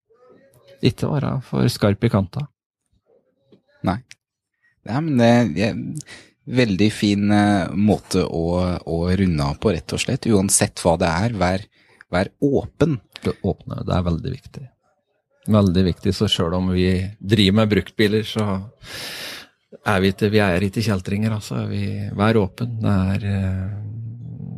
Ikke 0.85 1.11
være 1.12 1.37
for 1.47 1.68
skarp 1.70 2.03
i 2.05 2.11
kanta. 2.12 2.47
Nei. 3.87 4.01
Ja, 4.89 4.99
men 5.05 5.20
det 5.20 5.68
er 5.68 5.78
veldig 6.51 6.89
fin 6.93 7.31
uh, 7.31 7.70
måte 7.76 8.24
å, 8.24 8.45
å, 8.81 8.99
runde 9.20 9.47
av 9.47 9.61
på, 9.61 9.74
rett 9.76 9.95
og 9.95 10.03
slett. 10.03 10.28
Uansett 10.28 10.83
hva 10.83 10.97
det 11.01 11.11
er, 11.11 11.37
vær, 11.39 11.64
vær 12.12 12.33
åpen. 12.45 12.99
Det 13.20 13.37
åpne, 13.45 13.83
det 13.87 13.97
er 13.97 14.07
veldig 14.07 14.35
viktig. 14.35 14.66
Veldig 15.51 15.85
viktig. 15.91 16.14
Så 16.16 16.28
sjøl 16.33 16.57
om 16.57 16.72
vi 16.74 16.89
driver 17.20 17.61
med 17.61 17.74
bruktbiler, 17.74 18.24
så 18.26 18.62
er 19.70 20.02
vi 20.02 20.10
ikke, 20.12 20.30
vi 20.32 20.42
er 20.42 20.66
ikke 20.66 20.84
kjeltringer, 20.84 21.34
altså. 21.36 21.64
Vi, 21.70 21.84
vær 22.16 22.38
åpen. 22.40 22.76
Det 22.82 22.94
er, 23.14 23.26
eh, 23.30 23.72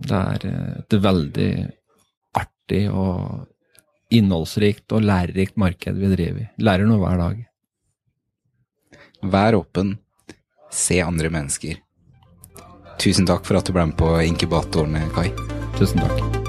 det 0.09 0.21
er 0.21 0.47
et 0.83 0.99
veldig 1.05 1.53
artig 2.41 2.85
og 2.91 3.49
innholdsrikt 4.13 4.93
og 4.93 5.07
lærerikt 5.07 5.57
marked 5.61 5.97
vi 5.97 6.13
driver 6.13 6.45
i. 6.45 6.51
Lærer 6.63 6.89
noe 6.89 7.01
hver 7.03 7.23
dag. 7.23 7.41
Vær 9.33 9.61
åpen. 9.61 9.97
Se 10.73 11.01
andre 11.05 11.31
mennesker. 11.33 11.81
Tusen 13.03 13.27
takk 13.29 13.45
for 13.49 13.59
at 13.59 13.67
du 13.67 13.75
ble 13.75 13.89
med 13.91 13.99
på 13.99 14.15
inkubatoren, 14.25 14.97
Kai. 15.17 15.29
Tusen 15.79 16.01
takk. 16.01 16.42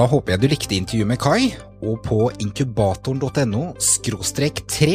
Da 0.00 0.06
håper 0.08 0.32
jeg 0.32 0.40
du 0.40 0.46
likte 0.48 0.76
intervjuet 0.78 1.08
med 1.10 1.18
Kai, 1.20 1.50
og 1.84 1.98
på 2.06 2.30
inkubatoren.no 2.40 3.64
skråstrek 3.84 4.62
3, 4.72 4.94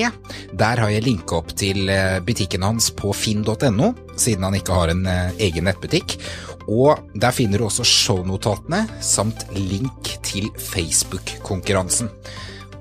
der 0.58 0.82
har 0.82 0.90
jeg 0.90 1.06
linka 1.06 1.38
opp 1.38 1.52
til 1.54 1.92
eh, 1.94 2.18
butikken 2.26 2.66
hans 2.66 2.88
på 2.90 3.12
finn.no, 3.14 3.92
siden 4.18 4.48
han 4.48 4.58
ikke 4.58 4.74
har 4.74 4.96
en 4.96 5.06
eh, 5.06 5.38
egen 5.46 5.70
nettbutikk. 5.70 6.18
Og 6.66 7.06
der 7.14 7.38
finner 7.38 7.62
du 7.62 7.68
også 7.68 7.86
shownotatene, 7.86 8.82
samt 8.98 9.46
link 9.54 10.16
til 10.26 10.50
Facebook-konkurransen. 10.74 12.10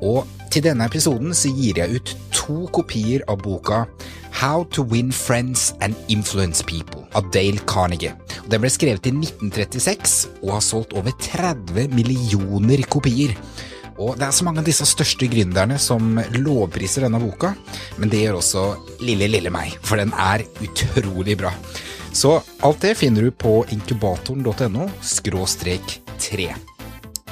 Og 0.01 0.25
til 0.49 0.65
denne 0.65 0.89
episoden 0.89 1.37
så 1.37 1.53
gir 1.53 1.83
jeg 1.83 2.01
ut 2.01 2.17
to 2.33 2.63
kopier 2.73 3.29
av 3.29 3.45
boka 3.45 3.85
How 4.41 4.65
to 4.73 4.89
Win 4.89 5.13
Friends 5.13 5.75
and 5.85 5.93
Influence 6.09 6.65
People 6.65 7.04
av 7.15 7.31
Dale 7.35 7.63
Carnegie. 7.67 8.15
Den 8.51 8.63
ble 8.63 8.71
skrevet 8.73 9.07
i 9.09 9.15
1936 9.15 10.17
og 10.43 10.57
har 10.57 10.65
solgt 10.65 10.97
over 10.99 11.15
30 11.27 11.95
millioner 11.95 12.85
kopier. 12.91 13.37
Og 13.95 14.17
det 14.19 14.27
er 14.27 14.35
så 14.35 14.47
mange 14.47 14.63
av 14.63 14.67
disse 14.67 14.87
største 14.91 15.29
gründerne 15.31 15.79
som 15.79 16.19
lovpriser 16.35 17.07
denne 17.07 17.21
boka, 17.23 17.53
men 18.03 18.11
det 18.11 18.25
gjør 18.25 18.41
også 18.41 18.65
lille, 19.07 19.29
lille 19.31 19.53
meg, 19.55 19.77
for 19.87 20.03
den 20.03 20.11
er 20.19 20.43
utrolig 20.65 21.39
bra. 21.39 21.55
Så 22.15 22.37
alt 22.63 22.83
det 22.83 22.97
finner 22.99 23.27
du 23.27 23.31
på 23.31 23.61
inkubatoren.no 23.75 24.89
skråstrek 25.03 25.99
3. 26.19 26.53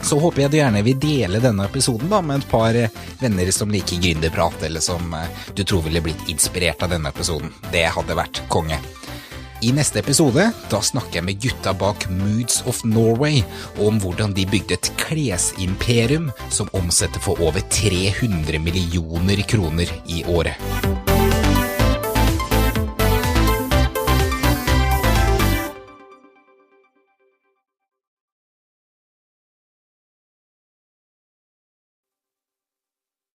Så 0.03 0.18
håper 0.18 0.43
jeg 0.43 0.51
du 0.51 0.57
gjerne 0.59 0.83
vil 0.83 0.99
dele 0.99 1.39
denne 1.43 1.66
episoden 1.68 2.11
da, 2.11 2.18
med 2.22 2.43
et 2.43 2.49
par 2.51 2.74
venner 3.20 3.51
som 3.55 3.70
liker 3.70 4.03
gründerprat, 4.03 4.64
eller 4.66 4.83
som 4.83 5.14
du 5.55 5.62
tror 5.62 5.85
ville 5.87 6.03
blitt 6.03 6.26
inspirert 6.30 6.83
av 6.83 6.91
denne 6.91 7.14
episoden. 7.14 7.55
Det 7.70 7.87
hadde 7.95 8.18
vært 8.18 8.43
konge. 8.51 8.80
I 9.63 9.71
neste 9.71 10.01
episode 10.03 10.49
da 10.71 10.79
snakker 10.83 11.21
jeg 11.21 11.27
med 11.29 11.39
gutta 11.43 11.71
bak 11.79 12.09
Moods 12.11 12.65
of 12.67 12.81
Norway, 12.83 13.45
om 13.79 14.01
hvordan 14.03 14.35
de 14.35 14.47
bygde 14.51 14.75
et 14.75 14.91
klesimperium 14.99 16.33
som 16.51 16.71
omsetter 16.75 17.23
for 17.23 17.39
over 17.39 17.63
300 17.71 18.59
millioner 18.59 19.47
kroner 19.47 19.95
i 20.11 20.25
året. 20.27 21.01